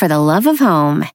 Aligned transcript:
for 0.00 0.08
the 0.08 0.16
love 0.16 0.46
of 0.46 0.58
home. 0.58 1.06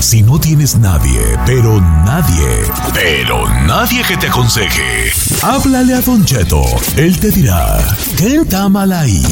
Si 0.00 0.20
no 0.20 0.40
tienes 0.40 0.76
nadie, 0.76 1.20
pero 1.46 1.80
nadie, 2.04 2.48
pero 2.92 3.48
nadie 3.66 4.02
que 4.02 4.16
te 4.16 4.26
aconseje, 4.26 5.12
háblale 5.40 5.94
a 5.94 6.00
Don 6.00 6.24
Cheto. 6.24 6.64
Él 6.96 7.20
te 7.20 7.30
dirá, 7.30 7.78
¿qué 8.18 8.38
está 8.42 8.68
mal 8.68 8.92
ahí? 8.92 9.22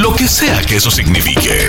Lo 0.00 0.14
que 0.14 0.26
sea 0.26 0.62
que 0.62 0.76
eso 0.76 0.90
signifique. 0.90 1.68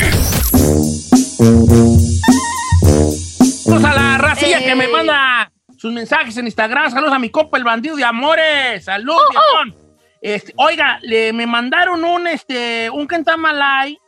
Saludos 3.66 3.84
a 3.84 3.94
la 3.94 4.18
racilla 4.18 4.60
que 4.60 4.74
me 4.74 4.88
manda 4.88 5.52
sus 5.78 5.92
mensajes 5.92 6.38
en 6.38 6.46
Instagram. 6.46 6.92
Saludos 6.92 7.14
a 7.14 7.20
mi 7.20 7.30
copa, 7.30 7.58
el 7.58 7.66
bandido 7.66 7.98
de 7.98 8.06
amores. 8.06 8.86
Saludos, 8.86 9.28
viejón. 9.32 9.86
Este, 10.22 10.54
oiga, 10.56 10.98
le, 11.02 11.34
me 11.34 11.46
mandaron 11.46 12.06
un, 12.06 12.26
este, 12.26 12.90
un 12.90 13.06
Kentamalay 13.06 14.00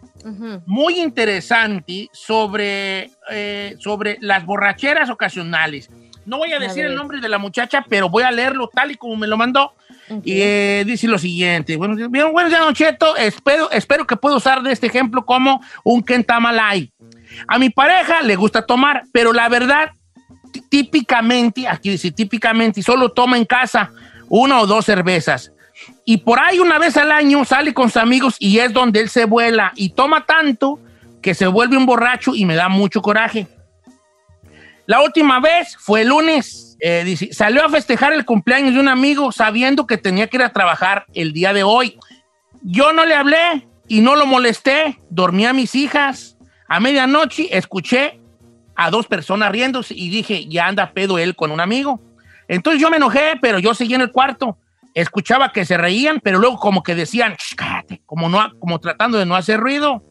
muy 0.65 0.99
interesante 0.99 2.09
sobre, 2.11 3.11
eh, 3.29 3.75
sobre 3.79 4.17
las 4.21 4.45
borracheras 4.45 5.09
ocasionales. 5.09 5.89
No 6.25 6.37
voy 6.39 6.51
a 6.51 6.59
decir 6.59 6.83
el 6.83 6.95
nombre 6.95 7.21
de 7.21 7.29
la 7.29 7.37
muchacha, 7.37 7.85
pero 7.87 8.09
voy 8.09 8.23
a 8.23 8.31
leerlo 8.31 8.67
tal 8.73 8.91
y 8.91 8.95
como 8.95 9.15
me 9.15 9.27
lo 9.27 9.37
mandó. 9.37 9.73
Y 10.23 10.41
eh, 10.41 10.83
dice 10.85 11.07
lo 11.07 11.17
siguiente. 11.17 11.77
Bueno, 11.77 11.95
bien, 12.09 12.31
buenos 12.33 12.49
días, 12.51 12.61
Don 12.61 12.73
Cheto. 12.73 13.15
Espero, 13.15 13.71
espero 13.71 14.05
que 14.05 14.15
pueda 14.17 14.35
usar 14.35 14.61
de 14.61 14.71
este 14.73 14.87
ejemplo 14.87 15.25
como 15.25 15.61
un 15.83 16.03
Kentamalay. 16.03 16.91
A 17.47 17.57
mi 17.59 17.69
pareja 17.69 18.21
le 18.21 18.35
gusta 18.35 18.65
tomar, 18.65 19.03
pero 19.13 19.31
la 19.33 19.47
verdad, 19.49 19.91
tí- 20.51 20.61
típicamente, 20.69 21.67
aquí 21.67 21.89
dice 21.91 22.11
típicamente, 22.11 22.81
solo 22.81 23.09
toma 23.11 23.37
en 23.37 23.45
casa 23.45 23.91
una 24.29 24.59
o 24.61 24.67
dos 24.67 24.85
cervezas. 24.85 25.51
Y 26.05 26.17
por 26.17 26.39
ahí 26.39 26.59
una 26.59 26.79
vez 26.79 26.97
al 26.97 27.11
año 27.11 27.45
sale 27.45 27.73
con 27.73 27.89
sus 27.89 27.97
amigos 27.97 28.35
y 28.39 28.59
es 28.59 28.73
donde 28.73 29.01
él 29.01 29.09
se 29.09 29.25
vuela 29.25 29.73
y 29.75 29.89
toma 29.89 30.25
tanto 30.25 30.79
que 31.21 31.33
se 31.33 31.47
vuelve 31.47 31.77
un 31.77 31.85
borracho 31.85 32.35
y 32.35 32.45
me 32.45 32.55
da 32.55 32.69
mucho 32.69 33.01
coraje. 33.01 33.47
La 34.85 35.01
última 35.01 35.39
vez 35.39 35.75
fue 35.77 36.01
el 36.01 36.09
lunes. 36.09 36.77
eh, 36.79 37.17
salió 37.31 37.65
a 37.65 37.69
festejar 37.69 38.13
el 38.13 38.23
cumpleaños 38.23 38.73
de 38.73 38.79
un 38.79 38.87
amigo 38.87 39.31
sabiendo 39.31 39.87
que 39.87 39.97
tenía 39.97 40.27
que 40.27 40.37
ir 40.37 40.43
a 40.43 40.53
trabajar 40.53 41.05
el 41.13 41.33
día 41.33 41.51
de 41.51 41.63
hoy. 41.63 41.97
Yo 42.61 42.93
no 42.93 43.05
le 43.05 43.15
hablé 43.15 43.67
y 43.87 44.01
no 44.01 44.15
lo 44.15 44.25
molesté. 44.25 44.99
Dormí 45.09 45.45
a 45.45 45.53
mis 45.53 45.75
hijas. 45.75 46.37
A 46.67 46.79
medianoche 46.79 47.55
escuché 47.57 48.19
a 48.75 48.91
dos 48.91 49.07
personas 49.07 49.51
riéndose 49.51 49.93
y 49.95 50.09
dije, 50.09 50.47
ya 50.47 50.67
anda 50.67 50.91
pedo 50.91 51.17
él 51.17 51.35
con 51.35 51.51
un 51.51 51.59
amigo. 51.59 51.99
Entonces 52.47 52.81
yo 52.81 52.89
me 52.89 52.97
enojé, 52.97 53.37
pero 53.41 53.59
yo 53.59 53.73
seguí 53.73 53.95
en 53.95 54.01
el 54.01 54.11
cuarto. 54.11 54.57
Escuchaba 54.97 55.51
que 55.51 55.63
se 55.63 55.77
reían, 55.77 56.19
pero 56.23 56.39
luego 56.39 56.57
como 56.57 56.81
que 56.81 56.95
decían, 56.95 57.35
"Shh, 57.35 57.53
cállate, 57.55 58.01
como, 58.07 58.29
no, 58.29 58.51
como 58.59 58.79
tratando 58.79 59.19
de 59.19 59.27
no 59.27 59.35
hacer 59.35 59.59
ruido. 59.59 60.03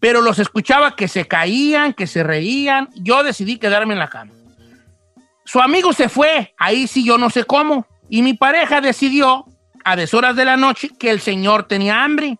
Pero 0.00 0.22
los 0.22 0.38
escuchaba 0.38 0.96
que 0.96 1.08
se 1.08 1.26
caían, 1.26 1.92
que 1.92 2.06
se 2.06 2.22
reían. 2.22 2.88
Yo 2.94 3.22
decidí 3.22 3.58
quedarme 3.58 3.92
en 3.92 3.98
la 3.98 4.08
cama. 4.08 4.32
Su 5.44 5.60
amigo 5.60 5.92
se 5.92 6.08
fue, 6.08 6.54
ahí 6.56 6.86
sí 6.86 7.04
yo 7.04 7.18
no 7.18 7.28
sé 7.28 7.44
cómo. 7.44 7.86
Y 8.08 8.22
mi 8.22 8.32
pareja 8.32 8.80
decidió, 8.80 9.44
a 9.84 9.94
deshoras 9.94 10.36
de 10.36 10.46
la 10.46 10.56
noche, 10.56 10.88
que 10.98 11.10
el 11.10 11.20
señor 11.20 11.64
tenía 11.64 12.02
hambre 12.02 12.38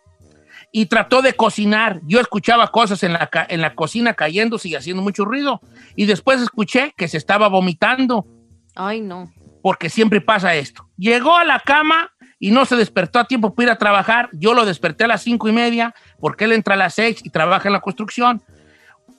y 0.72 0.86
trató 0.86 1.20
de 1.20 1.34
cocinar. 1.34 2.00
Yo 2.06 2.18
escuchaba 2.18 2.68
cosas 2.68 3.02
en 3.02 3.12
la, 3.12 3.28
en 3.50 3.60
la 3.60 3.74
cocina 3.74 4.14
cayéndose 4.14 4.70
y 4.70 4.74
haciendo 4.74 5.02
mucho 5.02 5.26
ruido. 5.26 5.60
Y 5.96 6.06
después 6.06 6.40
escuché 6.40 6.94
que 6.96 7.08
se 7.08 7.18
estaba 7.18 7.48
vomitando, 7.48 8.26
Ay, 8.74 9.02
no. 9.02 9.30
Porque 9.62 9.88
siempre 9.88 10.20
pasa 10.20 10.54
esto. 10.54 10.88
Llegó 10.96 11.36
a 11.36 11.44
la 11.44 11.60
cama 11.60 12.10
y 12.38 12.50
no 12.50 12.64
se 12.64 12.76
despertó 12.76 13.18
a 13.20 13.24
tiempo 13.24 13.54
para 13.54 13.64
ir 13.66 13.70
a 13.70 13.78
trabajar. 13.78 14.28
Yo 14.32 14.52
lo 14.54 14.64
desperté 14.64 15.04
a 15.04 15.08
las 15.08 15.22
cinco 15.22 15.48
y 15.48 15.52
media, 15.52 15.94
porque 16.20 16.44
él 16.44 16.52
entra 16.52 16.74
a 16.74 16.76
las 16.78 16.94
seis 16.94 17.20
y 17.24 17.30
trabaja 17.30 17.68
en 17.68 17.72
la 17.74 17.80
construcción. 17.80 18.42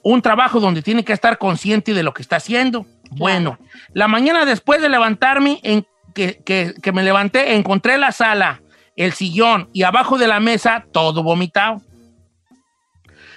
Un 0.02 0.20
trabajo 0.20 0.60
donde 0.60 0.82
tiene 0.82 1.04
que 1.04 1.14
estar 1.14 1.38
consciente 1.38 1.94
de 1.94 2.02
lo 2.02 2.12
que 2.12 2.20
está 2.22 2.36
haciendo. 2.36 2.84
Bueno, 3.12 3.58
la 3.94 4.06
mañana 4.08 4.44
después 4.44 4.82
de 4.82 4.90
levantarme, 4.90 5.60
en, 5.62 5.86
que, 6.14 6.42
que- 6.44 6.74
que 6.82 6.92
me 6.92 7.02
levanté, 7.02 7.54
encontré 7.54 7.96
la 7.96 8.12
sala, 8.12 8.60
el 8.96 9.12
sillón 9.12 9.70
y 9.72 9.82
abajo 9.84 10.18
de 10.18 10.28
la 10.28 10.40
mesa 10.40 10.84
todo 10.92 11.22
vomitado. 11.22 11.80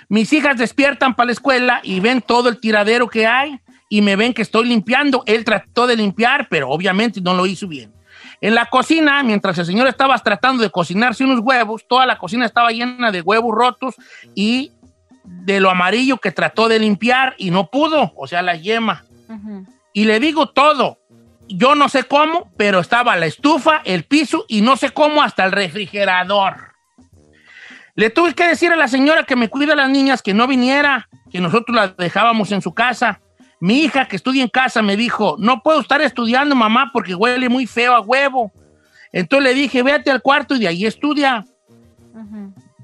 Mis 0.09 0.31
hijas 0.34 0.57
despiertan 0.57 1.16
para 1.16 1.28
la 1.28 1.31
escuela 1.34 1.79
y 1.84 2.00
ven 2.00 2.22
todo 2.22 2.50
el 2.50 2.59
tiradero 2.59 3.07
que 3.09 3.25
hay 3.28 3.59
y 3.89 4.01
me 4.01 4.15
ven 4.15 4.33
que 4.33 4.41
estoy 4.41 4.67
limpiando. 4.67 5.23
Él 5.25 5.43
trató 5.43 5.87
de 5.87 5.95
limpiar, 5.95 6.47
pero 6.49 6.69
obviamente 6.69 7.21
no 7.21 7.33
lo 7.33 7.45
hizo 7.45 7.67
bien. 7.67 7.93
En 8.41 8.55
la 8.55 8.67
cocina, 8.67 9.23
mientras 9.23 9.57
el 9.57 9.65
señor 9.65 9.87
estaba 9.87 10.17
tratando 10.19 10.61
de 10.61 10.69
cocinarse 10.69 11.23
unos 11.23 11.39
huevos, 11.39 11.85
toda 11.87 12.05
la 12.05 12.17
cocina 12.17 12.45
estaba 12.45 12.71
llena 12.71 13.11
de 13.11 13.21
huevos 13.21 13.55
rotos 13.55 13.95
y 14.35 14.71
de 15.23 15.59
lo 15.59 15.69
amarillo 15.69 16.17
que 16.17 16.31
trató 16.31 16.67
de 16.67 16.79
limpiar 16.79 17.35
y 17.37 17.51
no 17.51 17.69
pudo, 17.69 18.13
o 18.15 18.27
sea, 18.27 18.41
la 18.41 18.55
yema. 18.55 19.03
Y 19.93 20.05
le 20.05 20.19
digo 20.19 20.49
todo. 20.49 20.99
Yo 21.49 21.75
no 21.75 21.89
sé 21.89 22.03
cómo, 22.03 22.51
pero 22.57 22.79
estaba 22.79 23.15
la 23.15 23.25
estufa, 23.25 23.81
el 23.85 24.03
piso 24.03 24.45
y 24.47 24.61
no 24.61 24.75
sé 24.75 24.91
cómo 24.91 25.23
hasta 25.23 25.45
el 25.45 25.51
refrigerador. 25.51 26.73
Le 27.95 28.09
tuve 28.09 28.35
que 28.35 28.47
decir 28.47 28.71
a 28.71 28.75
la 28.75 28.87
señora 28.87 29.23
que 29.23 29.35
me 29.35 29.49
cuida 29.49 29.73
a 29.73 29.77
las 29.77 29.89
niñas 29.89 30.21
que 30.21 30.33
no 30.33 30.45
viniera, 30.45 31.09
que 31.31 31.41
nosotros 31.41 31.75
las 31.75 31.97
dejábamos 31.97 32.51
en 32.51 32.61
su 32.61 32.73
casa. 32.73 33.21
Mi 33.59 33.81
hija 33.81 34.07
que 34.07 34.16
estudia 34.16 34.44
en 34.44 34.50
casa 34.50 34.81
me 34.81 34.95
dijo, 34.95 35.35
no 35.40 35.63
puedo 35.63 35.81
estar 35.81 36.01
estudiando, 36.01 36.56
mamá, 36.56 36.91
porque 36.94 37.16
huele 37.16 37.50
muy 37.50 37.66
feo 37.66 37.95
a 37.95 38.01
huevo. 38.01 38.51
Entonces 39.12 39.44
le 39.44 39.59
dije, 39.59 39.81
véate 39.84 40.12
al 40.12 40.22
cuarto 40.22 40.56
y 40.56 40.59
de 40.59 40.68
ahí 40.68 40.85
estudia. 40.85 41.45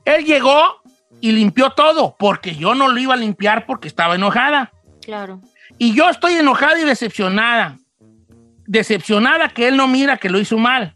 Él 0.05 0.25
llegó 0.25 0.81
y 1.21 1.31
limpió 1.31 1.69
todo, 1.71 2.15
porque 2.17 2.55
yo 2.55 2.75
no 2.75 2.87
lo 2.87 2.99
iba 2.99 3.13
a 3.13 3.17
limpiar 3.17 3.65
porque 3.65 3.87
estaba 3.87 4.15
enojada. 4.15 4.71
Claro. 5.01 5.41
Y 5.77 5.93
yo 5.93 6.09
estoy 6.09 6.33
enojada 6.33 6.79
y 6.79 6.83
decepcionada. 6.83 7.77
Decepcionada 8.65 9.49
que 9.49 9.67
él 9.67 9.77
no 9.77 9.87
mira 9.87 10.17
que 10.17 10.29
lo 10.29 10.39
hizo 10.39 10.57
mal. 10.57 10.95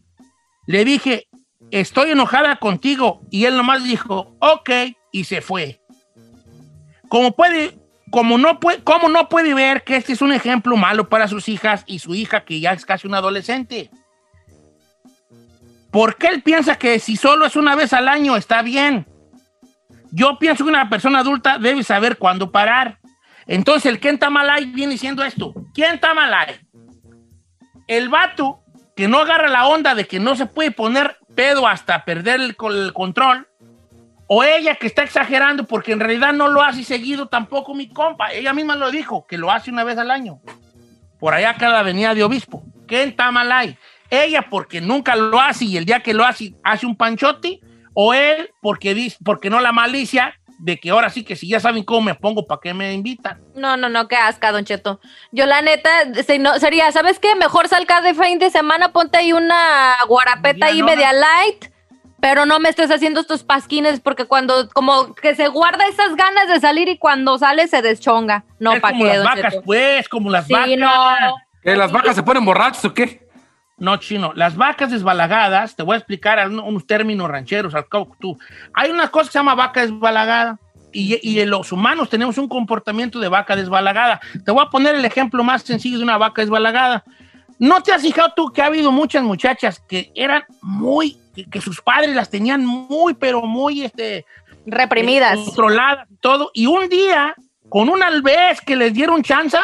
Le 0.65 0.85
dije, 0.85 1.27
estoy 1.71 2.11
enojada 2.11 2.57
contigo. 2.57 3.21
Y 3.29 3.45
él 3.45 3.55
nomás 3.55 3.83
dijo, 3.83 4.35
ok, 4.39 4.69
y 5.11 5.23
se 5.23 5.41
fue. 5.41 5.81
Como 7.09 7.33
puede, 7.33 7.77
como 8.11 8.37
no 8.37 8.59
puede, 8.59 8.83
como 8.83 9.09
no 9.09 9.29
puede 9.29 9.53
ver 9.53 9.83
que 9.83 9.95
este 9.97 10.13
es 10.13 10.21
un 10.21 10.31
ejemplo 10.31 10.77
malo 10.77 11.09
para 11.09 11.27
sus 11.27 11.49
hijas 11.49 11.83
y 11.87 11.99
su 11.99 12.15
hija 12.15 12.45
que 12.45 12.59
ya 12.59 12.71
es 12.71 12.85
casi 12.85 13.07
una 13.07 13.17
adolescente. 13.17 13.89
¿Por 15.91 16.17
qué 16.17 16.27
él 16.27 16.41
piensa 16.43 16.77
que 16.77 16.99
si 16.99 17.15
solo 17.15 17.45
es 17.45 17.55
una 17.55 17.75
vez 17.75 17.93
al 17.93 18.07
año 18.07 18.35
está 18.35 18.61
bien? 18.61 19.07
Yo 20.11 20.37
pienso 20.39 20.63
que 20.63 20.69
una 20.69 20.89
persona 20.89 21.19
adulta 21.19 21.57
debe 21.57 21.83
saber 21.83 22.17
cuándo 22.17 22.51
parar. 22.51 22.99
Entonces 23.45 23.85
el 23.87 23.99
Ken 23.99 24.19
Tamalay 24.19 24.65
viene 24.65 24.93
diciendo 24.93 25.23
esto. 25.23 25.53
¿Quién 25.73 25.99
Tamalay? 25.99 26.59
El 27.87 28.09
vato 28.09 28.61
que 28.95 29.07
no 29.07 29.19
agarra 29.19 29.47
la 29.47 29.67
onda 29.67 29.95
de 29.95 30.05
que 30.07 30.19
no 30.19 30.35
se 30.35 30.45
puede 30.45 30.71
poner 30.71 31.17
pedo 31.35 31.67
hasta 31.67 32.03
perder 32.03 32.41
el, 32.41 32.55
co- 32.55 32.71
el 32.71 32.93
control. 32.93 33.47
O 34.27 34.43
ella 34.43 34.75
que 34.75 34.87
está 34.87 35.03
exagerando 35.03 35.63
porque 35.65 35.93
en 35.93 35.99
realidad 35.99 36.33
no 36.33 36.49
lo 36.49 36.61
hace 36.61 36.83
seguido 36.83 37.27
tampoco 37.27 37.73
mi 37.73 37.87
compa. 37.89 38.31
Ella 38.33 38.53
misma 38.53 38.75
lo 38.75 38.91
dijo, 38.91 39.25
que 39.25 39.37
lo 39.37 39.51
hace 39.51 39.71
una 39.71 39.83
vez 39.85 39.97
al 39.97 40.11
año. 40.11 40.39
Por 41.19 41.33
allá 41.33 41.55
cada 41.57 41.79
avenida 41.79 42.13
de 42.13 42.23
obispo. 42.23 42.63
¿Quién 42.87 43.15
Tamalay? 43.15 43.77
Ella 44.09 44.45
porque 44.49 44.81
nunca 44.81 45.15
lo 45.15 45.39
hace 45.39 45.65
y 45.65 45.77
el 45.77 45.85
día 45.85 46.01
que 46.01 46.13
lo 46.13 46.25
hace 46.25 46.53
hace 46.63 46.85
un 46.85 46.95
panchote. 46.95 47.61
O 47.93 48.13
él 48.13 48.51
porque, 48.61 48.93
dice, 48.93 49.17
porque 49.25 49.49
no 49.49 49.59
la 49.59 49.71
malicia 49.71 50.35
de 50.59 50.77
que 50.77 50.89
ahora 50.91 51.09
sí 51.09 51.23
que 51.23 51.35
si 51.35 51.47
ya 51.47 51.59
saben 51.59 51.83
cómo 51.83 52.01
me 52.01 52.15
pongo, 52.15 52.45
¿para 52.45 52.59
qué 52.61 52.73
me 52.73 52.93
invitan? 52.93 53.41
No, 53.55 53.75
no, 53.77 53.89
no, 53.89 54.07
qué 54.07 54.15
asca, 54.15 54.51
Don 54.51 54.65
Cheto. 54.65 54.99
Yo 55.31 55.45
la 55.45 55.61
neta, 55.61 55.89
se- 56.25 56.37
no- 56.39 56.59
sería, 56.59 56.91
¿sabes 56.91 57.19
qué? 57.19 57.33
Mejor 57.35 57.67
salga 57.67 58.01
de 58.01 58.13
fin 58.13 58.39
de 58.39 58.49
semana, 58.51 58.91
ponte 58.91 59.17
ahí 59.17 59.33
una 59.33 59.95
guarapeta 60.07 60.67
ahí 60.67 60.81
media 60.83 61.11
light, 61.13 61.65
pero 62.19 62.45
no 62.45 62.59
me 62.59 62.69
estés 62.69 62.89
haciendo 62.91 63.19
estos 63.19 63.43
pasquines 63.43 63.99
porque 63.99 64.25
cuando, 64.25 64.69
como 64.69 65.13
que 65.15 65.35
se 65.35 65.47
guarda 65.49 65.85
esas 65.87 66.15
ganas 66.15 66.47
de 66.47 66.59
salir 66.59 66.89
y 66.89 66.97
cuando 66.97 67.37
sale 67.37 67.67
se 67.67 67.81
deschonga. 67.81 68.43
No, 68.59 68.73
es 68.73 68.79
¿para 68.81 68.93
como 68.97 69.05
qué, 69.09 69.17
las 69.17 69.23
vacas, 69.23 69.53
Cheto? 69.53 69.63
pues, 69.65 70.09
como 70.09 70.29
las 70.29 70.47
Sí, 70.47 70.53
vacas. 70.53 70.77
no. 70.77 71.35
¿Que 71.63 71.75
las 71.75 71.91
vacas 71.91 72.15
se 72.15 72.23
ponen 72.23 72.45
borrachos 72.45 72.83
o 72.85 72.93
qué? 72.93 73.27
No, 73.77 73.97
chino. 73.97 74.31
Las 74.35 74.55
vacas 74.55 74.89
desbalagadas, 74.91 75.75
te 75.75 75.83
voy 75.83 75.95
a 75.95 75.97
explicar 75.97 76.47
un- 76.49 76.59
unos 76.59 76.87
términos 76.87 77.29
rancheros, 77.29 77.75
al 77.75 77.87
cabo 77.87 78.15
tú. 78.19 78.37
Hay 78.73 78.89
una 78.89 79.09
cosa 79.09 79.25
que 79.27 79.33
se 79.33 79.39
llama 79.39 79.53
vaca 79.53 79.81
desbalagada 79.81 80.57
y, 80.91 81.19
y 81.21 81.45
los 81.45 81.71
humanos 81.71 82.09
tenemos 82.09 82.37
un 82.39 82.47
comportamiento 82.47 83.19
de 83.19 83.27
vaca 83.27 83.55
desbalagada. 83.55 84.19
Te 84.43 84.51
voy 84.51 84.63
a 84.65 84.69
poner 84.71 84.95
el 84.95 85.05
ejemplo 85.05 85.43
más 85.43 85.61
sencillo 85.61 85.97
de 85.97 86.03
una 86.03 86.17
vaca 86.17 86.41
desbalagada. 86.41 87.03
¿No 87.59 87.81
te 87.81 87.91
has 87.91 88.01
fijado 88.01 88.33
tú 88.35 88.51
que 88.51 88.61
ha 88.61 88.65
habido 88.67 88.91
muchas 88.91 89.23
muchachas 89.23 89.79
que 89.79 90.11
eran 90.13 90.43
muy, 90.61 91.17
que, 91.35 91.45
que 91.45 91.61
sus 91.61 91.81
padres 91.81 92.15
las 92.15 92.29
tenían 92.29 92.65
muy, 92.65 93.13
pero 93.13 93.41
muy, 93.41 93.83
este, 93.83 94.25
Reprimidas. 94.65 95.39
controladas 95.39 96.07
y 96.11 96.15
todo, 96.17 96.51
y 96.53 96.67
un 96.67 96.89
día, 96.89 97.33
con 97.69 97.89
una 97.89 98.09
vez 98.21 98.61
que 98.61 98.75
les 98.75 98.93
dieron 98.93 99.23
chance, 99.23 99.57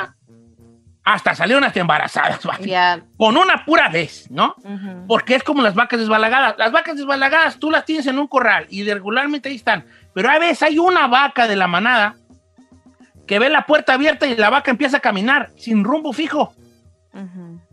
hasta 1.04 1.36
salieron 1.36 1.64
hasta 1.64 1.82
embarazadas, 1.82 2.44
¿vale? 2.46 2.66
Ya. 2.66 3.04
con 3.18 3.38
una 3.38 3.66
pura 3.66 3.90
vez, 3.90 4.30
¿no? 4.32 4.56
Porque 5.08 5.36
es 5.36 5.44
como 5.44 5.62
las 5.62 5.76
vacas 5.76 6.00
desbalagadas. 6.00 6.56
Las 6.58 6.72
vacas 6.72 6.96
desbalagadas 6.96 7.60
tú 7.60 7.70
las 7.70 7.86
tienes 7.86 8.08
en 8.08 8.18
un 8.18 8.28
corral 8.28 8.66
y 8.70 8.84
regularmente 8.90 9.50
ahí 9.50 9.56
están. 9.56 9.86
Pero 10.14 10.30
a 10.30 10.40
veces 10.40 10.64
hay 10.64 10.80
una 10.80 11.08
vaca 11.08 11.48
de 11.48 11.56
la 11.56 11.68
manada 11.68 12.16
que 13.28 13.40
ve 13.40 13.50
la 13.50 13.66
puerta 13.66 13.94
abierta 13.94 14.26
y 14.26 14.36
la 14.36 14.50
vaca 14.50 14.72
empieza 14.72 14.98
a 14.98 15.02
caminar 15.02 15.52
sin 15.58 15.84
rumbo 15.84 16.14
fijo. 16.14 16.54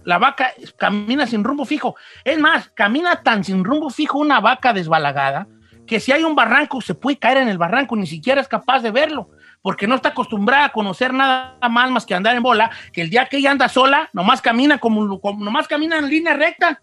La 0.05 0.19
vaca 0.19 0.53
camina 0.77 1.27
sin 1.27 1.45
rumbo 1.45 1.65
fijo. 1.65 1.95
Es 2.25 2.39
más, 2.39 2.69
camina 2.71 3.23
tan 3.23 3.45
sin 3.45 3.65
rumbo 3.65 3.91
fijo 3.91 4.19
una 4.19 4.41
vaca 4.41 4.73
desbalagada 4.73 5.47
que 5.87 5.99
si 6.01 6.13
hay 6.13 6.23
un 6.23 6.37
barranco 6.37 6.81
se 6.81 6.95
puede 6.95 7.19
caer 7.19 7.39
en 7.39 7.49
el 7.49 7.59
barranco, 7.59 7.97
ni 7.97 8.07
siquiera 8.07 8.41
es 8.41 8.47
capaz 8.47 8.81
de 8.81 8.93
verlo, 8.93 9.29
porque 9.61 9.89
no 9.89 9.97
está 9.97 10.11
acostumbrada 10.11 10.67
a 10.67 10.73
conocer 10.73 11.13
nada 11.13 11.57
más 11.69 11.91
más 11.91 12.07
que 12.07 12.15
andar 12.15 12.37
en 12.37 12.43
bola, 12.45 12.71
que 12.93 13.03
el 13.03 13.11
día 13.11 13.27
que 13.27 13.39
ella 13.39 13.51
anda 13.51 13.69
sola, 13.69 14.09
nomás 14.13 14.41
camina 14.41 14.79
como, 14.79 15.21
como- 15.21 15.45
nomás 15.45 15.67
camina 15.67 15.99
en 15.99 16.09
línea 16.09 16.35
recta 16.35 16.81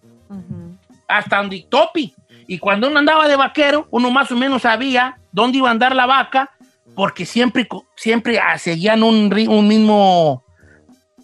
hasta 1.08 1.38
donde 1.38 1.66
topi. 1.70 2.14
Y 2.48 2.60
cuando 2.60 2.90
uno 2.90 3.00
andaba 3.00 3.28
de 3.30 3.38
vaquero, 3.38 3.88
uno 3.92 4.12
más 4.12 4.30
o 4.32 4.36
menos 4.36 4.64
sabía 4.64 5.18
dónde 5.32 5.60
iba 5.60 5.70
a 5.70 5.72
andar 5.72 5.96
la 5.96 6.06
vaca, 6.06 6.50
porque 6.94 7.26
siempre, 7.26 7.68
siempre 7.96 8.40
ah, 8.40 8.58
seguían 8.58 9.04
un 9.04 9.30
mismo 9.68 10.44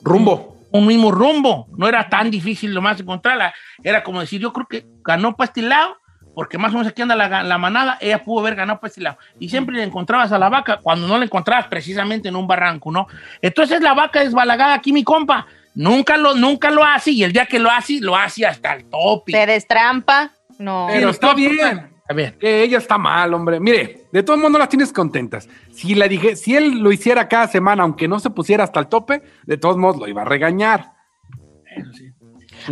Rumbo. 0.02 0.53
Un 0.74 0.88
mismo 0.88 1.12
rumbo. 1.12 1.68
No 1.78 1.88
era 1.88 2.10
tan 2.10 2.30
difícil 2.30 2.74
lo 2.74 2.82
más 2.82 3.00
encontrarla. 3.00 3.54
Era 3.84 4.04
como 4.04 4.20
decir, 4.20 4.42
yo 4.42 4.52
creo 4.52 4.68
que 4.68 4.86
ganó 5.04 5.36
para 5.36 5.46
este 5.48 5.62
lado, 5.62 5.98
porque 6.36 6.58
más 6.58 6.72
o 6.72 6.78
menos 6.78 6.88
aquí 6.88 7.04
anda 7.04 7.16
la, 7.16 7.44
la 7.44 7.58
manada, 7.60 7.98
ella 8.02 8.24
pudo 8.24 8.42
haber 8.42 8.56
ganado 8.56 8.80
para 8.80 8.90
este 8.90 9.02
lado. 9.02 9.18
Y 9.40 9.50
siempre 9.50 9.76
le 9.76 9.84
encontrabas 9.84 10.32
a 10.32 10.40
la 10.40 10.50
vaca 10.50 10.80
cuando 10.82 11.08
no 11.08 11.18
la 11.18 11.26
encontrabas 11.26 11.68
precisamente 11.68 12.28
en 12.28 12.36
un 12.36 12.48
barranco, 12.48 12.92
¿no? 12.92 13.08
Entonces 13.42 13.82
la 13.82 13.94
vaca 13.94 14.22
desbalagada 14.22 14.74
aquí, 14.74 14.92
mi 14.92 15.04
compa, 15.04 15.46
nunca 15.76 16.18
lo, 16.18 16.34
nunca 16.34 16.72
lo 16.72 16.84
hace 16.84 17.12
y 17.12 17.24
el 17.24 17.32
día 17.32 17.46
que 17.46 17.60
lo 17.60 17.70
hace, 17.70 18.00
lo 18.02 18.16
hace 18.16 18.46
hasta 18.46 18.74
el 18.74 18.90
tope. 18.90 19.32
Se 19.32 19.46
destrampa. 19.46 20.32
No. 20.58 20.88
Pero 20.90 21.12
está 21.12 21.36
bien. 21.36 21.93
A 22.14 22.16
ver. 22.16 22.38
Que 22.38 22.64
ella 22.64 22.78
está 22.78 22.98
mal, 22.98 23.34
hombre. 23.34 23.60
Mire, 23.60 24.08
de 24.12 24.24
todo 24.24 24.36
el 24.36 24.42
mundo 24.42 24.60
las 24.60 24.70
tienes 24.70 24.94
contentas. 24.94 25.50
Si, 25.72 25.96
la 25.96 26.08
dije, 26.08 26.36
si 26.36 26.56
él 26.56 26.80
lo 26.80 26.92
hiciera 26.92 27.28
cada 27.28 27.48
semana, 27.48 27.84
aunque 27.84 28.08
no 28.08 28.20
se 28.20 28.30
pusiera 28.30 28.64
hasta 28.64 28.80
el 28.80 28.88
tope, 28.88 29.24
de 29.46 29.58
todos 29.58 29.78
modos 29.78 29.98
lo 30.00 30.08
iba 30.08 30.22
a 30.22 30.26
regañar. 30.26 30.94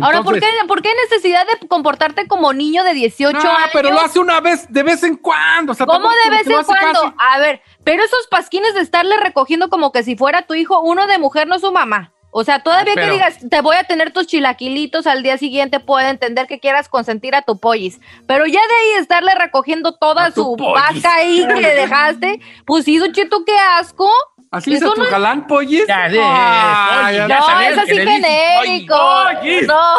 Ahora, 0.00 0.22
¿por 0.22 0.38
qué, 0.38 0.46
¿por 0.68 0.80
qué 0.80 0.90
necesidad 1.10 1.44
de 1.46 1.66
comportarte 1.68 2.26
como 2.26 2.52
niño 2.52 2.82
de 2.84 2.94
18 2.94 3.32
No, 3.36 3.38
años? 3.40 3.70
pero 3.72 3.90
lo 3.90 4.00
hace 4.00 4.20
una 4.20 4.40
vez, 4.40 4.66
de 4.72 4.82
vez 4.82 5.02
en 5.02 5.16
cuando. 5.16 5.72
o 5.72 5.74
sea, 5.74 5.84
¿Cómo 5.86 6.08
de 6.08 6.30
vez 6.30 6.46
en 6.46 6.64
cuando? 6.64 7.02
casi. 7.02 7.14
A 7.18 7.38
ver, 7.40 7.60
pero 7.84 8.02
esos 8.02 8.26
pasquines 8.30 8.74
de 8.74 8.80
estarle 8.80 9.16
recogiendo 9.18 9.68
como 9.68 9.92
que 9.92 10.02
si 10.02 10.16
fuera 10.16 10.42
tu 10.46 10.54
hijo, 10.54 10.80
uno 10.80 11.06
de 11.06 11.18
mujer 11.18 11.46
no 11.46 11.58
su 11.58 11.72
mamá. 11.72 12.11
O 12.34 12.44
sea, 12.44 12.60
todavía 12.60 12.94
pero- 12.94 13.08
que 13.08 13.12
digas, 13.12 13.36
te 13.50 13.60
voy 13.60 13.76
a 13.76 13.84
tener 13.84 14.10
tus 14.12 14.26
chilaquilitos 14.26 15.06
al 15.06 15.22
día 15.22 15.36
siguiente, 15.36 15.80
puedo 15.80 16.08
entender 16.08 16.46
que 16.46 16.58
quieras 16.60 16.88
consentir 16.88 17.34
a 17.34 17.42
tu 17.42 17.60
pollis. 17.60 18.00
Pero 18.26 18.46
ya 18.46 18.60
de 18.60 18.74
ahí 18.74 19.00
estarle 19.02 19.34
recogiendo 19.34 19.92
toda 19.92 20.30
su 20.30 20.56
pollis. 20.56 21.02
vaca 21.02 21.14
ahí 21.16 21.46
que 21.46 21.74
dejaste, 21.74 22.40
pues 22.64 22.86
sí, 22.86 22.96
Don 22.98 23.12
Cheto, 23.12 23.44
qué 23.44 23.54
asco. 23.78 24.10
¿Así 24.50 24.74
Eso 24.74 24.92
tu 24.92 25.00
no 25.00 25.04
es- 25.06 25.10
galán, 25.10 25.46
pollis? 25.46 25.86
Ya, 25.88 26.08
de- 26.10 26.16
ya 26.16 27.10
ya 27.10 27.28
no, 27.28 27.60
es 27.60 27.78
así 27.78 27.96
genérico. 27.96 28.94
"Oye, 29.40 29.62
No. 29.62 29.96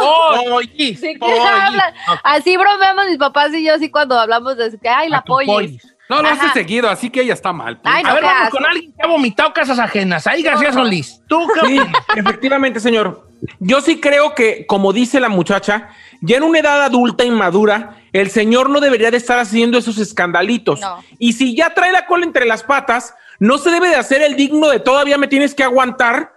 oye, 0.56 0.96
Sí, 0.96 1.16
que 1.16 1.26
oye". 1.26 1.40
hablan. 1.40 1.94
Así 2.24 2.56
bromeamos 2.58 3.08
mis 3.08 3.18
papás 3.18 3.52
y 3.54 3.64
yo 3.64 3.74
así 3.76 3.90
cuando 3.90 4.20
hablamos 4.20 4.58
de 4.58 4.78
que, 4.80 4.90
ay, 4.90 5.10
la 5.10 5.24
pollis. 5.24 5.48
pollis. 5.52 5.93
No, 6.10 6.22
lo 6.22 6.28
hace 6.28 6.46
Ajá. 6.46 6.54
seguido, 6.54 6.90
así 6.90 7.10
que 7.10 7.22
ella 7.22 7.34
está 7.34 7.54
mal. 7.54 7.80
pues. 7.80 7.94
Ay, 7.96 8.04
no, 8.04 8.10
A 8.10 8.14
ver, 8.14 8.24
vamos 8.24 8.50
con 8.50 8.66
alguien 8.66 8.92
que 8.92 9.02
ha 9.02 9.08
vomitado 9.08 9.54
casas 9.54 9.80
ajenas. 9.80 10.28
Ahí 10.28 10.44
García 10.44 10.74
Solís. 10.74 11.22
¿Tú 11.28 11.48
Sí, 11.66 11.80
efectivamente, 12.16 12.80
señor. 12.80 13.28
Yo 13.60 13.82
sí 13.82 14.00
creo 14.00 14.36
que, 14.36 14.66
como 14.66 14.94
dice 14.94 15.20
la 15.20 15.30
muchacha, 15.30 15.90
ya 16.22 16.38
en 16.38 16.44
una 16.44 16.60
edad 16.60 16.84
adulta 16.84 17.26
inmadura, 17.26 17.98
el 18.14 18.30
señor 18.30 18.70
no 18.70 18.80
debería 18.80 19.12
de 19.12 19.18
estar 19.18 19.40
haciendo 19.40 19.78
esos 19.78 19.98
escandalitos. 19.98 20.80
No. 20.80 21.04
Y 21.20 21.34
si 21.34 21.56
ya 21.56 21.74
trae 21.74 21.92
la 21.92 22.06
cola 22.06 22.26
entre 22.26 22.46
las 22.46 22.64
patas, 22.64 23.16
no 23.40 23.58
se 23.58 23.72
debe 23.72 23.90
de 23.90 23.96
hacer 23.96 24.22
el 24.22 24.36
digno 24.36 24.70
de 24.70 24.80
todavía 24.80 25.18
me 25.18 25.28
tienes 25.28 25.54
que 25.56 25.64
aguantar 25.64 26.34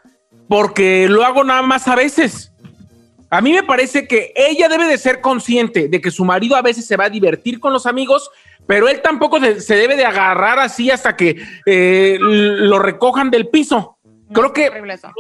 porque 0.48 1.08
lo 1.08 1.24
hago 1.24 1.44
nada 1.44 1.62
más 1.62 1.86
a 1.88 1.94
veces. 1.94 2.52
A 3.30 3.40
mí 3.40 3.52
me 3.52 3.62
parece 3.62 4.06
que 4.06 4.32
ella 4.36 4.68
debe 4.68 4.86
de 4.86 4.98
ser 4.98 5.20
consciente 5.20 5.88
de 5.88 6.00
que 6.00 6.10
su 6.10 6.24
marido 6.24 6.56
a 6.56 6.62
veces 6.62 6.86
se 6.86 6.96
va 6.96 7.04
a 7.04 7.10
divertir 7.10 7.58
con 7.58 7.72
los 7.72 7.86
amigos, 7.86 8.30
pero 8.66 8.88
él 8.88 9.00
tampoco 9.02 9.40
se, 9.40 9.60
se 9.60 9.76
debe 9.76 9.96
de 9.96 10.04
agarrar 10.04 10.58
así 10.58 10.90
hasta 10.90 11.16
que 11.16 11.42
eh, 11.66 12.18
lo 12.20 12.78
recojan 12.78 13.30
del 13.30 13.48
piso. 13.48 13.98
Creo 14.32 14.52
que 14.52 14.70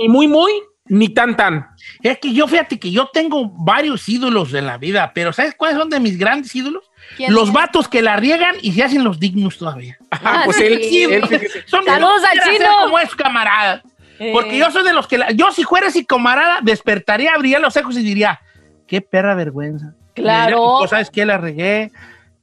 ni 0.00 0.08
muy, 0.08 0.26
muy, 0.26 0.50
ni 0.86 1.08
tan, 1.10 1.36
tan. 1.36 1.68
Es 2.02 2.18
que 2.18 2.32
yo, 2.32 2.48
fíjate 2.48 2.78
que 2.78 2.90
yo 2.90 3.08
tengo 3.12 3.48
varios 3.50 4.08
ídolos 4.08 4.52
en 4.54 4.66
la 4.66 4.78
vida, 4.78 5.12
pero 5.14 5.32
¿sabes 5.32 5.54
cuáles 5.56 5.78
son 5.78 5.88
de 5.90 6.00
mis 6.00 6.18
grandes 6.18 6.54
ídolos? 6.56 6.90
¿Quién 7.16 7.32
Los 7.32 7.48
es? 7.48 7.54
vatos 7.54 7.86
que 7.88 8.02
la 8.02 8.16
riegan 8.16 8.56
y 8.62 8.72
se 8.72 8.82
hacen 8.82 9.04
los 9.04 9.20
dignos 9.20 9.58
todavía. 9.58 9.96
Ah, 10.10 10.42
pues 10.44 10.56
sí. 10.56 10.64
él, 10.64 11.12
él- 11.30 11.48
Son 11.66 11.84
Saludos 11.84 12.22
al 12.24 12.40
chino. 12.52 12.66
como 12.84 12.98
es 12.98 13.14
camarada. 13.14 13.82
Eh. 14.18 14.30
Porque 14.32 14.58
yo 14.58 14.70
soy 14.72 14.82
de 14.82 14.92
los 14.92 15.06
que, 15.06 15.18
la- 15.18 15.30
yo 15.30 15.52
si 15.52 15.62
fuera 15.62 15.86
así 15.88 16.04
camarada, 16.04 16.58
despertaría, 16.62 17.34
abriría 17.34 17.60
los 17.60 17.76
ojos 17.76 17.96
y 17.96 18.02
diría, 18.02 18.40
qué 18.88 19.00
perra 19.02 19.34
vergüenza. 19.36 19.94
Claro. 20.14 20.56
Diría, 20.56 20.78
"Pues, 20.78 20.90
¿Sabes 20.90 21.10
qué? 21.10 21.24
La 21.26 21.36
regué, 21.38 21.92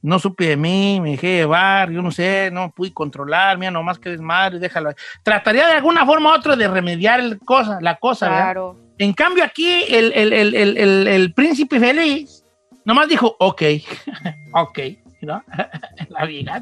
no 0.04 0.18
supe 0.18 0.48
de 0.48 0.56
mí, 0.56 1.00
me 1.00 1.12
dejé 1.12 1.36
llevar, 1.38 1.90
yo 1.90 2.02
no 2.02 2.10
sé, 2.10 2.50
no 2.52 2.70
pude 2.70 2.92
controlar, 2.92 3.56
mira, 3.58 3.70
nomás 3.70 3.98
que 3.98 4.10
desmadre, 4.10 4.58
déjalo. 4.58 4.90
ahí". 4.90 4.94
Trataría 5.22 5.66
de 5.66 5.72
alguna 5.72 6.04
forma 6.04 6.30
u 6.30 6.34
otra 6.34 6.54
de 6.56 6.68
remediar 6.68 7.20
el 7.20 7.38
cosa, 7.38 7.78
la 7.80 7.96
cosa, 7.96 8.28
¿verdad? 8.28 8.44
Claro. 8.44 8.80
En 8.98 9.12
cambio, 9.14 9.42
aquí 9.42 9.66
el, 9.88 10.12
el, 10.12 10.32
el, 10.32 10.54
el, 10.54 10.76
el- 10.76 11.08
el 11.08 11.32
príncipe 11.34 11.80
feliz 11.80 12.44
nomás 12.84 13.08
dijo, 13.08 13.34
ok, 13.40 13.62
ok, 14.52 14.78
¿no? 15.22 15.42
La 16.10 16.26
vieja. 16.26 16.60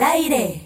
al 0.00 0.12
aire. 0.12 0.62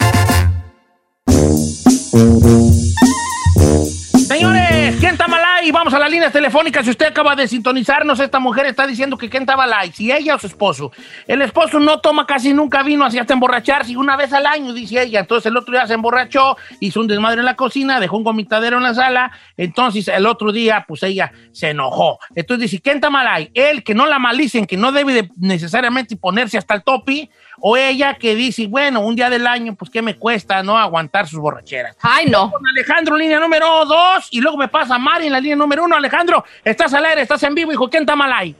Señores, 4.26 4.96
¿quién 5.00 5.12
está 5.12 5.26
Malay? 5.28 5.70
Vamos 5.70 5.92
a 5.92 5.98
las 5.98 6.10
líneas 6.10 6.32
telefónicas. 6.32 6.84
Si 6.84 6.90
usted 6.90 7.06
acaba 7.06 7.34
de 7.34 7.48
sintonizarnos, 7.48 8.20
esta 8.20 8.38
mujer 8.38 8.66
está 8.66 8.86
diciendo 8.86 9.18
que 9.18 9.28
quién 9.28 9.42
está 9.42 9.56
Malay, 9.56 9.92
si 9.92 10.10
ella 10.12 10.36
o 10.36 10.38
su 10.38 10.46
esposo. 10.46 10.92
El 11.26 11.42
esposo 11.42 11.78
no 11.80 12.00
toma 12.00 12.26
casi 12.26 12.52
nunca 12.52 12.82
vino, 12.82 13.04
así 13.04 13.18
hasta 13.18 13.34
emborracharse, 13.34 13.96
una 13.96 14.16
vez 14.16 14.32
al 14.32 14.46
año, 14.46 14.72
dice 14.72 15.02
ella. 15.02 15.20
Entonces 15.20 15.46
el 15.46 15.56
otro 15.56 15.72
día 15.72 15.86
se 15.86 15.94
emborrachó, 15.94 16.56
hizo 16.80 17.00
un 17.00 17.08
desmadre 17.08 17.40
en 17.40 17.46
la 17.46 17.56
cocina, 17.56 18.00
dejó 18.00 18.16
un 18.16 18.24
gomitadero 18.24 18.76
en 18.76 18.84
la 18.84 18.94
sala. 18.94 19.32
Entonces 19.56 20.08
el 20.08 20.26
otro 20.26 20.52
día, 20.52 20.84
pues 20.86 21.02
ella 21.02 21.32
se 21.52 21.70
enojó. 21.70 22.18
Entonces 22.34 22.70
dice, 22.70 22.82
¿quién 22.82 22.96
está 22.96 23.10
Malay? 23.10 23.50
Él 23.54 23.82
que 23.82 23.94
no 23.94 24.06
la 24.06 24.18
malicen, 24.18 24.66
que 24.66 24.76
no 24.76 24.92
debe 24.92 25.12
de 25.12 25.30
necesariamente 25.36 26.16
ponerse 26.16 26.56
hasta 26.56 26.74
el 26.74 26.82
topi, 26.82 27.30
o 27.60 27.76
ella 27.76 28.14
que 28.14 28.34
dice, 28.34 28.66
bueno, 28.66 29.00
un 29.00 29.16
día 29.16 29.30
del 29.30 29.46
año, 29.46 29.74
pues 29.74 29.90
qué 29.90 30.02
me 30.02 30.16
cuesta, 30.16 30.62
¿no? 30.62 30.76
Aguantar 30.76 31.26
sus 31.26 31.40
borracheras. 31.40 31.96
Ay, 32.02 32.26
no. 32.26 32.50
Con 32.50 32.62
Alejandro, 32.66 33.16
línea 33.16 33.40
número 33.40 33.84
dos, 33.84 34.28
y 34.30 34.40
luego 34.40 34.56
me 34.56 34.68
pasa 34.68 34.98
Mari 34.98 35.26
en 35.26 35.32
la 35.32 35.40
línea 35.40 35.56
número 35.56 35.84
uno. 35.84 35.96
Alejandro, 35.96 36.44
estás 36.64 36.92
al 36.94 37.04
aire, 37.04 37.22
estás 37.22 37.42
en 37.42 37.54
vivo, 37.54 37.72
hijo, 37.72 37.88
¿quién 37.88 38.02
está 38.02 38.16
mal 38.16 38.32
ahí? 38.32 38.54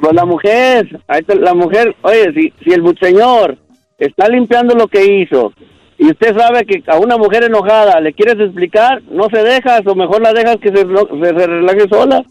Pues 0.00 0.12
la 0.12 0.24
mujer, 0.24 1.00
ahí 1.06 1.20
está 1.20 1.34
la 1.36 1.54
mujer, 1.54 1.94
oye, 2.02 2.32
si, 2.34 2.52
si 2.64 2.72
el 2.72 2.82
señor 3.00 3.56
está 3.98 4.28
limpiando 4.28 4.74
lo 4.74 4.88
que 4.88 5.04
hizo 5.04 5.52
y 5.98 6.06
usted 6.06 6.36
sabe 6.36 6.64
que 6.66 6.82
a 6.88 6.98
una 6.98 7.16
mujer 7.16 7.44
enojada 7.44 8.00
le 8.00 8.12
quieres 8.12 8.36
explicar, 8.40 9.02
no 9.04 9.28
se 9.30 9.42
dejas 9.42 9.82
o 9.86 9.94
mejor 9.94 10.20
la 10.20 10.32
dejas 10.32 10.56
que 10.56 10.70
se, 10.70 10.82
se, 10.82 11.38
se 11.38 11.46
relaje 11.46 11.88
sola. 11.88 12.24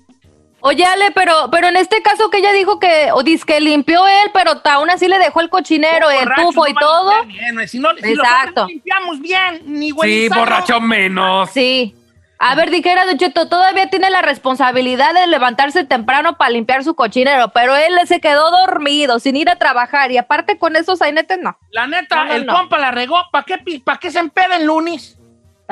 Oye, 0.65 0.85
Ale, 0.85 1.11
pero, 1.11 1.49
pero 1.51 1.67
en 1.67 1.75
este 1.75 2.01
caso 2.01 2.29
que 2.29 2.37
ella 2.37 2.53
dijo 2.53 2.79
que, 2.79 3.09
o 3.13 3.21
dice 3.21 3.43
que 3.45 3.59
limpió 3.59 4.07
él, 4.07 4.31
pero 4.33 4.61
aún 4.63 4.89
así 4.89 5.09
le 5.09 5.19
dejó 5.19 5.41
el 5.41 5.49
cochinero, 5.49 6.09
el 6.09 6.29
tufo 6.35 6.65
y 6.67 6.73
todo. 6.73 7.11
bien, 7.25 7.67
si 7.67 7.79
no, 7.79 7.89
si 8.01 8.13
Exacto. 8.13 8.61
hombres 8.61 8.67
limpiamos 8.75 9.19
bien, 9.19 9.61
ni 9.65 9.91
Sí, 9.91 10.29
borracho 10.29 10.79
menos. 10.79 11.49
Sí. 11.49 11.93
A 12.39 12.55
ver, 12.55 12.71
dijera 12.71 13.05
Don 13.05 13.17
Cheto, 13.17 13.47
todavía 13.49 13.89
tiene 13.89 14.09
la 14.09 14.21
responsabilidad 14.21 15.13
de 15.13 15.27
levantarse 15.27 15.83
temprano 15.83 16.37
para 16.37 16.51
limpiar 16.51 16.83
su 16.85 16.95
cochinero, 16.95 17.49
pero 17.53 17.75
él 17.75 17.93
se 18.05 18.21
quedó 18.21 18.49
dormido, 18.51 19.19
sin 19.19 19.35
ir 19.35 19.49
a 19.49 19.57
trabajar, 19.57 20.11
y 20.11 20.17
aparte 20.17 20.57
con 20.57 20.75
esos 20.77 20.99
sainetes, 20.99 21.39
no. 21.41 21.57
La 21.71 21.87
neta, 21.87 22.15
No, 22.15 22.25
no, 22.25 22.33
el 22.35 22.45
no. 22.45 22.53
compa 22.53 22.77
la 22.79 22.91
regó. 22.91 23.17
¿Para 23.31 23.43
qué, 23.45 23.57
pa' 23.83 23.97
qué 23.97 24.11
se 24.11 24.19
empeda 24.19 24.55
el 24.57 24.65
lunes? 24.65 25.17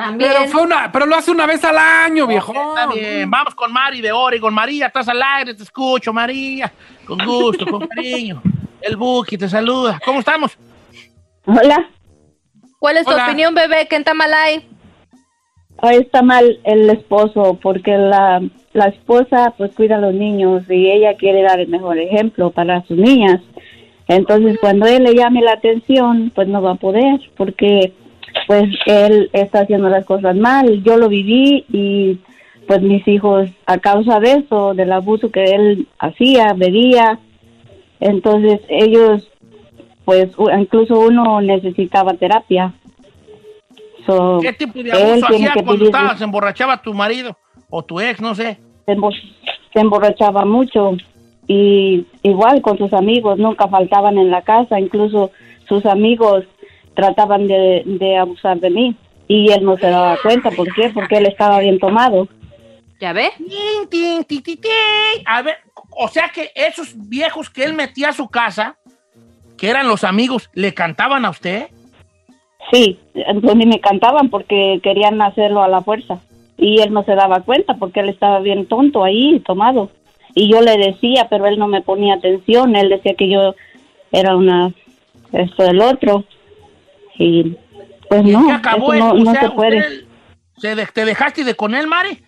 También. 0.04 0.30
Pero 0.32 0.50
fue 0.50 0.62
una, 0.62 0.90
pero 0.90 1.06
lo 1.06 1.16
hace 1.16 1.30
una 1.30 1.46
vez 1.46 1.64
al 1.64 1.78
año, 1.78 2.26
viejo. 2.26 2.52
Está 2.52 2.86
bien, 2.86 3.30
vamos 3.30 3.54
con 3.54 3.72
Mari 3.72 4.00
de 4.00 4.12
Oregon. 4.12 4.52
María, 4.52 4.86
estás 4.86 5.08
al 5.08 5.22
aire, 5.22 5.54
te 5.54 5.62
escucho, 5.62 6.12
María. 6.12 6.72
Con 7.06 7.18
gusto, 7.24 7.66
con 7.66 7.86
cariño. 7.86 8.42
El 8.80 8.96
Buki 8.96 9.38
te 9.38 9.48
saluda. 9.48 10.00
¿Cómo 10.04 10.20
estamos? 10.20 10.58
Hola, 11.46 11.88
¿Cuál 12.78 12.96
es 12.96 13.06
tu 13.06 13.12
opinión, 13.12 13.54
bebé? 13.54 13.86
¿Qué 13.88 13.96
está 13.96 14.12
mal 14.12 14.32
ahí? 14.34 14.68
ahí 15.82 15.98
está 15.98 16.22
mal 16.22 16.58
el 16.64 16.88
esposo 16.90 17.58
porque 17.60 17.98
la, 17.98 18.40
la 18.72 18.86
esposa 18.86 19.52
pues 19.58 19.72
cuida 19.74 19.96
a 19.96 20.00
los 20.00 20.14
niños 20.14 20.62
y 20.70 20.90
ella 20.90 21.16
quiere 21.16 21.42
dar 21.42 21.60
el 21.60 21.68
mejor 21.68 21.98
ejemplo 21.98 22.50
para 22.50 22.82
sus 22.86 22.96
niñas. 22.96 23.40
Entonces 24.08 24.58
cuando 24.60 24.86
él 24.86 25.04
le 25.04 25.14
llame 25.14 25.42
la 25.42 25.52
atención 25.52 26.32
pues 26.34 26.48
no 26.48 26.62
va 26.62 26.72
a 26.72 26.76
poder 26.76 27.20
porque 27.36 27.92
pues 28.46 28.64
él 28.86 29.30
está 29.32 29.60
haciendo 29.60 29.88
las 29.88 30.04
cosas 30.04 30.36
mal. 30.36 30.82
Yo 30.82 30.96
lo 30.96 31.08
viví 31.08 31.64
y 31.72 32.18
pues 32.66 32.80
mis 32.82 33.06
hijos 33.08 33.50
a 33.66 33.78
causa 33.78 34.20
de 34.20 34.32
eso, 34.32 34.74
del 34.74 34.92
abuso 34.92 35.30
que 35.30 35.44
él 35.44 35.88
hacía, 35.98 36.52
bebía, 36.54 37.18
entonces 38.00 38.60
ellos 38.68 39.28
pues 40.04 40.30
incluso 40.58 40.98
uno 40.98 41.40
necesitaba 41.40 42.14
terapia. 42.14 42.72
So, 44.06 44.38
¿Qué 44.42 44.52
tipo 44.52 44.82
de 44.82 44.92
abuso 44.92 45.26
hacía 45.26 45.52
cuando 45.54 45.72
pedir- 45.74 45.84
estabas, 45.86 46.18
se 46.18 46.24
emborrachaba 46.24 46.82
tu 46.82 46.92
marido 46.92 47.36
o 47.70 47.82
tu 47.84 48.00
ex, 48.00 48.20
no 48.20 48.34
sé? 48.34 48.58
se 49.72 49.80
emborrachaba 49.80 50.44
mucho 50.44 50.96
y 51.46 52.04
igual 52.22 52.60
con 52.62 52.76
sus 52.78 52.92
amigos 52.92 53.38
nunca 53.38 53.68
faltaban 53.68 54.18
en 54.18 54.30
la 54.30 54.42
casa, 54.42 54.78
incluso 54.78 55.30
sus 55.68 55.86
amigos 55.86 56.44
trataban 56.94 57.46
de, 57.46 57.82
de 57.84 58.16
abusar 58.16 58.58
de 58.58 58.70
mí 58.70 58.96
y 59.28 59.50
él 59.50 59.64
no 59.64 59.76
se 59.76 59.86
daba 59.86 60.18
cuenta, 60.22 60.50
¿por 60.50 60.72
qué? 60.74 60.90
Porque 60.90 61.16
él 61.16 61.26
estaba 61.26 61.58
bien 61.60 61.78
tomado. 61.78 62.28
¿Ya 63.00 63.12
ve? 63.12 63.30
Tin, 63.36 63.88
tin, 63.88 64.24
ti, 64.24 64.40
ti, 64.40 64.56
ti. 64.56 64.68
A 65.26 65.42
ver, 65.42 65.56
o 65.90 66.08
sea 66.08 66.28
que 66.28 66.50
esos 66.54 66.94
viejos 67.08 67.50
que 67.50 67.64
él 67.64 67.74
metía 67.74 68.10
a 68.10 68.12
su 68.12 68.28
casa, 68.28 68.76
que 69.56 69.70
eran 69.70 69.88
los 69.88 70.04
amigos, 70.04 70.50
¿le 70.54 70.74
cantaban 70.74 71.24
a 71.24 71.30
usted? 71.30 71.68
Sí, 72.70 72.98
entonces 73.14 73.66
me 73.66 73.80
cantaban 73.80 74.30
porque 74.30 74.80
querían 74.82 75.20
hacerlo 75.20 75.62
a 75.62 75.68
la 75.68 75.80
fuerza 75.80 76.20
y 76.56 76.80
él 76.80 76.92
no 76.92 77.02
se 77.02 77.14
daba 77.14 77.40
cuenta 77.40 77.74
porque 77.74 78.00
él 78.00 78.08
estaba 78.08 78.38
bien 78.40 78.66
tonto 78.66 79.02
ahí, 79.02 79.40
tomado. 79.40 79.90
Y 80.34 80.50
yo 80.50 80.60
le 80.60 80.76
decía, 80.76 81.26
pero 81.28 81.46
él 81.46 81.58
no 81.58 81.66
me 81.66 81.82
ponía 81.82 82.14
atención, 82.14 82.76
él 82.76 82.88
decía 82.88 83.14
que 83.14 83.28
yo 83.28 83.54
era 84.12 84.36
una, 84.36 84.72
esto 85.32 85.64
del 85.64 85.80
otro. 85.80 86.24
Y 87.18 87.56
pues 88.08 88.24
¿Y 88.26 88.30
no, 88.32 88.46
qué 88.46 88.52
acabó 88.52 88.92
eso 88.92 88.94
él? 88.94 88.98
no, 89.00 89.10
O 89.12 89.24
no 89.24 89.32
sea, 89.32 89.40
se 89.42 89.50
puede. 89.50 89.78
usted 89.78 90.04
se 90.58 90.74
de- 90.74 90.86
¿Te 90.86 91.04
dejaste 91.04 91.44
de 91.44 91.54
con 91.54 91.74
él, 91.74 91.86
Mari? 91.86 92.22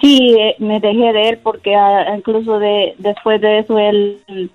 Sí, 0.00 0.34
eh, 0.38 0.54
me 0.58 0.80
dejé 0.80 1.12
de 1.12 1.28
él 1.30 1.38
porque 1.42 1.74
ah, 1.74 2.14
incluso 2.16 2.58
de 2.58 2.94
después 2.98 3.40
de 3.40 3.58
eso 3.58 3.78
él 3.78 4.50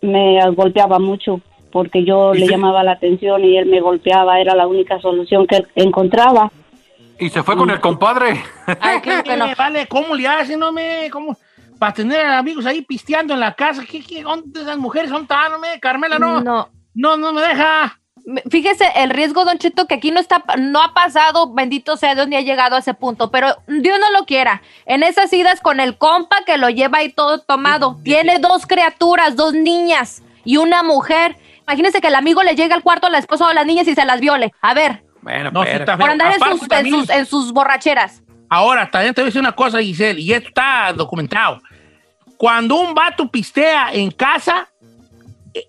me 0.00 0.38
golpeaba 0.50 0.98
mucho 0.98 1.40
porque 1.70 2.04
yo 2.04 2.34
¿Y 2.34 2.38
le 2.40 2.46
sí? 2.46 2.50
llamaba 2.52 2.82
la 2.82 2.92
atención 2.92 3.44
y 3.44 3.56
él 3.56 3.66
me 3.66 3.80
golpeaba, 3.80 4.40
era 4.40 4.54
la 4.54 4.66
única 4.66 5.00
solución 5.00 5.46
que 5.46 5.56
él 5.56 5.68
encontraba. 5.74 6.50
Y 7.18 7.30
se 7.30 7.42
fue 7.42 7.56
con 7.56 7.70
el 7.70 7.80
compadre. 7.80 8.42
Ay, 8.80 9.00
que 9.00 9.36
no. 9.36 9.46
Eh, 9.46 9.54
Vale, 9.58 9.86
¿cómo 9.86 10.14
le 10.14 10.26
hacen, 10.26 10.58
no 10.58 10.72
me? 10.72 11.08
¿Cómo? 11.10 11.36
Para 11.78 11.94
tener 11.94 12.26
amigos 12.26 12.66
ahí 12.66 12.82
pisteando 12.82 13.32
en 13.34 13.40
la 13.40 13.54
casa. 13.54 13.84
¿Qué, 13.90 14.02
qué, 14.02 14.22
¿Dónde 14.22 14.60
esas 14.60 14.76
mujeres 14.76 15.08
son 15.10 15.26
tan, 15.26 15.52
no 15.52 15.58
me? 15.58 15.78
Carmela, 15.80 16.18
no. 16.18 16.40
No, 16.42 16.68
No. 16.94 17.16
no, 17.16 17.32
me 17.32 17.40
deja. 17.42 17.98
Fíjese, 18.50 18.84
el 18.96 19.10
riesgo, 19.10 19.44
Don 19.44 19.58
Cheto, 19.58 19.86
que 19.86 19.96
aquí 19.96 20.12
no 20.12 20.20
está, 20.20 20.44
no 20.58 20.80
ha 20.80 20.94
pasado, 20.94 21.52
bendito 21.52 21.96
sea 21.96 22.14
Dios, 22.14 22.28
ni 22.28 22.36
ha 22.36 22.40
llegado 22.40 22.76
a 22.76 22.78
ese 22.78 22.94
punto, 22.94 23.30
pero 23.32 23.56
Dios 23.66 23.98
no 23.98 24.10
lo 24.12 24.26
quiera. 24.26 24.62
En 24.86 25.02
esas 25.02 25.32
idas 25.32 25.60
con 25.60 25.80
el 25.80 25.98
compa 25.98 26.36
que 26.46 26.56
lo 26.56 26.70
lleva 26.70 26.98
ahí 26.98 27.12
todo 27.12 27.40
tomado, 27.40 27.98
tiene 28.04 28.38
dos 28.38 28.66
criaturas, 28.66 29.34
dos 29.34 29.54
niñas 29.54 30.22
y 30.44 30.56
una 30.58 30.82
mujer. 30.84 31.36
Imagínese 31.66 32.00
que 32.00 32.08
el 32.08 32.14
amigo 32.14 32.42
le 32.44 32.54
llega 32.54 32.76
al 32.76 32.82
cuarto 32.82 33.08
a 33.08 33.10
la 33.10 33.18
esposa 33.18 33.46
o 33.46 33.48
a 33.48 33.54
las 33.54 33.66
niñas 33.66 33.88
y 33.88 33.94
se 33.94 34.04
las 34.04 34.20
viole. 34.20 34.52
A 34.60 34.72
ver, 34.74 35.02
Bueno, 35.20 35.50
No, 35.52 35.62
pero- 35.62 35.84
por 35.98 36.10
andar 36.10 36.32
en 36.34 36.40
sus, 36.40 36.62
en, 36.62 36.68
también- 36.68 36.94
sus, 37.00 37.10
en 37.10 37.26
sus 37.26 37.52
borracheras. 37.52 38.22
Ahora, 38.48 38.90
también 38.90 39.14
te 39.14 39.20
voy 39.20 39.26
a 39.26 39.30
decir 39.30 39.40
una 39.40 39.52
cosa, 39.52 39.78
Giselle, 39.80 40.20
y 40.20 40.32
esto 40.32 40.48
está 40.48 40.92
documentado. 40.92 41.60
Cuando 42.36 42.74
un 42.76 42.92
vato 42.92 43.28
pistea 43.30 43.92
en 43.92 44.10
casa, 44.10 44.68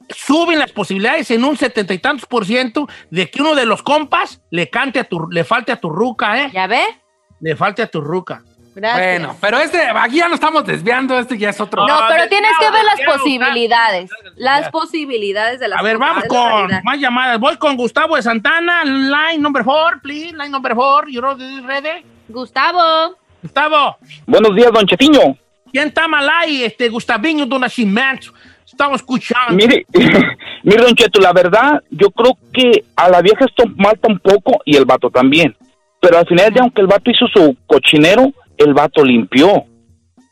suben 0.10 0.60
las 0.60 0.72
posibilidades 0.72 1.30
en 1.32 1.44
un 1.44 1.58
setenta 1.58 1.94
y 1.94 2.00
tantos 2.00 2.26
por 2.26 2.46
ciento 2.46 2.88
de 3.10 3.30
que 3.30 3.42
uno 3.42 3.56
de 3.56 3.66
los 3.66 3.84
compas 3.84 4.42
le 4.50 4.70
cante 4.70 5.00
a 5.00 5.04
tu, 5.04 5.28
le 5.30 5.44
falte 5.44 5.72
a 5.72 5.78
tu 5.80 5.90
ruca, 5.90 6.42
¿eh? 6.42 6.50
¿Ya 6.54 6.68
ve? 6.68 6.84
Le 7.42 7.56
falte 7.56 7.82
a 7.82 7.88
tu 7.88 8.02
ruca. 8.02 8.42
Gracias. 8.76 9.20
Bueno, 9.20 9.38
pero 9.40 9.60
este, 9.60 9.82
aquí 9.88 10.18
ya 10.18 10.28
no 10.28 10.34
estamos 10.34 10.66
desviando, 10.66 11.20
este 11.20 11.38
ya 11.38 11.50
es 11.50 11.62
otro. 11.62 11.86
No, 11.86 11.94
Ah, 11.94 12.08
pero 12.10 12.28
tienes 12.28 12.52
que 12.60 12.72
ver 12.72 12.84
las 12.84 13.16
posibilidades. 13.16 14.10
Las 14.36 14.70
posibilidades 14.70 15.60
de 15.60 15.68
las 15.68 15.80
A 15.80 15.84
ver, 15.84 16.00
vamos 16.00 16.24
con 16.28 16.72
más 16.84 16.98
llamadas. 16.98 17.40
Voy 17.40 17.56
con 17.58 17.78
Gustavo 17.78 18.16
de 18.16 18.24
Santana, 18.24 18.84
line 18.84 19.38
number 19.38 19.64
four, 19.64 20.02
please, 20.02 20.32
line 20.36 20.50
number 20.50 20.74
four. 20.74 21.08
You 21.08 21.22
ready? 21.22 22.04
Gustavo. 22.30 23.16
Gustavo, 23.44 23.98
Buenos 24.26 24.56
días, 24.56 24.72
don 24.72 24.88
Chetiño. 24.88 25.38
¿quién 25.72 25.90
está 25.90 26.08
mal 26.08 26.28
ahí? 26.30 26.64
Este, 26.64 26.88
Gustavinho 26.90 27.46
do 27.46 27.60
Nascimento. 27.60 28.32
Estamos 28.74 29.02
escuchando. 29.02 29.54
Mire, 29.54 29.86
mire, 30.64 30.82
don 30.82 30.96
Cheto, 30.96 31.22
la 31.22 31.32
verdad, 31.32 31.84
yo 31.92 32.10
creo 32.10 32.36
que 32.52 32.84
a 32.96 33.08
la 33.08 33.22
vieja 33.22 33.46
esto 33.46 33.66
malta 33.76 34.08
un 34.10 34.18
poco 34.18 34.62
y 34.66 34.76
el 34.76 34.86
vato 34.86 35.12
también. 35.12 35.56
Pero 36.02 36.18
al 36.18 36.28
final, 36.28 36.52
de 36.52 36.60
aunque 36.60 36.82
el 36.82 36.88
vato 36.88 37.12
hizo 37.12 37.28
su 37.28 37.56
cochinero, 37.68 38.34
el 38.58 38.74
vato 38.74 39.04
limpió. 39.04 39.64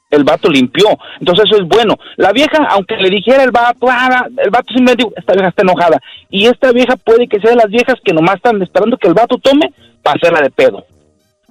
El 0.10 0.24
vato 0.24 0.50
limpió. 0.50 0.88
Entonces 1.20 1.46
eso 1.46 1.62
es 1.62 1.68
bueno. 1.68 1.98
La 2.18 2.32
vieja, 2.32 2.66
aunque 2.72 2.98
le 2.98 3.12
dijera 3.12 3.44
el 3.44 3.52
vato, 3.52 3.86
ah, 3.88 4.26
el 4.44 4.50
vato 4.50 4.74
simplemente 4.74 5.04
dijo, 5.04 5.14
esta 5.16 5.34
vieja 5.34 5.50
está 5.50 5.62
enojada. 5.62 6.02
Y 6.32 6.48
esta 6.48 6.72
vieja 6.72 6.96
puede 6.96 7.28
que 7.28 7.40
sea 7.40 7.52
de 7.52 7.58
las 7.58 7.70
viejas 7.70 7.96
que 8.04 8.12
nomás 8.12 8.38
están 8.38 8.60
esperando 8.62 8.98
que 8.98 9.08
el 9.08 9.14
vato 9.14 9.38
tome 9.38 9.72
para 10.02 10.18
hacerla 10.18 10.42
de 10.42 10.50
pedo. 10.50 10.84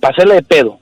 Para 0.01 0.13
hacerla 0.13 0.35
de 0.35 0.43
pedo. 0.43 0.81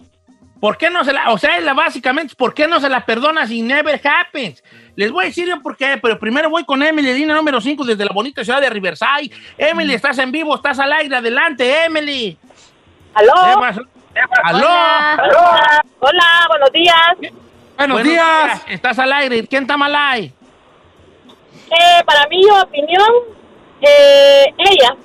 ¿Por 0.61 0.77
qué 0.77 0.91
no 0.91 1.05
se 1.05 1.12
la, 1.12 1.31
o 1.31 1.38
sea, 1.38 1.61
la, 1.61 1.73
básicamente, 1.73 2.35
¿por 2.35 2.53
qué 2.53 2.67
no 2.67 2.81
se 2.81 2.88
la 2.88 3.07
perdona 3.07 3.47
si 3.47 3.62
never 3.62 4.00
happens? 4.05 4.62
Les 4.97 5.12
voy 5.12 5.25
a 5.25 5.29
decir 5.29 5.47
yo 5.47 5.61
por 5.62 5.77
qué, 5.77 5.99
pero 6.03 6.19
primero 6.19 6.50
voy 6.50 6.65
con 6.65 6.83
Emily, 6.83 7.12
línea 7.12 7.37
número 7.37 7.61
5 7.61 7.85
desde 7.85 8.05
la 8.05 8.12
bonita 8.12 8.43
ciudad 8.43 8.61
de 8.61 8.69
Riverside. 8.69 9.31
Emily, 9.57 9.95
estás 9.95 10.19
en 10.19 10.33
vivo, 10.33 10.57
estás 10.57 10.81
al 10.81 10.93
aire, 10.93 11.15
adelante, 11.15 11.85
Emily. 11.85 12.37
¿Aló? 13.15 13.33
¿Aló? 14.43 14.67
Hola. 14.67 15.83
Hola, 16.00 16.47
buenos 16.49 16.73
días. 16.73 16.97
Buenos, 17.77 17.95
Buenos 17.95 18.03
días. 18.03 18.62
Estás 18.69 18.99
al 18.99 19.12
aire. 19.12 19.47
¿Quién 19.47 19.62
está 19.62 19.77
mal 19.77 19.95
ahí? 19.95 20.33
Eh, 21.71 22.03
para 22.05 22.27
mi 22.29 22.43
opinión, 22.50 23.11
eh, 23.81 24.47
ella. 24.59 24.97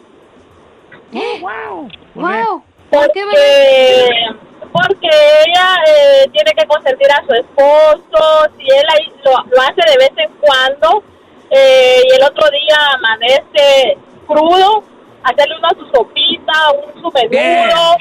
wow. 1.42 1.90
¿Por 2.16 2.32
qué? 2.32 2.44
Wow. 2.44 2.64
¿Por 2.90 3.12
qué? 3.12 3.24
Porque 3.24 4.53
porque 4.74 5.08
ella 5.48 5.76
eh, 5.88 6.30
tiene 6.34 6.52
que 6.58 6.66
consentir 6.66 7.08
a 7.12 7.24
su 7.26 7.34
esposo, 7.34 8.50
si 8.58 8.64
él 8.64 8.86
ahí 8.90 9.14
lo, 9.24 9.32
lo 9.32 9.62
hace 9.62 9.82
de 9.90 9.98
vez 9.98 10.12
en 10.18 10.32
cuando 10.42 11.04
eh, 11.52 12.02
y 12.10 12.16
el 12.16 12.24
otro 12.24 12.50
día 12.50 12.78
amanece 12.96 13.98
crudo, 14.28 14.84
hacerle 15.24 15.56
una 15.60 15.70
su 15.70 15.86
sopita, 15.96 16.54
un 16.72 17.02
su 17.02 17.12
menudo, 17.12 17.96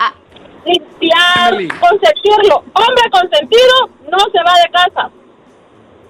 Ah, 0.00 0.12
limpiar, 0.64 1.52
Emily. 1.52 1.68
consentirlo. 1.68 2.64
Hombre 2.72 3.10
consentido 3.12 3.90
no 4.08 4.18
se 4.32 4.38
va 4.42 4.54
de 4.64 4.70
casa. 4.72 5.10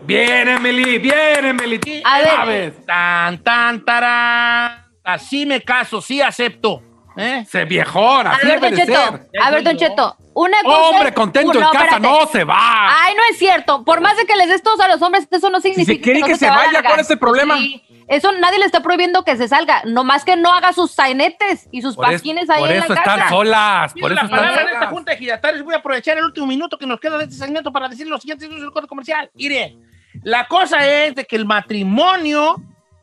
Bien, 0.02 0.49
Emily, 0.49 0.99
bien, 0.99 1.44
Emily. 1.44 1.80
A 2.04 2.18
ver. 2.18 2.28
¿Sabes? 2.28 2.87
Tan, 2.87 3.42
tan, 3.42 3.85
tarán. 3.85 4.85
Así 5.02 5.44
me 5.47 5.61
caso, 5.62 6.00
sí 6.00 6.21
acepto. 6.23 6.80
¿Eh? 7.16 7.44
Se 7.49 7.64
viejón, 7.64 8.26
a 8.26 8.38
ver, 8.42 8.61
Don 8.61 8.75
Cheto, 8.75 9.21
a 9.40 9.50
ver, 9.50 9.62
Don 9.62 9.76
Cheto, 9.76 10.16
una 10.35 10.61
cosa 10.64 10.78
Hombre 10.88 11.09
es- 11.11 11.14
contento 11.14 11.50
Uh, 11.59 11.62
en 11.62 11.66
casa 11.68 11.85
espérate. 11.85 12.00
no 12.00 12.26
se 12.26 12.42
va. 12.44 12.56
Ay, 13.04 13.14
no 13.14 13.23
es 13.30 13.38
cierto. 13.38 13.85
Por 13.85 14.00
más 14.00 14.16
de 14.16 14.25
que 14.26 14.35
les 14.35 14.49
des 14.49 14.62
todos 14.64 14.80
a 14.80 14.88
los 14.88 15.00
hombres, 15.00 15.28
eso 15.30 15.49
no 15.49 15.61
significa 15.61 16.02
quiere 16.02 16.21
no 16.21 16.26
que 16.26 16.33
te 16.33 16.38
se 16.40 16.49
vaya, 16.50 16.73
largar. 16.73 16.85
¿cuál 16.87 17.00
es 17.00 17.11
el 17.11 17.18
problema? 17.21 17.56
Sí. 17.59 17.83
Eso 18.09 18.33
nadie 18.33 18.59
le 18.59 18.66
está 18.66 18.80
prohibiendo 18.80 19.25
que 19.25 19.37
se 19.37 19.47
salga. 19.49 19.83
Nomás 19.85 20.25
que 20.25 20.37
no 20.37 20.52
haga 20.52 20.73
sus 20.73 20.90
sainetes 20.90 21.68
y 21.71 21.83
sus 21.83 21.94
Por, 21.94 22.06
es- 22.06 22.12
pasquines 22.14 22.50
ahí 22.50 22.61
por 22.61 22.71
en 22.73 22.78
eso 22.83 22.92
la 22.92 23.00
están 23.00 23.18
casa. 23.21 23.28
solas. 23.30 23.92
Por 23.92 24.00
Por 24.02 24.12
eso 24.12 24.21
la 24.21 24.25
están 24.26 24.38
palabra 24.40 24.62
en 24.62 24.68
esta 24.75 24.87
junta 24.88 25.12
de 25.12 25.18
giratarios, 25.18 25.64
voy 25.64 25.75
a 25.75 25.78
aprovechar 25.78 26.18
el 26.18 26.25
último 26.25 26.47
minuto 26.47 26.76
que 26.76 26.87
nos 26.87 26.99
queda 26.99 27.16
de 27.16 27.25
este 27.25 27.37
segmento 27.37 27.71
para 27.73 27.88
decir 27.88 28.09
lo 28.09 28.18
siguiente 28.18 28.47
en 28.47 28.52
el 28.54 28.71
corte 28.73 28.88
comercial. 28.88 29.30
Mire, 29.35 29.76
la 30.25 30.47
cosa 30.49 30.85
es 30.85 31.14
de 31.14 31.25
que 31.25 31.37
el 31.37 31.47
matrimonio, 31.47 32.56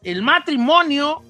el 0.03 0.21
matrimonio, 0.21 1.21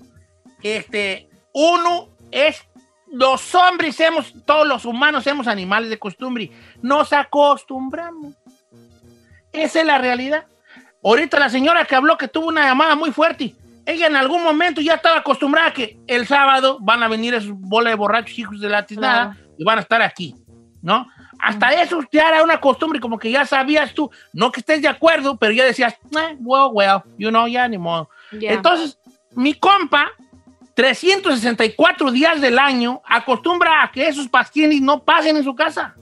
este, 0.63 1.29
uno 1.53 2.07
es, 2.31 2.63
los 3.11 3.53
hombres 3.55 3.99
hemos, 3.99 4.33
todos 4.45 4.67
los 4.67 4.85
humanos 4.85 5.23
somos 5.23 5.47
animales 5.47 5.89
de 5.89 5.99
costumbre, 5.99 6.51
nos 6.81 7.11
acostumbramos. 7.13 8.33
Esa 9.51 9.81
es 9.81 9.85
la 9.85 9.97
realidad. 9.97 10.45
Ahorita 11.03 11.39
la 11.39 11.49
señora 11.49 11.85
que 11.85 11.95
habló 11.95 12.17
que 12.17 12.27
tuvo 12.27 12.47
una 12.47 12.67
llamada 12.67 12.95
muy 12.95 13.11
fuerte, 13.11 13.55
ella 13.85 14.07
en 14.07 14.15
algún 14.15 14.43
momento 14.43 14.81
ya 14.81 14.95
estaba 14.95 15.17
acostumbrada 15.17 15.69
a 15.69 15.73
que 15.73 15.97
el 16.07 16.27
sábado 16.27 16.77
van 16.79 17.03
a 17.03 17.07
venir 17.07 17.33
esos 17.33 17.51
bola 17.53 17.89
de 17.89 17.95
borrachos 17.95 18.37
hijos 18.37 18.59
de 18.61 18.69
la 18.69 18.85
tiznada 18.85 19.35
y 19.57 19.63
van 19.63 19.79
a 19.79 19.81
estar 19.81 20.01
aquí, 20.01 20.35
¿no? 20.81 21.07
Hasta 21.39 21.71
eso 21.81 22.01
ya 22.11 22.29
era 22.29 22.43
una 22.43 22.61
costumbre, 22.61 22.99
como 22.99 23.17
que 23.17 23.31
ya 23.31 23.45
sabías 23.45 23.95
tú, 23.95 24.11
no 24.31 24.51
que 24.51 24.59
estés 24.59 24.81
de 24.81 24.87
acuerdo, 24.87 25.37
pero 25.37 25.51
ya 25.51 25.65
decías, 25.65 25.95
eh, 26.11 26.37
well, 26.39 26.69
well, 26.71 27.01
you 27.17 27.29
know, 27.29 27.47
ya 27.47 27.67
ni 27.67 27.79
modo. 27.79 28.09
Ya. 28.31 28.53
Entonces, 28.53 28.99
mi 29.31 29.55
compa, 29.55 30.11
364 30.81 32.11
días 32.11 32.41
del 32.41 32.57
año, 32.57 33.03
acostumbra 33.05 33.83
a 33.83 33.91
que 33.91 34.07
esos 34.07 34.27
pasquines 34.27 34.81
no 34.81 35.03
pasen 35.03 35.37
en 35.37 35.43
su 35.43 35.53
casa. 35.53 35.93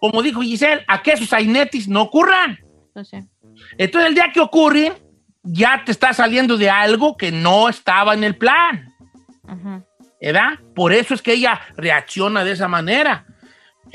Como 0.00 0.22
dijo 0.22 0.40
Giselle, 0.40 0.84
a 0.88 1.00
que 1.00 1.12
esos 1.12 1.28
sainetis 1.28 1.86
no 1.86 2.02
ocurran. 2.02 2.58
no 2.96 3.04
sé. 3.04 3.24
Entonces, 3.78 4.08
el 4.08 4.16
día 4.16 4.32
que 4.34 4.40
ocurren, 4.40 4.92
ya 5.44 5.84
te 5.84 5.92
está 5.92 6.12
saliendo 6.12 6.56
de 6.56 6.68
algo 6.68 7.16
que 7.16 7.30
no 7.30 7.68
estaba 7.68 8.14
en 8.14 8.24
el 8.24 8.36
plan. 8.36 8.92
Ujú. 9.44 9.84
¿Verdad? 10.20 10.58
Por 10.74 10.92
eso 10.92 11.14
es 11.14 11.22
que 11.22 11.34
ella 11.34 11.60
reacciona 11.76 12.42
de 12.42 12.52
esa 12.52 12.66
manera. 12.66 13.24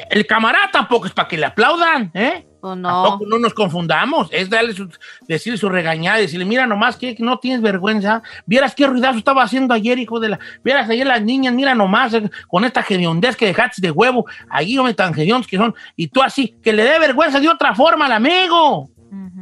El 0.09 0.25
camarada 0.25 0.71
tampoco 0.71 1.07
es 1.07 1.11
para 1.11 1.27
que 1.27 1.37
le 1.37 1.47
aplaudan, 1.47 2.11
¿eh? 2.13 2.46
O 2.61 2.75
no. 2.75 3.03
Tampoco 3.03 3.25
no 3.29 3.39
nos 3.39 3.53
confundamos. 3.53 4.29
Es 4.31 4.49
darle 4.49 4.73
su, 4.73 4.89
decirle 5.27 5.57
su 5.57 5.69
regañada, 5.69 6.17
decirle, 6.17 6.45
mira 6.45 6.65
nomás 6.65 6.95
que 6.97 7.15
no 7.19 7.37
tienes 7.39 7.61
vergüenza. 7.61 8.23
Vieras 8.45 8.73
qué 8.73 8.87
ruidazo 8.87 9.19
estaba 9.19 9.43
haciendo 9.43 9.73
ayer, 9.73 9.99
hijo 9.99 10.19
de 10.19 10.29
la. 10.29 10.39
Vieras 10.63 10.89
ayer 10.89 11.05
las 11.05 11.21
niñas, 11.21 11.53
mira 11.53 11.75
nomás, 11.75 12.13
eh, 12.13 12.29
con 12.47 12.65
esta 12.65 12.83
gediondez 12.83 13.35
que 13.35 13.45
dejaste 13.45 13.81
de 13.81 13.91
huevo. 13.91 14.25
Ahí, 14.49 14.77
hombre, 14.77 14.93
tan 14.93 15.17
hediondos 15.17 15.47
que 15.47 15.57
son. 15.57 15.75
Y 15.95 16.07
tú 16.07 16.23
así, 16.23 16.57
que 16.63 16.73
le 16.73 16.83
dé 16.83 16.99
vergüenza 16.99 17.39
de 17.39 17.49
otra 17.49 17.75
forma 17.75 18.05
al 18.05 18.13
amigo. 18.13 18.89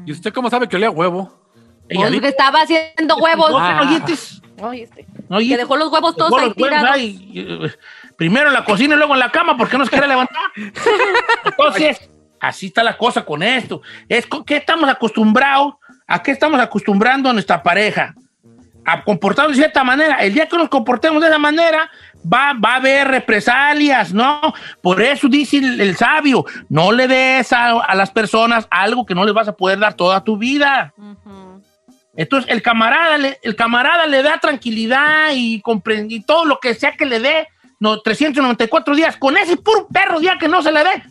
¿Y 0.05 0.11
usted 0.11 0.33
cómo 0.33 0.49
sabe 0.49 0.67
que 0.67 0.75
olía 0.75 0.91
huevo? 0.91 1.31
Ella 1.89 2.07
Pues 2.07 2.21
que 2.21 2.27
estaba 2.27 2.61
haciendo 2.61 3.17
huevos. 3.17 3.51
¿No 3.51 3.57
Ah. 3.59 4.05
Ay, 4.61 4.83
este. 4.83 5.05
Que 5.29 5.57
dejó 5.57 5.75
los 5.75 5.91
huevos 5.91 6.15
todos 6.15 6.33
ahí 6.39 6.53
tirados. 6.53 6.91
ahí, 6.91 7.31
eh, 7.35 7.71
primero 8.15 8.47
en 8.47 8.53
la 8.53 8.63
cocina 8.63 8.95
y 8.95 8.97
luego 8.97 9.13
en 9.13 9.19
la 9.19 9.31
cama 9.31 9.57
porque 9.57 9.77
no 9.77 9.85
se 9.85 9.91
quiere 9.91 10.07
levantar. 10.07 10.37
Entonces, 11.45 12.09
así 12.47 12.67
está 12.67 12.83
la 12.83 12.97
cosa 12.97 13.23
con 13.25 13.41
esto. 13.43 13.81
Es 14.09 14.25
co- 14.25 14.43
que 14.45 14.57
estamos 14.57 14.89
acostumbrados, 14.89 15.75
a 16.07 16.21
qué 16.21 16.31
estamos 16.31 16.59
acostumbrando 16.59 17.29
a 17.29 17.33
nuestra 17.33 17.61
pareja. 17.63 18.13
A 18.87 19.03
comportarnos 19.03 19.55
de 19.57 19.63
cierta 19.63 19.83
manera. 19.83 20.17
El 20.17 20.33
día 20.33 20.47
que 20.47 20.57
nos 20.57 20.69
comportemos 20.69 21.19
de 21.21 21.27
esa 21.29 21.39
manera, 21.39 21.89
va, 22.31 22.53
va 22.53 22.73
a 22.73 22.75
haber 22.75 23.07
represalias, 23.07 24.13
¿no? 24.13 24.39
Por 24.81 25.01
eso 25.01 25.27
dice 25.27 25.57
el, 25.57 25.81
el 25.81 25.95
sabio, 25.97 26.45
no 26.69 26.91
le 26.91 27.07
des 27.07 27.51
a, 27.51 27.71
a 27.81 27.95
las 27.95 28.11
personas 28.11 28.67
algo 28.69 29.03
que 29.05 29.15
no 29.15 29.25
les 29.25 29.33
vas 29.33 29.47
a 29.47 29.55
poder 29.55 29.79
dar 29.79 29.95
toda 29.95 30.23
tu 30.23 30.37
vida. 30.37 30.93
Entonces, 32.15 32.49
el 32.51 32.61
camarada, 32.61 33.17
le, 33.17 33.39
el 33.43 33.55
camarada 33.55 34.05
le 34.05 34.21
da 34.23 34.37
tranquilidad 34.39 35.31
y, 35.33 35.61
y 36.09 36.21
todo 36.21 36.45
lo 36.45 36.59
que 36.59 36.73
sea 36.75 36.93
que 36.93 37.05
le 37.05 37.19
dé, 37.19 37.47
no, 37.79 37.99
394 37.99 38.95
días, 38.95 39.17
con 39.17 39.35
ese 39.35 39.57
puro 39.57 39.87
perro 39.91 40.19
día 40.19 40.37
que 40.39 40.47
no 40.47 40.61
se 40.61 40.71
le 40.71 40.83
dé, 40.83 41.03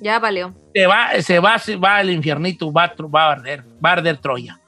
Ya 0.00 0.18
valió. 0.18 0.54
se 0.74 0.86
va, 0.86 1.20
se 1.20 1.38
va, 1.40 1.58
se 1.58 1.76
va 1.76 1.96
al 1.96 2.10
infiernito, 2.10 2.72
va, 2.72 2.84
a 2.84 2.94
tro- 2.96 3.10
va 3.14 3.24
a 3.28 3.32
arder, 3.32 3.64
va 3.84 3.90
a 3.90 3.92
arder 3.94 4.16
Troya. 4.18 4.58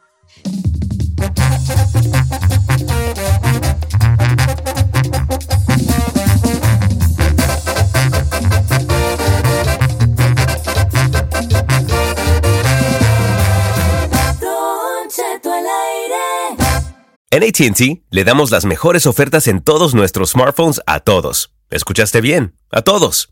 En 17.31 17.43
ATT 17.43 18.03
le 18.11 18.25
damos 18.25 18.51
las 18.51 18.67
mejores 18.67 19.07
ofertas 19.07 19.47
en 19.49 19.63
todos 19.63 19.95
nuestros 19.95 20.31
smartphones 20.33 20.83
a 20.87 21.01
todos. 21.01 21.53
¿Escuchaste 21.71 22.21
bien? 22.21 22.55
A 22.71 22.83
todos. 22.83 23.32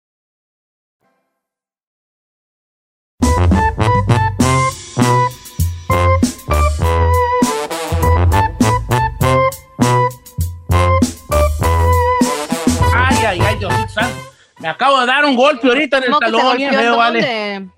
Acabo 14.95 15.01
de 15.01 15.07
dar 15.07 15.25
un 15.25 15.35
golpe 15.35 15.67
ahorita 15.67 15.97
en 15.97 16.03
el 16.03 16.09
¿Cómo 16.09 16.19
que 16.19 16.25
te 16.25 16.31
talón. 16.31 16.57
bien 16.57 16.73
en 16.73 16.79
feo, 16.79 16.97
vale. 16.97 17.69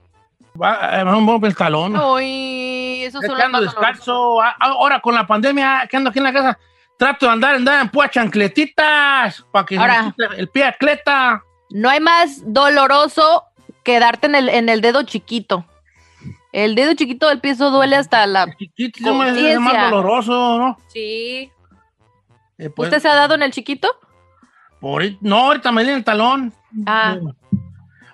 Va, 0.61 0.99
eh, 0.99 1.03
un 1.03 1.25
golpe 1.25 1.47
en 1.47 1.51
el 1.51 1.57
talón. 1.57 1.95
Uy, 1.97 3.03
eso 3.03 3.19
Es 3.21 3.29
ando 3.29 3.61
descalzo. 3.61 4.41
A- 4.41 4.55
Ahora 4.59 4.99
con 4.99 5.15
la 5.15 5.25
pandemia 5.25 5.87
que 5.89 5.97
ando 5.97 6.09
aquí 6.11 6.19
en 6.19 6.25
la 6.25 6.33
casa, 6.33 6.59
trato 6.97 7.25
de 7.25 7.31
andar, 7.31 7.55
andar 7.55 7.81
en 7.81 7.89
púas 7.89 8.11
chancletitas 8.11 9.43
para 9.51 9.65
que 9.65 9.77
Ahora. 9.77 10.13
me 10.17 10.37
el 10.37 10.47
pie 10.49 10.65
atleta. 10.65 11.43
No 11.71 11.89
hay 11.89 11.99
más 11.99 12.41
doloroso 12.45 13.43
que 13.83 13.99
darte 13.99 14.27
en 14.27 14.35
el, 14.35 14.49
en 14.49 14.69
el 14.69 14.81
dedo 14.81 15.03
chiquito. 15.03 15.65
El 16.51 16.75
dedo 16.75 16.93
chiquito 16.93 17.27
del 17.29 17.39
pie 17.39 17.51
eso 17.51 17.71
duele 17.71 17.95
hasta 17.95 18.27
la 18.27 18.45
Chiquito, 18.55 19.09
es 19.23 19.59
más- 19.59 19.89
doloroso, 19.89 20.59
¿no? 20.59 20.77
Sí. 20.87 21.51
Eh, 22.59 22.69
pues, 22.69 22.87
¿Usted 22.89 23.01
se 23.01 23.09
ha 23.09 23.15
dado 23.15 23.33
en 23.33 23.41
el 23.41 23.51
chiquito? 23.51 23.89
por 24.79 25.01
no, 25.21 25.37
ahorita 25.47 25.71
me 25.71 25.83
di 25.83 25.89
en 25.89 25.95
el 25.95 26.03
talón. 26.03 26.53
Ah. 26.85 27.17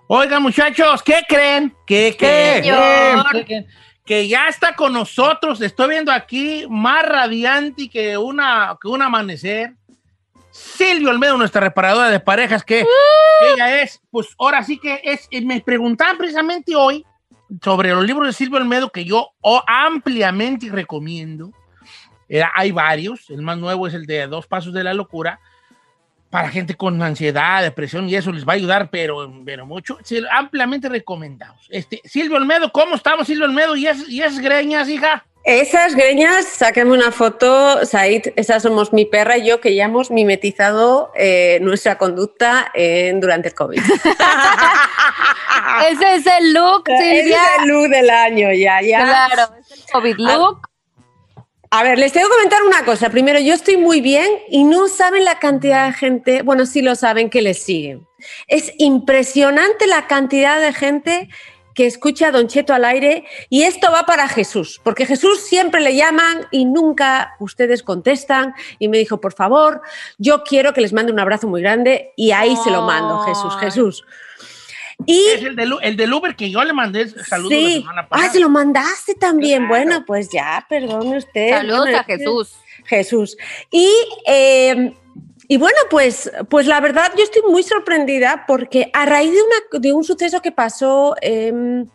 Oigan, 0.07 0.41
muchachos, 0.41 1.03
¿qué 1.03 1.21
creen? 1.27 1.73
¿Qué? 1.85 2.15
Señor. 2.19 3.25
¿Qué 3.31 3.45
creen? 3.45 3.67
Que 4.05 4.27
ya 4.27 4.47
está 4.47 4.75
con 4.75 4.93
nosotros. 4.93 5.61
Estoy 5.61 5.89
viendo 5.89 6.11
aquí 6.11 6.65
más 6.69 7.05
radiante 7.05 7.87
que, 7.89 8.17
una, 8.17 8.75
que 8.81 8.87
un 8.87 9.01
amanecer. 9.01 9.73
Silvio 10.51 11.11
Olmedo, 11.11 11.37
nuestra 11.37 11.61
reparadora 11.61 12.09
de 12.09 12.19
parejas, 12.19 12.63
que 12.63 12.83
ella 13.53 13.81
es, 13.81 14.01
pues 14.09 14.29
ahora 14.39 14.63
sí 14.63 14.79
que 14.79 14.99
es. 15.03 15.27
eh, 15.29 15.41
Me 15.41 15.61
preguntaban 15.61 16.17
precisamente 16.17 16.75
hoy 16.75 17.05
sobre 17.63 17.91
los 17.91 18.03
libros 18.03 18.27
de 18.27 18.33
Silvio 18.33 18.57
Olmedo 18.57 18.91
que 18.91 19.05
yo 19.05 19.29
oh, 19.41 19.61
ampliamente 19.67 20.67
recomiendo. 20.69 21.51
Eh, 22.27 22.43
hay 22.55 22.71
varios. 22.71 23.29
El 23.29 23.43
más 23.43 23.57
nuevo 23.59 23.87
es 23.87 23.93
el 23.93 24.05
de 24.07 24.25
Dos 24.27 24.47
Pasos 24.47 24.73
de 24.73 24.83
la 24.83 24.93
Locura 24.95 25.39
para 26.29 26.49
gente 26.49 26.75
con 26.75 27.01
ansiedad, 27.01 27.63
depresión 27.63 28.07
y 28.07 28.15
eso 28.15 28.31
les 28.31 28.47
va 28.47 28.53
a 28.53 28.55
ayudar, 28.55 28.89
pero, 28.91 29.31
pero 29.45 29.65
mucho. 29.65 29.97
Ampliamente 30.31 30.89
recomendados. 30.89 31.65
Este, 31.69 32.01
Silvio 32.05 32.37
Olmedo, 32.37 32.71
¿cómo 32.71 32.95
estamos, 32.95 33.27
Silvio 33.27 33.45
Olmedo? 33.45 33.75
¿Y 33.75 33.87
es, 33.87 34.07
y 34.09 34.21
es 34.21 34.39
greñas, 34.39 34.87
hija? 34.89 35.25
Esas 35.45 35.95
greñas, 35.95 36.45
sáqueme 36.45 36.91
una 36.91 37.11
foto, 37.11 37.83
Said, 37.85 38.33
esas 38.35 38.61
somos 38.61 38.91
mi 38.93 39.05
perra 39.05 39.37
y 39.37 39.47
yo 39.47 39.61
que 39.61 39.73
ya 39.73 39.85
hemos 39.85 40.11
mimetizado 40.11 41.11
eh, 41.15 41.59
nuestra 41.61 41.97
conducta 41.97 42.69
en- 42.75 43.19
durante 43.21 43.47
el 43.47 43.55
COVID. 43.55 43.81
Ese 45.89 46.15
es 46.15 46.25
el 46.27 46.53
look, 46.53 46.83
Ese 46.89 47.21
Silvia. 47.21 47.37
es 47.37 47.61
el 47.63 47.69
look 47.69 47.87
del 47.89 48.09
año, 48.09 48.51
ya, 48.53 48.81
ya. 48.81 49.03
Claro, 49.05 49.53
es 49.59 49.71
el 49.71 49.83
COVID 49.91 50.15
look. 50.17 50.68
A 51.71 51.84
ver, 51.84 51.99
les 51.99 52.12
tengo 52.13 52.27
que 52.27 52.36
comentar 52.36 52.63
una 52.63 52.84
cosa. 52.84 53.10
Primero, 53.10 53.39
yo 53.39 53.53
estoy 53.53 53.77
muy 53.77 54.01
bien 54.01 54.27
y 54.49 54.63
no 54.63 54.88
saben 54.88 55.23
la 55.23 55.38
cantidad 55.38 55.86
de 55.86 55.93
gente, 55.93 56.41
bueno, 56.41 56.65
sí 56.65 56.82
lo 56.82 56.95
saben, 56.95 57.29
que 57.29 57.43
les 57.43 57.62
siguen. 57.62 58.08
Es 58.47 58.73
impresionante 58.79 59.86
la 59.86 60.08
cantidad 60.08 60.60
de 60.60 60.73
gente 60.73 61.29
que 61.75 61.86
escucha 61.86 62.27
a 62.27 62.32
Don 62.32 62.47
Cheto 62.47 62.73
al 62.73 62.86
aire 62.86 63.23
y 63.49 63.63
esto 63.63 63.91
va 63.91 64.03
para 64.03 64.27
Jesús, 64.27 64.82
porque 64.84 65.05
Jesús 65.05 65.41
siempre 65.41 65.79
le 65.79 65.95
llaman 65.95 66.47
y 66.51 66.65
nunca 66.65 67.36
ustedes 67.39 67.84
contestan 67.84 68.55
y 68.79 68.88
me 68.88 68.97
dijo, 68.97 69.21
por 69.21 69.34
favor, 69.34 69.82
yo 70.17 70.43
quiero 70.43 70.73
que 70.73 70.82
les 70.82 70.91
mande 70.91 71.13
un 71.13 71.19
abrazo 71.19 71.47
muy 71.47 71.62
grande 71.62 72.13
y 72.17 72.32
ahí 72.32 72.55
se 72.63 72.71
lo 72.71 72.82
mando, 72.82 73.19
Jesús. 73.19 73.55
Jesús. 73.60 74.05
Y 75.05 75.25
Es 75.33 75.43
el, 75.43 75.55
del, 75.55 75.73
el 75.81 75.95
del 75.97 76.13
Uber 76.13 76.35
que 76.35 76.49
yo 76.51 76.63
le 76.63 76.73
mandé 76.73 77.07
saludos 77.07 77.51
la 77.53 77.57
sí, 77.69 77.73
semana 77.81 78.07
pasada. 78.07 78.29
ah, 78.29 78.33
se 78.33 78.39
lo 78.39 78.49
mandaste 78.49 79.15
también. 79.15 79.59
Claro. 79.67 79.69
Bueno, 79.85 80.03
pues 80.05 80.29
ya, 80.29 80.65
perdone 80.69 81.17
usted. 81.17 81.49
Saludos 81.51 81.79
Bueno, 81.81 81.97
a 81.99 82.03
Jesús. 82.03 82.55
Jesús. 82.85 83.38
Y, 83.71 83.89
eh, 84.27 84.93
y 85.47 85.57
bueno, 85.57 85.77
pues, 85.89 86.31
pues 86.49 86.67
la 86.67 86.79
verdad 86.81 87.12
yo 87.17 87.23
estoy 87.23 87.41
muy 87.49 87.63
sorprendida 87.63 88.43
porque 88.47 88.89
a 88.93 89.05
raíz 89.05 89.31
de, 89.31 89.38
una- 89.41 89.79
de 89.79 89.93
un 89.93 90.03
suceso 90.03 90.41
que 90.41 90.51
pasó 90.51 91.15
em, 91.21 91.88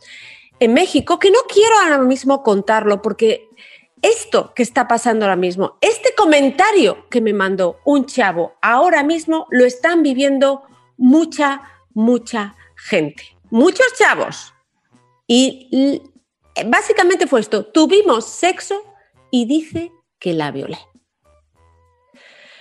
en 0.61 0.73
México, 0.75 1.19
que 1.19 1.31
no 1.31 1.39
quiero 1.53 1.79
ahora 1.81 1.99
mismo 1.99 2.43
contarlo 2.43 3.03
porque 3.03 3.49
esto 4.03 4.53
que 4.55 4.63
está 4.63 4.87
pasando 4.89 5.25
ahora 5.25 5.37
mismo, 5.37 5.77
este 5.81 6.15
comentario 6.17 7.07
que 7.11 7.21
me 7.21 7.33
mandó 7.33 7.81
un 7.85 8.07
chavo, 8.07 8.55
ahora 8.63 9.03
mismo 9.03 9.47
lo 9.51 9.65
están 9.65 10.03
viviendo 10.03 10.63
mucha, 10.97 11.63
mucha 11.95 12.55
gente, 12.85 13.25
muchos 13.51 13.87
chavos. 13.99 14.55
Y 15.27 16.03
básicamente 16.67 17.27
fue 17.27 17.41
esto, 17.41 17.65
tuvimos 17.65 18.29
sexo 18.29 18.83
y 19.31 19.47
dice 19.47 19.91
que 20.19 20.35
la 20.35 20.51
violé. 20.51 20.79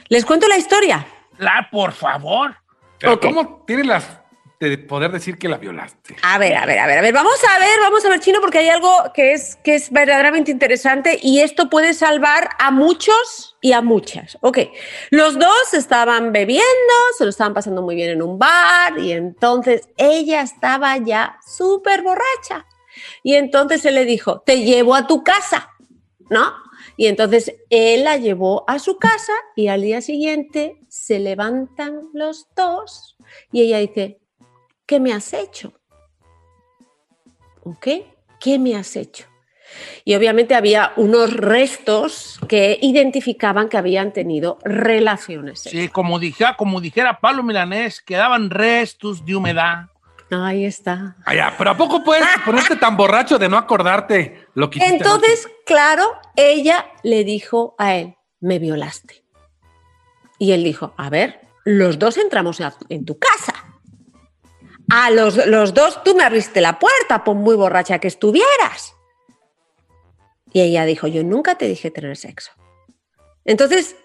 ¿Les 0.07 0.25
cuento 0.25 0.47
la 0.47 0.57
historia? 0.57 1.05
La, 1.37 1.67
por 1.71 1.91
favor. 1.91 2.55
Pero. 2.99 3.19
¿cómo 3.19 3.63
tienes 3.65 3.85
las 3.85 4.19
de 4.59 4.77
poder 4.77 5.11
decir 5.11 5.37
que 5.37 5.49
la 5.49 5.57
violaste? 5.57 6.15
A 6.21 6.37
ver, 6.37 6.55
a 6.55 6.65
ver, 6.65 6.79
a 6.79 6.87
ver, 6.87 6.99
a 6.99 7.01
ver, 7.01 7.13
vamos 7.13 7.39
a 7.43 7.59
ver, 7.59 7.79
vamos 7.81 8.05
a 8.05 8.09
ver, 8.09 8.19
Chino, 8.19 8.39
porque 8.39 8.59
hay 8.59 8.69
algo 8.69 9.11
que 9.13 9.33
es, 9.33 9.57
que 9.57 9.75
es 9.75 9.91
verdaderamente 9.91 10.51
interesante 10.51 11.19
y 11.21 11.41
esto 11.41 11.69
puede 11.69 11.93
salvar 11.93 12.49
a 12.59 12.71
muchos 12.71 13.52
y 13.63 13.71
a 13.71 13.81
muchas. 13.81 14.37
Ok, 14.41 14.57
los 15.09 15.39
dos 15.39 15.73
estaban 15.73 16.33
bebiendo, 16.33 16.93
se 17.17 17.23
lo 17.23 17.29
estaban 17.29 17.53
pasando 17.53 17.81
muy 17.81 17.95
bien 17.95 18.09
en 18.09 18.21
un 18.21 18.37
bar 18.37 18.99
y 18.99 19.13
entonces 19.13 19.87
ella 19.95 20.41
estaba 20.41 20.97
ya 20.97 21.39
súper 21.47 22.03
borracha. 22.03 22.67
Y 23.23 23.35
entonces 23.35 23.85
él 23.85 23.95
le 23.95 24.03
dijo, 24.03 24.41
te 24.41 24.63
llevo 24.63 24.93
a 24.95 25.07
tu 25.07 25.23
casa, 25.23 25.69
¿no? 26.29 26.53
Y 26.97 27.07
entonces 27.07 27.55
él 27.69 28.03
la 28.03 28.17
llevó 28.17 28.65
a 28.67 28.79
su 28.79 28.97
casa 28.97 29.31
y 29.55 29.69
al 29.69 29.81
día 29.81 30.01
siguiente 30.01 30.77
se 30.89 31.19
levantan 31.19 32.09
los 32.13 32.47
dos 32.57 33.15
y 33.53 33.61
ella 33.61 33.77
dice, 33.79 34.19
¿qué 34.85 34.99
me 34.99 35.13
has 35.13 35.31
hecho? 35.31 35.71
¿Ok? 37.63 37.87
¿Qué 38.41 38.59
me 38.59 38.75
has 38.75 38.97
hecho? 38.97 39.32
Y 40.05 40.15
obviamente 40.15 40.55
había 40.55 40.93
unos 40.95 41.33
restos 41.33 42.39
que 42.47 42.77
identificaban 42.81 43.69
que 43.69 43.77
habían 43.77 44.13
tenido 44.13 44.59
relaciones. 44.63 45.61
Sí, 45.61 45.87
como 45.87 46.19
dijera, 46.19 46.55
como 46.55 46.81
dijera 46.81 47.19
Pablo 47.19 47.43
Milanés, 47.43 48.01
quedaban 48.01 48.49
restos 48.49 49.25
de 49.25 49.35
humedad. 49.35 49.85
Ahí 50.31 50.65
está. 50.65 51.15
Ya, 51.31 51.53
pero 51.57 51.71
¿a 51.71 51.77
poco 51.77 52.03
puedes 52.03 52.25
ponerte 52.45 52.75
tan 52.75 52.97
borracho 52.97 53.37
de 53.37 53.49
no 53.49 53.57
acordarte 53.57 54.47
lo 54.55 54.69
que 54.69 54.79
hiciste 54.79 54.95
Entonces, 54.95 55.47
claro, 55.65 56.03
ella 56.35 56.85
le 57.03 57.23
dijo 57.23 57.75
a 57.77 57.95
él, 57.95 58.15
me 58.39 58.59
violaste. 58.59 59.23
Y 60.39 60.51
él 60.51 60.63
dijo, 60.63 60.93
a 60.97 61.09
ver, 61.09 61.41
los 61.63 61.99
dos 61.99 62.17
entramos 62.17 62.59
en 62.89 63.05
tu 63.05 63.17
casa. 63.17 63.53
A 64.91 65.09
los, 65.11 65.45
los 65.47 65.73
dos 65.73 66.03
tú 66.03 66.15
me 66.15 66.23
abriste 66.23 66.61
la 66.61 66.79
puerta 66.79 67.23
por 67.23 67.35
muy 67.35 67.55
borracha 67.55 67.99
que 67.99 68.07
estuvieras. 68.07 68.92
Y 70.53 70.61
ella 70.61 70.85
dijo, 70.85 71.07
yo 71.07 71.23
nunca 71.23 71.55
te 71.55 71.67
dije 71.67 71.91
tener 71.91 72.15
sexo. 72.15 72.51
Entonces, 73.43 73.95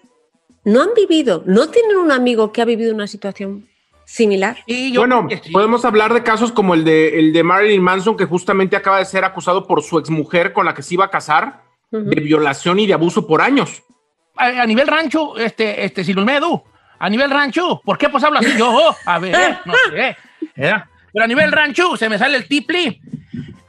no 0.65 0.81
han 0.81 0.89
vivido, 0.95 1.43
no 1.45 1.69
tienen 1.69 1.97
un 1.97 2.11
amigo 2.11 2.51
que 2.51 2.61
ha 2.61 2.65
vivido 2.65 2.93
una 2.93 3.07
situación 3.07 3.69
similar. 4.05 4.57
Y 4.65 4.91
yo 4.91 5.01
bueno, 5.01 5.27
sí. 5.29 5.51
podemos 5.51 5.85
hablar 5.85 6.13
de 6.13 6.23
casos 6.23 6.51
como 6.51 6.73
el 6.73 6.83
de, 6.83 7.19
el 7.19 7.31
de 7.31 7.43
Marilyn 7.43 7.81
Manson, 7.81 8.17
que 8.17 8.25
justamente 8.25 8.75
acaba 8.75 8.97
de 8.97 9.05
ser 9.05 9.23
acusado 9.23 9.67
por 9.67 9.83
su 9.83 9.99
exmujer 9.99 10.51
con 10.51 10.65
la 10.65 10.73
que 10.73 10.81
se 10.81 10.95
iba 10.95 11.05
a 11.05 11.11
casar 11.11 11.63
de 11.91 12.21
violación 12.21 12.79
y 12.79 12.87
de 12.87 12.93
abuso 12.93 13.25
por 13.25 13.41
años. 13.41 13.83
a, 14.35 14.47
a 14.47 14.65
nivel 14.65 14.87
rancho, 14.87 15.37
este, 15.37 15.85
este, 15.85 16.03
Silulmedu, 16.03 16.63
a 16.99 17.09
nivel 17.09 17.29
rancho, 17.29 17.81
¿por 17.83 17.97
qué 17.97 18.09
pues 18.09 18.23
hablo 18.23 18.39
así 18.39 18.57
yo? 18.57 18.95
A 19.05 19.19
ver, 19.19 19.59
no 19.65 19.73
sé. 19.89 20.17
¿verdad? 20.55 20.85
Pero 21.13 21.25
a 21.25 21.27
nivel 21.27 21.51
rancho 21.51 21.97
se 21.97 22.09
me 22.09 22.17
sale 22.17 22.37
el 22.37 22.47
tipli. 22.47 23.01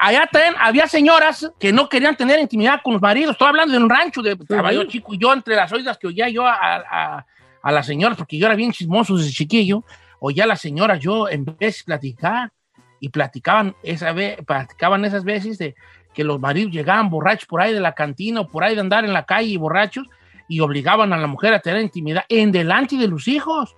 Allá 0.02 0.26
también 0.32 0.54
había 0.58 0.88
señoras 0.88 1.52
que 1.60 1.74
no 1.74 1.86
querían 1.86 2.16
tener 2.16 2.40
intimidad 2.40 2.80
con 2.82 2.94
los 2.94 3.02
maridos. 3.02 3.32
Estoy 3.32 3.48
hablando 3.48 3.72
de 3.72 3.78
un 3.78 3.90
rancho 3.90 4.22
de 4.22 4.34
yo 4.72 4.84
chico 4.84 5.12
y 5.12 5.18
yo 5.18 5.30
entre 5.30 5.54
las 5.54 5.70
oídas 5.72 5.98
que 5.98 6.06
oía 6.06 6.30
yo 6.30 6.46
a, 6.46 6.54
a, 6.54 7.26
a 7.62 7.72
las 7.72 7.84
señoras, 7.84 8.16
porque 8.16 8.38
yo 8.38 8.46
era 8.46 8.54
bien 8.54 8.72
chismoso 8.72 9.18
desde 9.18 9.30
chiquillo, 9.30 9.84
oía 10.18 10.44
a 10.44 10.46
las 10.46 10.62
señoras 10.62 11.00
yo 11.00 11.28
en 11.28 11.44
vez 11.44 11.58
de 11.58 11.84
platicar 11.84 12.50
y 12.98 13.10
platicaban, 13.10 13.76
esa 13.82 14.12
vez, 14.12 14.38
platicaban 14.46 15.04
esas 15.04 15.22
veces 15.22 15.58
de 15.58 15.74
que 16.14 16.24
los 16.24 16.40
maridos 16.40 16.72
llegaban 16.72 17.10
borrachos 17.10 17.46
por 17.46 17.60
ahí 17.60 17.74
de 17.74 17.80
la 17.80 17.94
cantina 17.94 18.40
o 18.40 18.48
por 18.48 18.64
ahí 18.64 18.74
de 18.74 18.80
andar 18.80 19.04
en 19.04 19.12
la 19.12 19.26
calle 19.26 19.58
borrachos 19.58 20.06
y 20.48 20.60
obligaban 20.60 21.12
a 21.12 21.18
la 21.18 21.26
mujer 21.26 21.52
a 21.52 21.60
tener 21.60 21.82
intimidad 21.82 22.24
en 22.30 22.52
delante 22.52 22.96
de 22.96 23.06
los 23.06 23.28
hijos. 23.28 23.76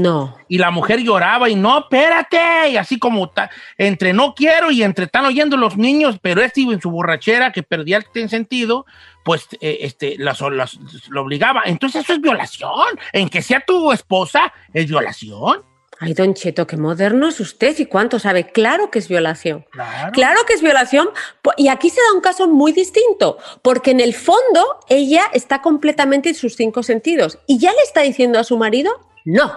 No. 0.00 0.36
Y 0.48 0.58
la 0.58 0.70
mujer 0.70 1.00
lloraba 1.00 1.48
y 1.50 1.54
no, 1.54 1.80
espérate, 1.80 2.70
y 2.70 2.76
así 2.78 2.98
como 2.98 3.28
ta- 3.28 3.50
entre 3.76 4.12
no 4.12 4.34
quiero 4.34 4.70
y 4.70 4.82
entre 4.82 5.04
están 5.04 5.26
oyendo 5.26 5.56
los 5.56 5.76
niños, 5.76 6.16
pero 6.22 6.40
este 6.40 6.62
iba 6.62 6.72
en 6.72 6.80
su 6.80 6.90
borrachera 6.90 7.52
que 7.52 7.62
perdía 7.62 8.02
el 8.14 8.28
sentido, 8.30 8.86
pues 9.24 9.46
eh, 9.60 9.78
este, 9.82 10.16
las, 10.18 10.40
las- 10.40 10.78
lo 11.08 11.22
obligaba. 11.22 11.62
Entonces 11.66 12.04
eso 12.04 12.14
es 12.14 12.20
violación. 12.20 12.70
En 13.12 13.28
que 13.28 13.42
sea 13.42 13.60
tu 13.60 13.92
esposa, 13.92 14.52
es 14.72 14.86
violación. 14.88 15.62
Ay, 16.00 16.14
don 16.14 16.34
Cheto, 16.34 16.66
qué 16.66 16.76
moderno 16.76 17.28
es 17.28 17.38
usted 17.38 17.78
y 17.78 17.86
cuánto 17.86 18.18
sabe. 18.18 18.48
Claro 18.50 18.90
que 18.90 18.98
es 18.98 19.06
violación. 19.08 19.64
Claro. 19.70 20.10
Claro 20.12 20.40
que 20.48 20.54
es 20.54 20.62
violación. 20.62 21.08
Y 21.56 21.68
aquí 21.68 21.90
se 21.90 22.00
da 22.00 22.14
un 22.16 22.20
caso 22.20 22.48
muy 22.48 22.72
distinto, 22.72 23.38
porque 23.62 23.92
en 23.92 24.00
el 24.00 24.12
fondo 24.14 24.64
ella 24.88 25.22
está 25.32 25.62
completamente 25.62 26.30
en 26.30 26.34
sus 26.34 26.56
cinco 26.56 26.82
sentidos 26.82 27.38
y 27.46 27.58
ya 27.58 27.70
le 27.70 27.82
está 27.86 28.00
diciendo 28.00 28.40
a 28.40 28.44
su 28.44 28.56
marido, 28.56 28.90
no. 29.24 29.52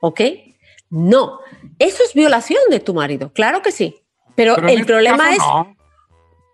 ¿Ok? 0.00 0.20
No. 0.90 1.40
Eso 1.78 2.02
es 2.02 2.14
violación 2.14 2.60
de 2.70 2.80
tu 2.80 2.94
marido. 2.94 3.32
Claro 3.32 3.62
que 3.62 3.72
sí. 3.72 4.00
Pero, 4.34 4.56
el 4.56 4.68
este 4.68 4.84
problema 4.84 5.18
caso 5.18 5.30
es... 5.32 5.38
no. 5.38 5.76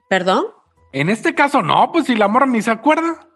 ¿Perdón? 0.09 0.47
En 0.93 1.11
este 1.11 1.35
caso 1.35 1.61
no, 1.63 1.91
pues 1.93 2.07
si 2.07 2.15
la 2.15 2.29
morra 2.29 2.47
ni 2.47 2.63
se 2.63 2.71
acuerda. 2.71 3.27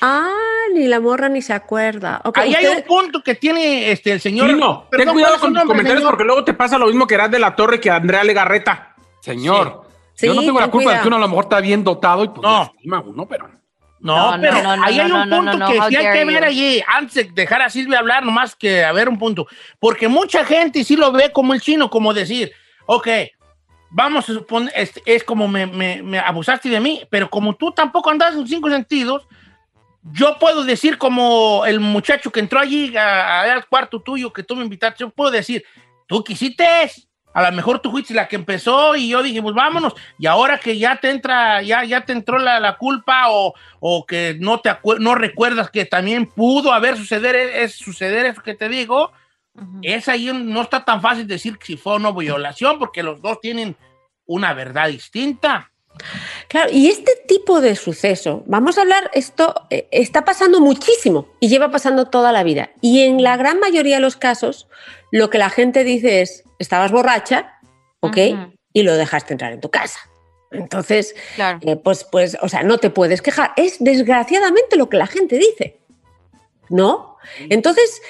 Ah, 0.00 0.30
ni 0.74 0.86
la 0.86 1.00
morra 1.00 1.28
ni 1.28 1.42
se 1.42 1.52
acuerda. 1.52 2.20
Ahí 2.34 2.54
hay 2.54 2.66
un 2.66 2.82
punto 2.82 3.22
que 3.22 3.34
tiene 3.34 3.90
este, 3.90 4.12
el 4.12 4.20
señor. 4.20 4.48
Sí, 4.48 4.56
no, 4.56 4.86
ten 4.90 5.08
cuidado 5.08 5.14
¿cuál 5.14 5.34
es 5.34 5.40
su 5.40 5.40
con 5.40 5.54
tus 5.54 5.62
comentarios 5.64 5.98
señor? 6.00 6.10
porque 6.12 6.24
luego 6.24 6.44
te 6.44 6.54
pasa 6.54 6.78
lo 6.78 6.86
mismo 6.86 7.06
que 7.06 7.14
Eras 7.14 7.30
de 7.30 7.38
la 7.38 7.54
Torre 7.56 7.80
que 7.80 7.90
Andrea 7.90 8.24
Legarreta. 8.24 8.94
Señor, 9.20 9.82
Sí. 10.14 10.26
yo 10.26 10.34
no 10.34 10.40
tengo 10.40 10.60
la 10.60 10.70
culpa 10.70 10.94
de 10.94 11.00
que 11.02 11.06
uno 11.08 11.16
a 11.16 11.20
lo 11.20 11.28
mejor 11.28 11.44
está 11.44 11.60
bien 11.60 11.84
dotado 11.84 12.24
y 12.24 12.28
pues 12.28 12.42
No. 12.42 12.58
lastima 12.64 12.98
a 12.98 13.00
uno, 13.00 13.26
pero 13.28 13.48
No, 14.00 14.36
pero 14.40 14.62
no, 14.62 14.76
no, 14.76 14.84
ahí 14.84 15.00
hay 15.00 15.10
un 15.10 15.28
punto 15.28 15.58
que 15.66 15.80
sí 15.88 15.96
hay 15.96 16.12
que 16.12 16.24
ver 16.24 16.42
you. 16.42 16.48
allí, 16.48 16.82
antes 16.86 17.14
de 17.14 17.32
dejar 17.32 17.62
a 17.62 17.68
Silvia 17.70 17.98
hablar, 17.98 18.24
nomás 18.24 18.54
que 18.54 18.84
a 18.84 18.92
ver 18.92 19.08
un 19.08 19.18
punto. 19.18 19.46
Porque 19.80 20.06
mucha 20.08 20.44
gente 20.44 20.84
sí 20.84 20.96
lo 20.96 21.10
ve 21.12 21.32
como 21.32 21.52
el 21.54 21.60
chino, 21.60 21.90
como 21.90 22.14
decir, 22.14 22.52
ok, 22.86 23.08
vamos 23.90 24.28
a 24.30 24.34
suponer, 24.34 24.72
es, 24.76 24.92
es 25.04 25.24
como 25.24 25.48
me, 25.48 25.66
me- 25.66 26.02
me 26.02 26.18
abusaste 26.18 26.68
de 26.68 26.78
mí, 26.78 27.02
pero 27.10 27.28
como 27.28 27.56
tú 27.56 27.72
tampoco 27.72 28.10
andas 28.10 28.34
en 28.36 28.46
cinco 28.46 28.70
sentidos, 28.70 29.26
yo 30.12 30.38
puedo 30.38 30.62
decir 30.64 30.96
como 30.96 31.64
el 31.66 31.80
muchacho 31.80 32.30
que 32.30 32.40
entró 32.40 32.60
allí 32.60 32.96
a- 32.96 33.40
a- 33.40 33.52
al 33.52 33.66
cuarto 33.66 34.00
tuyo, 34.00 34.32
que 34.32 34.42
tú 34.42 34.54
me 34.56 34.62
invitaste, 34.62 35.00
yo 35.00 35.10
puedo 35.10 35.30
decir, 35.30 35.64
tú 36.06 36.22
quisiste, 36.22 36.64
a 37.32 37.42
lo 37.42 37.52
mejor 37.56 37.80
tú 37.80 37.90
fuiste 37.90 38.14
la 38.14 38.28
que 38.28 38.36
empezó 38.36 38.96
y 38.96 39.08
yo 39.10 39.22
dije, 39.22 39.42
pues 39.42 39.54
vámonos, 39.54 39.94
y 40.18 40.26
ahora 40.26 40.58
que 40.58 40.78
ya 40.78 40.96
te 40.96 41.10
entra, 41.10 41.62
ya, 41.62 41.84
ya 41.84 42.04
te 42.04 42.12
entró 42.12 42.38
la, 42.38 42.58
la 42.58 42.76
culpa 42.76 43.30
o, 43.30 43.54
o 43.80 44.06
que 44.06 44.36
no 44.40 44.60
te 44.60 44.70
no 44.98 45.14
recuerdas 45.14 45.70
que 45.70 45.84
también 45.84 46.26
pudo 46.26 46.72
haber 46.72 46.96
suceder, 46.96 47.36
es, 47.36 47.74
suceder 47.74 48.26
eso 48.26 48.42
que 48.42 48.54
te 48.54 48.68
digo, 48.68 49.12
es 49.82 50.08
ahí 50.08 50.30
no 50.32 50.62
está 50.62 50.84
tan 50.84 51.00
fácil 51.00 51.26
decir 51.26 51.58
si 51.62 51.76
fue 51.76 51.94
o 51.94 51.98
no 51.98 52.14
violación, 52.14 52.78
porque 52.78 53.02
los 53.02 53.20
dos 53.20 53.40
tienen 53.40 53.76
una 54.26 54.54
verdad 54.54 54.88
distinta. 54.88 55.72
Claro, 56.48 56.70
y 56.72 56.88
este 56.88 57.12
tipo 57.26 57.60
de 57.60 57.76
suceso, 57.76 58.42
vamos 58.46 58.78
a 58.78 58.82
hablar, 58.82 59.10
esto 59.12 59.54
eh, 59.70 59.88
está 59.90 60.24
pasando 60.24 60.60
muchísimo 60.60 61.28
y 61.40 61.48
lleva 61.48 61.70
pasando 61.70 62.06
toda 62.06 62.32
la 62.32 62.42
vida. 62.42 62.70
Y 62.80 63.02
en 63.02 63.22
la 63.22 63.36
gran 63.36 63.60
mayoría 63.60 63.96
de 63.96 64.00
los 64.02 64.16
casos, 64.16 64.68
lo 65.12 65.30
que 65.30 65.38
la 65.38 65.50
gente 65.50 65.84
dice 65.84 66.22
es, 66.22 66.44
estabas 66.58 66.90
borracha, 66.92 67.58
¿ok? 68.00 68.16
Y 68.72 68.82
lo 68.82 68.94
dejaste 68.96 69.34
entrar 69.34 69.52
en 69.52 69.60
tu 69.60 69.70
casa. 69.70 69.98
Entonces, 70.50 71.14
Claro. 71.36 71.58
eh, 71.62 71.76
pues, 71.76 72.04
pues, 72.04 72.38
o 72.40 72.48
sea, 72.48 72.62
no 72.62 72.78
te 72.78 72.90
puedes 72.90 73.20
quejar. 73.22 73.52
Es 73.56 73.76
desgraciadamente 73.80 74.76
lo 74.76 74.88
que 74.88 74.96
la 74.96 75.06
gente 75.06 75.36
dice, 75.36 75.78
¿no? 76.70 77.16
Entonces, 77.50 78.00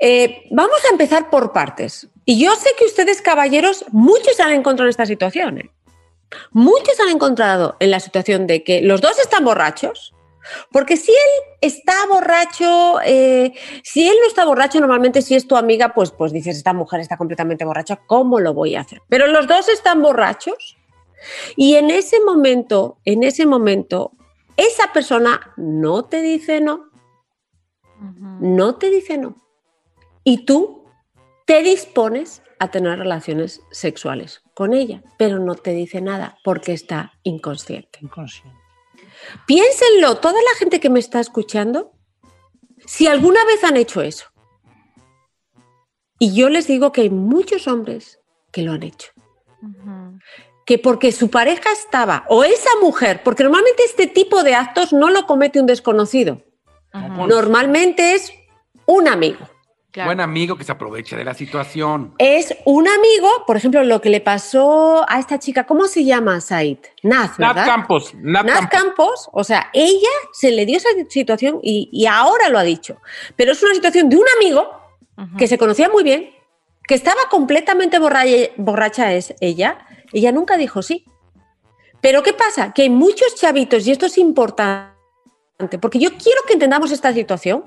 eh, 0.00 0.44
vamos 0.50 0.78
a 0.86 0.92
empezar 0.92 1.28
por 1.30 1.52
partes. 1.52 2.08
Y 2.24 2.42
yo 2.42 2.54
sé 2.56 2.70
que 2.78 2.84
ustedes, 2.84 3.20
caballeros, 3.20 3.84
muchos 3.90 4.36
se 4.36 4.42
han 4.42 4.52
encontrado 4.52 4.86
en 4.86 4.90
esta 4.90 5.06
situación. 5.06 5.58
¿eh? 5.58 5.70
Muchos 6.50 6.98
han 7.00 7.10
encontrado 7.10 7.76
en 7.80 7.90
la 7.90 8.00
situación 8.00 8.46
de 8.46 8.62
que 8.64 8.82
los 8.82 9.00
dos 9.00 9.18
están 9.18 9.44
borrachos, 9.44 10.14
porque 10.70 10.96
si 10.96 11.12
él 11.12 11.56
está 11.60 11.94
borracho, 12.08 13.00
eh, 13.04 13.52
si 13.84 14.08
él 14.08 14.16
no 14.20 14.26
está 14.26 14.44
borracho, 14.44 14.80
normalmente 14.80 15.22
si 15.22 15.34
es 15.34 15.46
tu 15.46 15.56
amiga, 15.56 15.94
pues, 15.94 16.10
pues 16.10 16.32
dices, 16.32 16.56
esta 16.56 16.72
mujer 16.72 17.00
está 17.00 17.16
completamente 17.16 17.64
borracha, 17.64 18.00
¿cómo 18.06 18.40
lo 18.40 18.52
voy 18.54 18.74
a 18.74 18.80
hacer? 18.80 19.00
Pero 19.08 19.26
los 19.26 19.46
dos 19.46 19.68
están 19.68 20.02
borrachos 20.02 20.76
y 21.56 21.76
en 21.76 21.90
ese 21.90 22.20
momento, 22.20 22.98
en 23.04 23.22
ese 23.22 23.46
momento, 23.46 24.12
esa 24.56 24.92
persona 24.92 25.52
no 25.56 26.04
te 26.04 26.20
dice 26.22 26.60
no, 26.60 26.90
no 28.40 28.76
te 28.76 28.90
dice 28.90 29.18
no. 29.18 29.36
Y 30.24 30.44
tú 30.44 30.84
te 31.46 31.62
dispones 31.62 32.42
a 32.58 32.70
tener 32.70 32.98
relaciones 32.98 33.62
sexuales 33.70 34.41
con 34.54 34.74
ella, 34.74 35.02
pero 35.18 35.38
no 35.38 35.54
te 35.54 35.72
dice 35.72 36.00
nada 36.00 36.38
porque 36.44 36.72
está 36.72 37.12
inconsciente. 37.22 38.00
Piénsenlo, 39.46 40.16
toda 40.18 40.40
la 40.40 40.58
gente 40.58 40.80
que 40.80 40.90
me 40.90 41.00
está 41.00 41.20
escuchando, 41.20 41.92
si 42.86 43.06
alguna 43.06 43.44
vez 43.44 43.64
han 43.64 43.76
hecho 43.76 44.02
eso. 44.02 44.26
Y 46.18 46.34
yo 46.34 46.48
les 46.48 46.66
digo 46.66 46.92
que 46.92 47.02
hay 47.02 47.10
muchos 47.10 47.66
hombres 47.66 48.20
que 48.52 48.62
lo 48.62 48.72
han 48.72 48.82
hecho. 48.82 49.12
Que 50.66 50.78
porque 50.78 51.10
su 51.12 51.30
pareja 51.30 51.72
estaba, 51.72 52.24
o 52.28 52.44
esa 52.44 52.70
mujer, 52.80 53.22
porque 53.24 53.42
normalmente 53.42 53.82
este 53.84 54.06
tipo 54.06 54.42
de 54.42 54.54
actos 54.54 54.92
no 54.92 55.10
lo 55.10 55.26
comete 55.26 55.60
un 55.60 55.66
desconocido. 55.66 56.42
Normalmente 56.92 58.14
es 58.14 58.32
un 58.86 59.08
amigo. 59.08 59.48
Buen 60.04 60.20
amigo 60.20 60.56
que 60.56 60.64
se 60.64 60.72
aproveche 60.72 61.16
de 61.16 61.24
la 61.24 61.34
situación. 61.34 62.14
Es 62.18 62.56
un 62.64 62.88
amigo, 62.88 63.28
por 63.46 63.56
ejemplo, 63.56 63.82
lo 63.84 64.00
que 64.00 64.10
le 64.10 64.20
pasó 64.20 65.04
a 65.08 65.18
esta 65.18 65.38
chica, 65.38 65.64
¿cómo 65.64 65.86
se 65.86 66.04
llama, 66.04 66.40
Said? 66.40 66.78
Naz, 67.02 67.36
¿verdad? 67.36 67.66
Campos. 67.66 68.14
Naz 68.14 68.44
Campos. 68.44 68.68
Campos, 68.70 69.30
o 69.32 69.44
sea, 69.44 69.70
ella 69.72 70.08
se 70.32 70.50
le 70.50 70.66
dio 70.66 70.78
esa 70.78 70.88
situación 71.08 71.60
y, 71.62 71.88
y 71.92 72.06
ahora 72.06 72.48
lo 72.48 72.58
ha 72.58 72.62
dicho. 72.62 72.98
Pero 73.36 73.52
es 73.52 73.62
una 73.62 73.74
situación 73.74 74.08
de 74.08 74.16
un 74.16 74.26
amigo 74.38 74.80
que 75.38 75.46
se 75.46 75.58
conocía 75.58 75.88
muy 75.88 76.02
bien, 76.02 76.30
que 76.88 76.94
estaba 76.94 77.28
completamente 77.30 77.98
borracha, 77.98 78.50
borracha 78.56 79.12
es 79.12 79.34
ella. 79.40 79.86
Ella 80.12 80.32
nunca 80.32 80.56
dijo 80.56 80.82
sí. 80.82 81.04
Pero 82.00 82.22
¿qué 82.22 82.32
pasa? 82.32 82.72
Que 82.72 82.82
hay 82.82 82.90
muchos 82.90 83.36
chavitos, 83.36 83.86
y 83.86 83.92
esto 83.92 84.06
es 84.06 84.18
importante, 84.18 84.92
porque 85.80 86.00
yo 86.00 86.10
quiero 86.10 86.42
que 86.46 86.54
entendamos 86.54 86.90
esta 86.90 87.12
situación. 87.12 87.64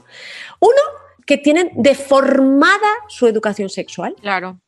Uno, 0.59 0.81
que 1.25 1.37
tienen 1.37 1.71
deformada 1.75 2.89
su 3.07 3.27
educación 3.27 3.69
sexual. 3.69 4.15
Claro. 4.21 4.59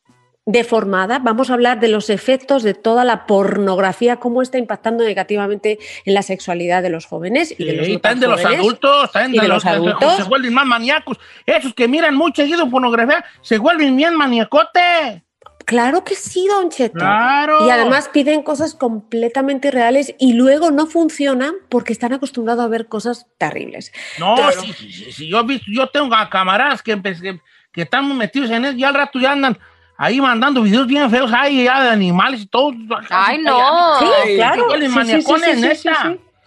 Deformada. 0.50 1.20
Vamos 1.20 1.50
a 1.50 1.56
hablar 1.56 1.82
de 1.82 1.90
los 1.90 2.10
efectos 2.10 2.64
de 2.64 2.74
toda 2.74 3.04
la 3.04 3.26
pornografía, 3.26 4.16
cómo 4.16 4.42
está 4.42 4.58
impactando 4.58 5.04
negativamente 5.04 5.78
en 6.06 6.14
la 6.14 6.22
sexualidad 6.22 6.82
de 6.82 6.90
los 6.90 7.06
jóvenes 7.06 7.54
y 7.58 7.66
de 7.66 7.74
los, 7.74 7.86
Sí, 7.86 7.94
no 7.96 8.00
tan 8.00 8.20
de 8.22 8.28
los 8.28 8.40
jóvenes. 8.42 8.60
adultos, 8.62 9.12
también 9.12 9.36
y 9.36 9.40
de 9.46 9.48
los 9.50 9.66
adultos. 9.66 10.16
Se 10.16 10.24
vuelven 10.24 10.54
más 10.54 10.66
maníacos. 10.66 11.20
Esos 11.46 11.74
que 11.74 11.90
miran 11.90 12.16
mucho 12.16 12.42
seguido 12.44 12.70
pornografía 12.70 13.26
se 13.42 13.58
vuelven 13.58 13.98
bien 13.98 14.16
maniacote. 14.16 15.24
Claro 15.68 16.06
que 16.06 16.16
sí, 16.16 16.48
Don 16.50 16.70
Cheto. 16.70 16.98
Claro. 16.98 17.68
Y 17.68 17.70
además 17.70 18.10
piden 18.14 18.42
cosas 18.42 18.74
completamente 18.74 19.68
irreales 19.68 20.16
y 20.18 20.32
luego 20.32 20.72
no 20.72 20.88
funcionan 20.88 21.56
porque 21.68 21.92
están 21.92 22.14
acostumbrados 22.14 22.64
a 22.64 22.70
ver 22.70 22.88
cosas 22.88 23.28
terribles. 23.38 23.92
No, 24.18 24.36
Pero- 24.38 24.62
sí, 24.62 24.72
sí, 24.72 24.92
sí, 24.94 25.12
sí, 25.12 25.30
yo, 25.30 25.42
he 25.42 25.44
visto, 25.44 25.66
yo 25.70 25.88
tengo 25.88 26.16
a 26.16 26.30
camaradas 26.30 26.82
que, 26.82 27.00
que, 27.02 27.42
que 27.74 27.82
están 27.82 28.18
metidos 28.18 28.50
en 28.50 28.64
eso 28.64 28.78
y 28.78 28.84
al 28.86 28.94
rato 28.94 29.20
ya 29.20 29.34
andan 29.34 29.60
ahí 29.98 30.22
mandando 30.22 30.62
videos 30.62 30.88
bien 30.88 31.10
feos, 31.12 31.32
ay, 31.36 31.66
ya 31.66 31.84
de 31.84 31.90
animales 31.90 32.42
y 32.44 32.46
todo. 32.48 32.72
Ay, 33.10 33.40
no. 33.40 34.00
Sí, 34.00 34.36
claro. 34.36 34.68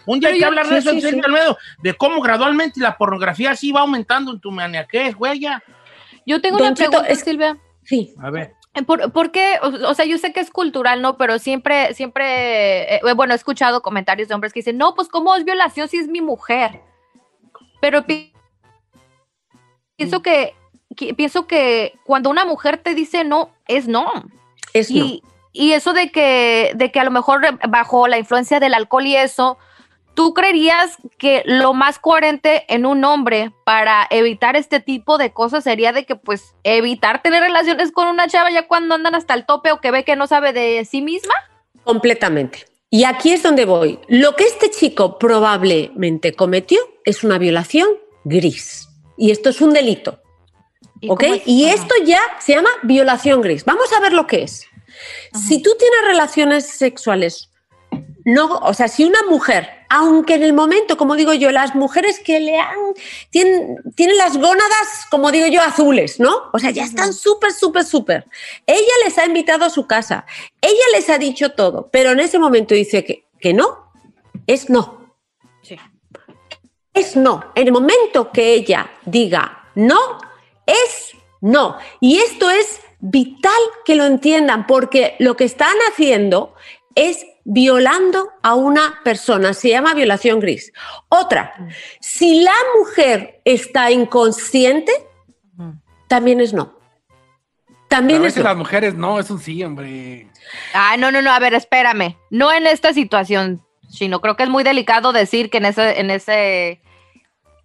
Un 0.07 0.19
día 0.19 0.31
hay 0.31 0.35
que 0.37 0.41
yo- 0.41 0.47
hablar 0.47 0.67
de 0.67 0.79
eso, 0.79 0.91
sí, 0.91 0.97
en 0.97 1.03
serio, 1.03 1.21
sí. 1.23 1.27
Almedo, 1.27 1.59
de 1.83 1.93
cómo 1.95 2.23
gradualmente 2.23 2.81
la 2.81 2.97
pornografía 2.97 3.55
sí 3.55 3.71
va 3.71 3.81
aumentando 3.83 4.33
en 4.33 4.41
tu 4.41 4.51
maniaquez, 4.51 5.15
güey. 5.15 5.41
ya. 5.41 5.63
Yo 6.25 6.41
tengo 6.41 6.57
Don 6.57 6.69
una 6.69 6.75
Cheto, 6.75 6.91
pregunta, 6.91 7.13
es- 7.13 7.21
Silvia. 7.21 7.59
Sí. 7.85 8.15
A 8.23 8.31
ver. 8.31 8.55
Eh, 8.75 8.83
¿Por, 8.83 9.11
por 9.13 9.33
qué? 9.33 9.59
O, 9.63 9.95
sea, 9.95 10.05
yo 10.05 10.17
sé 10.19 10.33
que 10.33 10.41
es 10.41 10.51
cultural, 10.51 11.03
¿no? 11.03 11.17
Pero 11.17 11.39
siempre, 11.39 11.93
siempre, 11.95 12.97
eh, 12.97 13.01
bueno, 13.17 13.33
he 13.33 13.37
escuchado 13.37 13.83
comentarios 13.83 14.29
de 14.29 14.35
hombres 14.35 14.53
que 14.53 14.61
dicen, 14.61 14.79
no, 14.79 14.95
pues 14.95 15.09
¿cómo 15.09 15.35
es 15.35 15.45
violación 15.45 15.89
si 15.89 15.97
es 15.99 16.07
mi 16.09 16.21
mujer? 16.21 16.81
Pero 17.81 18.05
pi- 18.07 18.33
pienso 19.97 20.23
que, 20.23 20.55
que- 20.97 21.15
pienso 21.15 21.47
que 21.47 21.99
cuando 22.05 22.31
una 22.31 22.45
mujer 22.45 22.79
te 22.79 22.95
dice 22.95 23.25
no, 23.25 23.51
es 23.67 23.89
no. 23.89 24.07
Es 24.73 24.91
y, 24.91 25.23
y 25.53 25.73
eso 25.73 25.93
de 25.93 26.13
que, 26.13 26.71
de 26.77 26.93
que 26.93 27.01
a 27.01 27.05
lo 27.05 27.11
mejor 27.11 27.43
bajo 27.69 28.07
la 28.07 28.19
influencia 28.19 28.61
del 28.61 28.75
alcohol 28.75 29.07
y 29.07 29.17
eso, 29.17 29.59
¿tú 30.15 30.35
creerías 30.35 30.97
que 31.19 31.43
lo 31.47 31.75
más 31.75 31.99
coherente 31.99 32.65
en 32.69 32.87
un 32.87 33.05
hombre 33.05 33.53
para 33.65 34.07
evitar 34.11 34.57
este 34.57 34.81
tipo 34.81 35.19
de 35.19 35.33
cosas 35.33 35.65
sería 35.65 35.93
de 35.93 36.05
que 36.05 36.17
pues 36.17 36.55
evitar 36.65 37.23
tener 37.23 37.43
relaciones 37.43 37.93
con 37.93 38.09
una 38.09 38.29
chava 38.29 38.51
ya 38.51 38.67
cuando 38.67 38.95
andan 38.95 39.15
hasta 39.15 39.35
el 39.35 39.47
tope 39.47 39.73
o 39.73 39.81
que 39.81 39.91
ve 39.91 40.05
que 40.05 40.17
no 40.17 40.27
sabe 40.27 40.53
de 40.53 40.85
sí 40.85 41.03
misma? 41.03 41.35
Completamente. 41.85 42.67
Y 42.91 43.05
aquí 43.05 43.33
es 43.33 43.43
donde 43.43 43.65
voy. 43.65 44.01
Lo 44.09 44.35
que 44.35 44.45
este 44.45 44.71
chico 44.71 45.19
probablemente 45.19 46.33
cometió 46.33 46.81
es 47.05 47.23
una 47.23 47.39
violación 47.39 47.89
gris. 48.25 48.89
Y 49.17 49.31
esto 49.31 49.51
es 49.51 49.61
un 49.61 49.73
delito. 49.73 50.21
¿Ok? 51.09 51.23
es? 51.23 51.43
Y 51.47 51.67
esto 51.67 51.95
ya 52.05 52.21
se 52.41 52.55
llama 52.55 52.71
violación 52.83 53.41
gris. 53.43 53.65
Vamos 53.65 53.93
a 53.93 54.01
ver 54.01 54.13
lo 54.13 54.27
que 54.27 54.43
es. 54.43 54.67
Si 55.33 55.63
tú 55.63 55.71
tienes 55.79 56.01
relaciones 56.05 56.67
sexuales, 56.67 57.50
no, 58.25 58.59
o 58.59 58.75
sea, 58.75 58.89
si 58.89 59.05
una 59.05 59.23
mujer, 59.29 59.69
aunque 59.89 60.35
en 60.35 60.43
el 60.43 60.53
momento, 60.53 60.97
como 60.97 61.17
digo 61.17 61.33
yo, 61.33 61.51
las 61.51 61.75
mujeres 61.75 62.21
que 62.21 62.41
le 62.41 62.59
han, 62.59 62.79
tienen, 63.31 63.77
tienen 63.95 64.17
las 64.19 64.37
gónadas, 64.37 65.07
como 65.11 65.31
digo 65.31 65.47
yo, 65.47 65.63
azules, 65.63 66.21
¿no? 66.21 66.51
O 66.53 66.59
sea, 66.59 66.71
ya 66.71 66.85
están 66.85 67.13
súper, 67.13 67.53
súper, 67.53 67.85
súper. 67.85 68.27
Ella 68.67 68.93
les 69.05 69.19
ha 69.19 69.27
invitado 69.27 69.65
a 69.65 69.71
su 69.71 69.87
casa, 69.87 70.27
ella 70.61 70.75
les 70.95 71.09
ha 71.09 71.19
dicho 71.19 71.53
todo, 71.53 71.89
pero 71.91 72.11
en 72.11 72.21
ese 72.21 72.39
momento 72.39 72.75
dice 72.75 73.05
que, 73.05 73.25
que 73.41 73.53
no, 73.53 73.93
es 74.47 74.69
no. 74.71 75.01
Es 76.93 77.15
no. 77.15 77.53
En 77.55 77.69
el 77.69 77.73
momento 77.73 78.33
que 78.33 78.53
ella 78.53 78.91
diga 79.05 79.69
no, 79.75 80.19
es 80.67 81.13
no. 81.41 81.79
Y 82.01 82.19
esto 82.19 82.51
es 82.51 82.81
vital 82.99 83.53
que 83.85 83.95
lo 83.95 84.05
entiendan, 84.05 84.67
porque 84.67 85.17
lo 85.19 85.37
que 85.37 85.45
están 85.45 85.77
haciendo 85.91 86.55
es 86.95 87.25
violando 87.45 88.31
a 88.43 88.55
una 88.55 89.01
persona, 89.05 89.55
se 89.55 89.71
llama 89.71 89.95
violación 89.95 90.41
gris. 90.41 90.73
Otra, 91.09 91.55
si 92.01 92.43
la 92.43 92.55
mujer 92.79 93.41
está 93.45 93.91
inconsciente, 93.91 94.93
también 96.09 96.41
es 96.41 96.53
no. 96.53 96.79
También 97.89 98.23
a 98.23 98.27
es 98.27 98.35
veces 98.35 98.45
no. 98.45 98.49
las 98.49 98.57
mujeres 98.57 98.95
no, 98.95 99.19
es 99.19 99.31
un 99.31 99.41
sí, 99.41 99.63
hombre. 99.65 100.29
Ah, 100.75 100.97
no, 100.97 101.11
no, 101.11 101.23
no, 101.23 101.33
a 101.33 101.39
ver, 101.39 101.55
espérame. 101.55 102.17
No 102.31 102.53
en 102.53 102.67
esta 102.67 102.93
situación, 102.93 103.63
sino 103.89 104.21
creo 104.21 104.37
que 104.37 104.45
es 104.45 104.49
muy 104.49 104.63
delicado 104.63 105.13
decir 105.13 105.51
que 105.51 105.59
en 105.59 105.65
ese, 105.67 105.99
en 105.99 106.11
ese, 106.11 106.81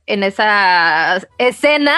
en 0.08 0.24
esa 0.24 1.18
escena, 1.38 1.96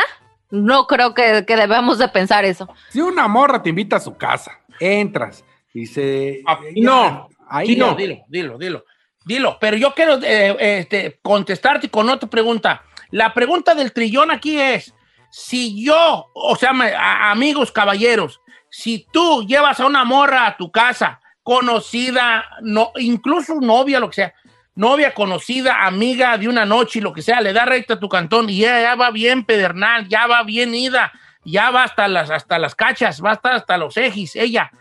no 0.49 0.87
creo 0.87 1.13
que, 1.13 1.45
que 1.45 1.55
debemos 1.55 1.99
de 1.99 2.09
pensar 2.09 2.43
eso. 2.43 2.67
Si 2.89 3.01
una 3.01 3.27
morra 3.27 3.63
te 3.63 3.69
invita 3.69 3.95
a 3.97 4.01
su 4.01 4.17
casa, 4.17 4.59
entras 4.79 5.45
y 5.73 5.85
se. 5.85 6.43
No, 6.75 7.29
ahí 7.49 7.67
Sí, 7.67 7.75
no, 7.75 7.95
dilo, 7.95 8.17
dilo, 8.27 8.57
dilo. 8.57 8.85
Dilo, 9.25 9.57
pero 9.59 9.75
yo 9.75 9.93
quiero 9.93 10.19
eh, 10.23 10.55
este, 10.79 11.19
contestarte 11.21 11.89
con 11.89 12.09
otra 12.09 12.29
pregunta. 12.29 12.83
La 13.11 13.33
pregunta 13.33 13.75
del 13.75 13.91
trillón 13.91 14.31
aquí 14.31 14.57
es, 14.59 14.93
si 15.29 15.83
yo, 15.83 16.27
o 16.33 16.55
sea, 16.55 16.71
me- 16.71 16.93
a- 16.93 17.31
amigos 17.31 17.71
caballeros, 17.71 18.39
si 18.69 19.05
tú 19.11 19.45
llevas 19.45 19.79
a 19.81 19.85
una 19.85 20.05
morra 20.05 20.45
a 20.47 20.55
tu 20.55 20.71
casa, 20.71 21.19
conocida, 21.43 22.45
no, 22.61 22.91
incluso 22.95 23.55
novia, 23.59 23.99
lo 23.99 24.07
que 24.09 24.15
sea, 24.15 24.33
novia 24.75 25.13
conocida, 25.13 25.85
amiga 25.85 26.37
de 26.37 26.47
una 26.47 26.65
noche 26.65 26.99
y 26.99 27.01
lo 27.01 27.11
que 27.11 27.21
sea, 27.21 27.41
le 27.41 27.51
da 27.51 27.65
recta 27.65 27.95
a 27.95 27.99
tu 27.99 28.07
cantón 28.07 28.49
y 28.49 28.59
ella 28.63 28.81
ya 28.81 28.95
va 28.95 29.11
bien 29.11 29.43
pedernal, 29.43 30.07
ya 30.07 30.27
va 30.27 30.43
bien 30.43 30.73
ida, 30.73 31.11
ya 31.43 31.69
va 31.71 31.83
hasta 31.83 32.07
las, 32.07 32.29
hasta 32.29 32.59
las 32.59 32.75
cachas, 32.75 33.21
va 33.23 33.31
hasta, 33.31 33.55
hasta 33.55 33.77
los 33.77 33.97
ejis, 33.97 34.35
ella 34.37 34.71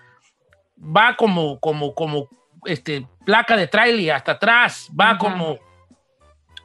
va 0.78 1.16
como, 1.16 1.58
como, 1.60 1.94
como, 1.94 2.28
este, 2.66 3.06
placa 3.24 3.56
de 3.56 3.66
trailer 3.66 4.12
hasta 4.14 4.32
atrás, 4.32 4.88
va 4.98 5.18
como, 5.18 5.58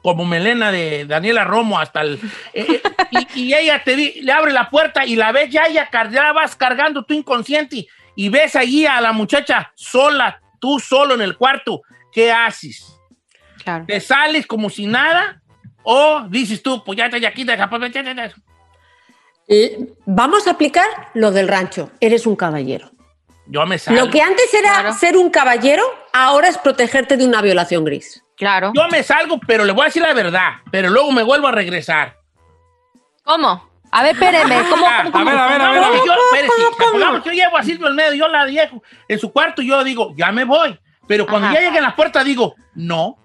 como 0.02 0.24
melena 0.24 0.70
de 0.72 1.04
Daniela 1.06 1.44
Romo 1.44 1.78
hasta 1.78 2.00
el... 2.02 2.20
eh, 2.54 2.66
eh, 2.68 2.82
y, 3.34 3.40
y 3.44 3.54
ella 3.54 3.82
te 3.84 3.96
di- 3.96 4.20
le 4.22 4.32
abre 4.32 4.52
la 4.52 4.70
puerta 4.70 5.04
y 5.06 5.16
la 5.16 5.32
ves 5.32 5.50
ya, 5.50 5.64
ella 5.64 5.88
car- 5.90 6.10
ya 6.10 6.32
vas 6.32 6.54
cargando 6.56 7.04
tu 7.04 7.14
inconsciente 7.14 7.86
y 8.14 8.28
ves 8.28 8.56
allí 8.56 8.86
a 8.86 9.00
la 9.00 9.12
muchacha 9.12 9.72
sola, 9.74 10.40
tú 10.60 10.78
solo 10.78 11.14
en 11.14 11.22
el 11.22 11.36
cuarto, 11.36 11.82
¿qué 12.12 12.30
haces? 12.30 12.94
Claro. 13.64 13.84
¿Te 13.86 14.00
sales 14.00 14.46
como 14.46 14.70
si 14.70 14.86
nada? 14.86 15.40
¿O 15.82 16.22
dices 16.28 16.62
tú, 16.62 16.84
pues 16.84 16.96
ya 16.98 17.06
está 17.06 17.26
aquí, 17.28 17.42
deja, 17.42 17.68
pues, 17.68 17.92
ya, 17.92 18.02
ya, 18.02 18.14
ya. 18.14 18.32
Eh, 19.48 19.76
Vamos 20.06 20.46
a 20.46 20.52
aplicar 20.52 20.86
lo 21.14 21.32
del 21.32 21.48
rancho. 21.48 21.90
Eres 21.98 22.24
un 22.26 22.36
caballero. 22.36 22.91
Yo 23.46 23.66
me 23.66 23.78
salgo. 23.78 24.04
Lo 24.04 24.10
que 24.10 24.20
antes 24.22 24.52
era 24.54 24.92
ser 24.92 25.16
un 25.16 25.30
caballero, 25.30 25.82
ahora 26.12 26.48
es 26.48 26.58
protegerte 26.58 27.16
de 27.16 27.26
una 27.26 27.42
violación 27.42 27.84
gris. 27.84 28.22
Claro. 28.36 28.72
Yo 28.74 28.88
me 28.88 29.02
salgo, 29.02 29.38
pero 29.46 29.64
le 29.64 29.72
voy 29.72 29.82
a 29.82 29.84
decir 29.86 30.02
la 30.02 30.12
verdad, 30.14 30.52
pero 30.70 30.90
luego 30.90 31.12
me 31.12 31.22
vuelvo 31.22 31.48
a 31.48 31.52
regresar. 31.52 32.16
¿Cómo? 33.24 33.70
A 33.90 34.02
ver, 34.02 34.12
espéreme. 34.14 34.62
¿Cómo, 34.70 34.86
Ah, 34.88 35.02
cómo, 35.12 35.12
cómo? 35.12 35.30
supongamos 35.30 35.90
que 36.00 36.06
yo, 36.06 36.14
espérese, 36.32 36.52
supongamos 36.70 37.22
que 37.22 37.28
yo 37.28 37.34
llevo 37.34 37.56
a 37.58 37.62
Silvio 37.62 37.88
en 37.88 37.94
medio, 37.96 38.14
yo 38.14 38.28
la 38.28 38.46
dejo 38.46 38.82
en 39.06 39.18
su 39.18 39.32
cuarto 39.32 39.60
y 39.62 39.68
yo 39.68 39.84
digo, 39.84 40.12
ya 40.16 40.32
me 40.32 40.44
voy. 40.44 40.78
Pero 41.06 41.26
cuando 41.26 41.48
Ajá. 41.48 41.54
ya 41.56 41.60
llegue 41.66 41.78
a 41.78 41.82
la 41.82 41.94
puerta 41.94 42.24
digo, 42.24 42.54
no, 42.74 43.16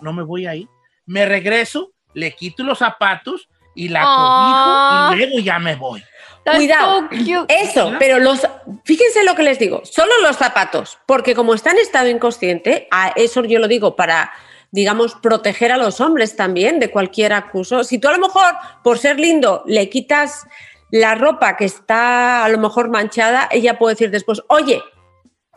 no 0.00 0.12
me 0.12 0.22
voy 0.22 0.46
ahí. 0.46 0.68
Me 1.06 1.26
regreso, 1.26 1.90
le 2.14 2.32
quito 2.34 2.62
los 2.62 2.78
zapatos 2.78 3.48
y 3.74 3.88
la 3.88 4.02
Ah. 4.06 5.06
cobijo 5.10 5.14
y 5.14 5.26
luego 5.26 5.40
ya 5.44 5.58
me 5.58 5.74
voy. 5.74 6.02
Cuidado. 6.44 7.08
Eso, 7.48 7.92
pero 7.98 8.18
los, 8.18 8.46
fíjense 8.84 9.24
lo 9.24 9.34
que 9.34 9.42
les 9.42 9.58
digo, 9.58 9.82
solo 9.84 10.12
los 10.22 10.36
zapatos, 10.36 10.98
porque 11.06 11.34
como 11.34 11.54
está 11.54 11.70
en 11.70 11.78
estado 11.78 12.08
inconsciente, 12.08 12.86
a 12.90 13.12
eso 13.16 13.42
yo 13.44 13.58
lo 13.58 13.68
digo 13.68 13.96
para, 13.96 14.32
digamos, 14.70 15.14
proteger 15.14 15.72
a 15.72 15.78
los 15.78 16.00
hombres 16.00 16.36
también 16.36 16.80
de 16.80 16.90
cualquier 16.90 17.32
acuso. 17.32 17.82
Si 17.84 17.98
tú 17.98 18.08
a 18.08 18.12
lo 18.12 18.18
mejor, 18.18 18.54
por 18.82 18.98
ser 18.98 19.18
lindo, 19.18 19.62
le 19.66 19.88
quitas 19.88 20.46
la 20.90 21.14
ropa 21.14 21.56
que 21.56 21.64
está 21.64 22.44
a 22.44 22.48
lo 22.48 22.58
mejor 22.58 22.90
manchada, 22.90 23.48
ella 23.50 23.78
puede 23.78 23.94
decir 23.94 24.10
después, 24.10 24.42
oye, 24.48 24.82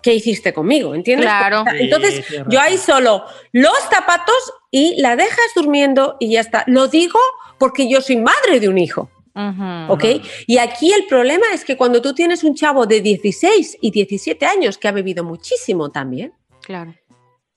¿qué 0.02 0.14
hiciste 0.14 0.54
conmigo? 0.54 0.96
¿Entiendes? 0.96 1.28
Claro. 1.28 1.66
Entonces, 1.78 2.26
Sí, 2.26 2.36
yo 2.48 2.60
ahí 2.62 2.78
solo 2.78 3.26
los 3.52 3.78
zapatos 3.92 4.54
y 4.72 5.00
la 5.02 5.16
dejas 5.16 5.52
durmiendo 5.54 6.16
y 6.20 6.32
ya 6.32 6.42
está. 6.42 6.64
Lo 6.68 6.88
digo 6.88 7.20
porque 7.58 7.90
yo 7.90 8.02
soy 8.02 8.18
madre 8.18 8.60
de 8.60 8.70
un 8.70 8.78
hijo. 8.78 9.10
Ujú. 9.38 9.94
¿Ok? 9.94 10.04
Y 10.48 10.58
aquí 10.58 10.92
el 10.92 11.06
problema 11.06 11.46
es 11.54 11.64
que 11.64 11.78
cuando 11.78 12.02
tú 12.02 12.14
tienes 12.16 12.44
un 12.44 12.56
chavo 12.56 12.86
de 12.88 13.02
16 13.02 13.78
y 13.82 13.92
17 13.92 14.46
años 14.46 14.78
que 14.80 14.88
ha 14.88 14.92
bebido 14.92 15.24
muchísimo 15.24 15.90
también, 15.90 16.34
Claro. 16.62 16.94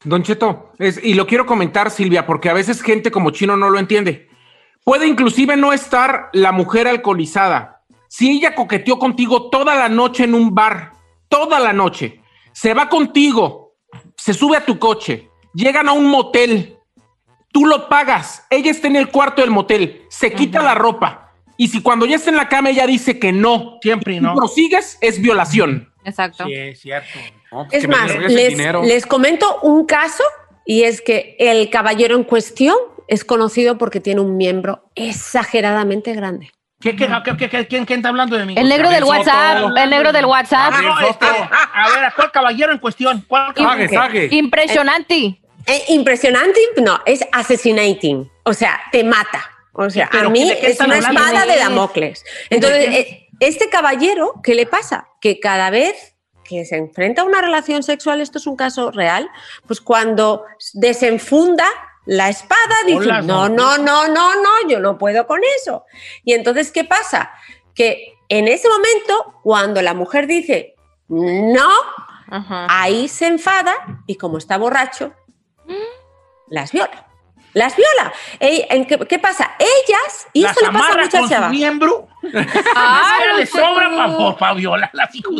Don 0.04 0.22
Cheto, 0.22 0.72
es- 0.78 1.02
y 1.02 1.14
lo 1.14 1.26
quiero 1.26 1.44
comentar, 1.44 1.90
Silvia, 1.90 2.24
porque 2.26 2.48
a 2.48 2.52
veces 2.54 2.80
gente 2.80 3.10
como 3.10 3.32
chino 3.32 3.56
no 3.56 3.68
lo 3.70 3.78
entiende. 3.78 4.28
Puede 4.84 5.06
inclusive 5.06 5.56
no 5.56 5.72
estar 5.72 6.30
la 6.32 6.52
mujer 6.52 6.86
alcoholizada. 6.88 7.82
Si 8.08 8.30
ella 8.30 8.54
coqueteó 8.54 8.98
contigo 8.98 9.50
toda 9.50 9.74
la 9.74 9.88
noche 9.88 10.24
en 10.24 10.34
un 10.34 10.54
bar, 10.54 10.92
toda 11.28 11.58
la 11.60 11.72
noche, 11.72 12.20
se 12.52 12.72
va 12.72 12.88
contigo, 12.88 13.74
se 14.16 14.32
sube 14.32 14.56
a 14.56 14.64
tu 14.64 14.78
coche, 14.78 15.28
llegan 15.54 15.88
a 15.88 15.92
un 15.92 16.06
motel, 16.06 16.78
tú 17.52 17.66
lo 17.66 17.88
pagas, 17.88 18.46
ella 18.48 18.70
está 18.70 18.86
en 18.88 18.96
el 18.96 19.08
cuarto 19.08 19.42
del 19.42 19.50
motel, 19.50 20.02
se 20.08 20.32
quita 20.32 20.62
la 20.62 20.74
ropa, 20.74 21.19
y 21.62 21.68
si 21.68 21.82
cuando 21.82 22.06
ya 22.06 22.16
está 22.16 22.30
en 22.30 22.36
la 22.36 22.48
cama 22.48 22.70
ella 22.70 22.86
dice 22.86 23.18
que 23.18 23.32
no, 23.32 23.78
siempre 23.82 24.14
y 24.14 24.20
prosigues, 24.34 24.96
es 25.02 25.20
violación. 25.20 25.92
Exacto. 26.04 26.44
Sí, 26.46 26.54
es 26.54 26.80
cierto. 26.80 27.06
es 27.70 27.86
más, 27.86 28.10
les, 28.32 28.56
les 28.86 29.06
comento 29.06 29.58
un 29.62 29.84
caso 29.84 30.24
y 30.64 30.84
es 30.84 31.02
que 31.02 31.36
el 31.38 31.68
caballero 31.68 32.16
en 32.16 32.24
cuestión 32.24 32.76
es 33.08 33.24
conocido 33.24 33.76
porque 33.76 34.00
tiene 34.00 34.20
un 34.22 34.36
miembro 34.38 34.88
exageradamente 34.94 36.14
grande. 36.14 36.50
¿Qué, 36.80 36.96
qué, 36.96 37.06
qué, 37.24 37.36
qué- 37.36 37.48
qué- 37.50 37.66
quién, 37.66 37.84
quién 37.84 37.98
está 37.98 38.08
hablando 38.08 38.38
de 38.38 38.46
mí? 38.46 38.54
El 38.56 38.66
negro 38.68 38.88
del 38.88 39.04
WhatsApp, 39.04 39.58
el 39.76 39.90
negro 39.90 40.12
del 40.12 40.24
WhatsApp. 40.24 40.72
Ah, 40.74 40.80
no, 40.82 41.00
este, 41.08 41.26
a 41.26 41.88
ver, 41.94 42.04
¿a 42.04 42.12
cuál 42.16 42.30
caballero 42.32 42.72
en 42.72 42.78
cuestión? 42.78 43.22
¿Cuál 43.28 43.52
caballero? 43.52 43.90
Impresionante. 44.34 45.40
Eh, 45.66 45.82
impresionante, 45.88 46.58
no, 46.82 47.00
es 47.04 47.20
assassinating, 47.32 48.30
o 48.44 48.54
sea, 48.54 48.80
te 48.92 49.04
mata. 49.04 49.44
O 49.72 49.88
sea, 49.90 50.08
a 50.12 50.28
mí 50.28 50.48
¿de 50.48 50.58
qué 50.58 50.68
es 50.68 50.80
una 50.80 50.98
espada 50.98 51.46
de 51.46 51.52
¿De- 51.52 51.58
Damocles. 51.58 52.24
Entonces, 52.50 52.86
eh, 52.88 53.28
este 53.40 53.68
caballero, 53.68 54.34
¿qué 54.42 54.54
le 54.54 54.66
pasa? 54.66 55.08
Que 55.20 55.38
cada 55.40 55.70
vez 55.70 56.16
que 56.44 56.64
se 56.64 56.76
enfrenta 56.76 57.22
a 57.22 57.24
una 57.24 57.40
relación 57.40 57.82
sexual, 57.82 58.20
esto 58.20 58.38
es 58.38 58.46
un 58.46 58.56
caso 58.56 58.90
real, 58.90 59.30
pues 59.66 59.80
cuando 59.80 60.44
desenfunda 60.74 61.64
la 62.06 62.28
espada, 62.28 62.74
dice, 62.86 62.98
Hola, 62.98 63.22
no, 63.22 63.48
no. 63.48 63.78
no, 63.78 63.78
no, 63.78 64.08
no, 64.08 64.34
no, 64.42 64.68
yo 64.68 64.80
no 64.80 64.98
puedo 64.98 65.26
con 65.28 65.40
eso. 65.60 65.84
Y 66.24 66.32
entonces, 66.32 66.72
¿qué 66.72 66.84
pasa? 66.84 67.30
Que 67.74 68.14
En 68.28 68.48
ese 68.48 68.68
momento, 68.68 69.40
cuando 69.42 69.80
la 69.82 69.94
mujer 69.94 70.26
dice 70.26 70.74
no, 71.08 71.68
ahí 72.68 73.08
se 73.08 73.26
enfada 73.26 73.74
y 74.06 74.14
como 74.16 74.38
está 74.38 74.56
borracho, 74.56 75.12
las 76.48 76.72
viola. 76.72 77.06
Las 77.52 77.74
viola. 77.76 78.12
Ey, 78.38 78.66
¿en 78.70 78.86
qué, 78.86 78.98
qué 79.08 79.18
pasa? 79.18 79.52
Ellas, 79.58 80.26
y 80.32 80.42
Las 80.42 80.52
esto 80.56 80.66
le 80.70 80.78
pasa 80.78 80.92
a 80.92 80.96
muchas 80.96 81.10
con 81.10 81.22
su 81.24 81.28
chavas. 81.34 81.50
miembro. 81.50 82.08
Ah, 82.76 83.18
le 83.36 83.46
sobra 83.46 83.88
para 83.90 84.08
de- 84.08 84.16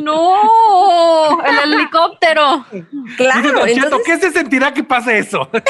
No, 0.02 1.38
el 1.44 1.72
helicóptero. 1.74 2.64
Claro, 3.16 3.42
Dice 3.42 3.52
Don 3.52 3.66
Cheto, 3.68 3.84
entonces- 3.86 4.06
¿qué 4.06 4.18
se 4.18 4.30
sentirá 4.32 4.72
que 4.74 4.82
pase 4.84 5.18
eso? 5.18 5.48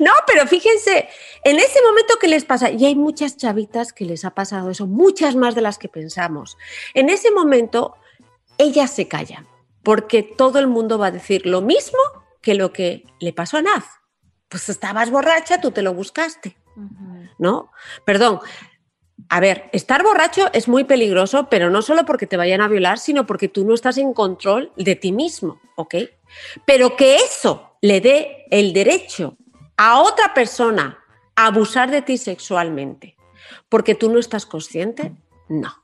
No, 0.00 0.12
pero 0.26 0.46
fíjense, 0.46 1.08
en 1.44 1.58
ese 1.58 1.80
momento 1.82 2.14
que 2.20 2.26
les 2.28 2.44
pasa, 2.44 2.70
y 2.70 2.84
hay 2.84 2.96
muchas 2.96 3.36
chavitas 3.36 3.92
que 3.92 4.04
les 4.04 4.24
ha 4.24 4.30
pasado 4.34 4.70
eso, 4.70 4.86
muchas 4.86 5.36
más 5.36 5.54
de 5.54 5.60
las 5.60 5.78
que 5.78 5.88
pensamos. 5.88 6.58
En 6.94 7.08
ese 7.08 7.30
momento, 7.30 7.94
ellas 8.58 8.90
se 8.90 9.06
callan, 9.08 9.46
porque 9.82 10.22
todo 10.22 10.58
el 10.58 10.66
mundo 10.66 10.98
va 10.98 11.06
a 11.06 11.10
decir 11.12 11.46
lo 11.46 11.60
mismo 11.62 11.98
que 12.42 12.54
lo 12.54 12.72
que 12.72 13.04
le 13.20 13.32
pasó 13.32 13.58
a 13.58 13.62
Naz. 13.62 13.84
Pues 14.50 14.68
estabas 14.68 15.10
borracha, 15.10 15.60
tú 15.62 15.70
te 15.70 15.80
lo 15.80 15.94
buscaste, 15.94 16.56
¿no? 17.38 17.72
Perdón. 18.04 18.40
A 19.28 19.38
ver, 19.38 19.70
estar 19.72 20.02
borracho 20.02 20.50
es 20.52 20.66
muy 20.66 20.84
peligroso, 20.84 21.48
pero 21.50 21.70
no 21.70 21.82
solo 21.82 22.04
porque 22.04 22.26
te 22.26 22.36
vayan 22.36 22.60
a 22.60 22.68
violar, 22.68 22.98
sino 22.98 23.26
porque 23.26 23.48
tú 23.48 23.64
no 23.64 23.74
estás 23.74 23.96
en 23.96 24.12
control 24.12 24.72
de 24.76 24.96
ti 24.96 25.12
mismo, 25.12 25.60
¿ok? 25.76 25.94
Pero 26.64 26.96
que 26.96 27.16
eso 27.16 27.76
le 27.80 28.00
dé 28.00 28.46
el 28.50 28.72
derecho 28.72 29.36
a 29.76 30.00
otra 30.00 30.34
persona 30.34 30.98
a 31.36 31.46
abusar 31.46 31.90
de 31.90 32.02
ti 32.02 32.18
sexualmente 32.18 33.16
porque 33.70 33.94
tú 33.94 34.10
no 34.10 34.18
estás 34.18 34.44
consciente, 34.44 35.12
no. 35.48 35.74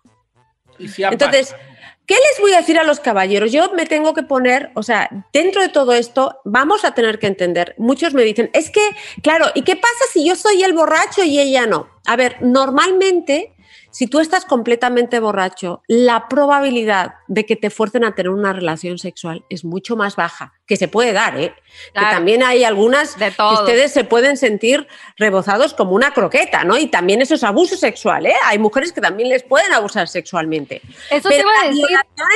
Y 0.78 0.88
si 0.88 1.04
Entonces, 1.04 1.52
pasado. 1.52 1.75
¿Qué 2.06 2.14
les 2.14 2.40
voy 2.40 2.52
a 2.52 2.58
decir 2.58 2.78
a 2.78 2.84
los 2.84 3.00
caballeros? 3.00 3.52
Yo 3.52 3.72
me 3.72 3.86
tengo 3.86 4.14
que 4.14 4.22
poner, 4.22 4.70
o 4.74 4.82
sea, 4.82 5.08
dentro 5.32 5.60
de 5.60 5.68
todo 5.68 5.92
esto, 5.92 6.40
vamos 6.44 6.84
a 6.84 6.92
tener 6.94 7.18
que 7.18 7.26
entender. 7.26 7.74
Muchos 7.78 8.14
me 8.14 8.22
dicen, 8.22 8.50
es 8.52 8.70
que, 8.70 8.80
claro, 9.22 9.46
¿y 9.54 9.62
qué 9.62 9.76
pasa 9.76 10.04
si 10.12 10.26
yo 10.26 10.36
soy 10.36 10.62
el 10.62 10.72
borracho 10.72 11.24
y 11.24 11.38
ella 11.38 11.66
no? 11.66 11.88
A 12.06 12.16
ver, 12.16 12.36
normalmente, 12.40 13.52
si 13.96 14.06
tú 14.08 14.20
estás 14.20 14.44
completamente 14.44 15.20
borracho, 15.20 15.80
la 15.86 16.28
probabilidad 16.28 17.14
de 17.28 17.46
que 17.46 17.56
te 17.56 17.70
fuercen 17.70 18.04
a 18.04 18.14
tener 18.14 18.28
una 18.28 18.52
relación 18.52 18.98
sexual 18.98 19.46
es 19.48 19.64
mucho 19.64 19.96
más 19.96 20.16
baja, 20.16 20.52
que 20.66 20.76
se 20.76 20.86
puede 20.86 21.14
dar, 21.14 21.40
¿eh? 21.40 21.54
Claro. 21.94 22.08
Que 22.08 22.14
también 22.14 22.42
hay 22.42 22.62
algunas 22.62 23.18
De 23.18 23.30
que 23.30 23.36
todo. 23.36 23.54
ustedes 23.54 23.94
se 23.94 24.04
pueden 24.04 24.36
sentir 24.36 24.86
rebozados 25.16 25.72
como 25.72 25.92
una 25.92 26.12
croqueta, 26.12 26.62
¿no? 26.62 26.76
Y 26.76 26.88
también 26.88 27.22
eso 27.22 27.36
es 27.36 27.42
abuso 27.42 27.74
sexual, 27.78 28.26
¿eh? 28.26 28.34
Hay 28.44 28.58
mujeres 28.58 28.92
que 28.92 29.00
también 29.00 29.30
les 29.30 29.44
pueden 29.44 29.72
abusar 29.72 30.08
sexualmente. 30.08 30.82
Eso 31.10 31.30
te 31.30 31.36
Pero 31.36 31.48
iba 31.48 31.62
a 31.62 31.68
decir. 31.68 31.86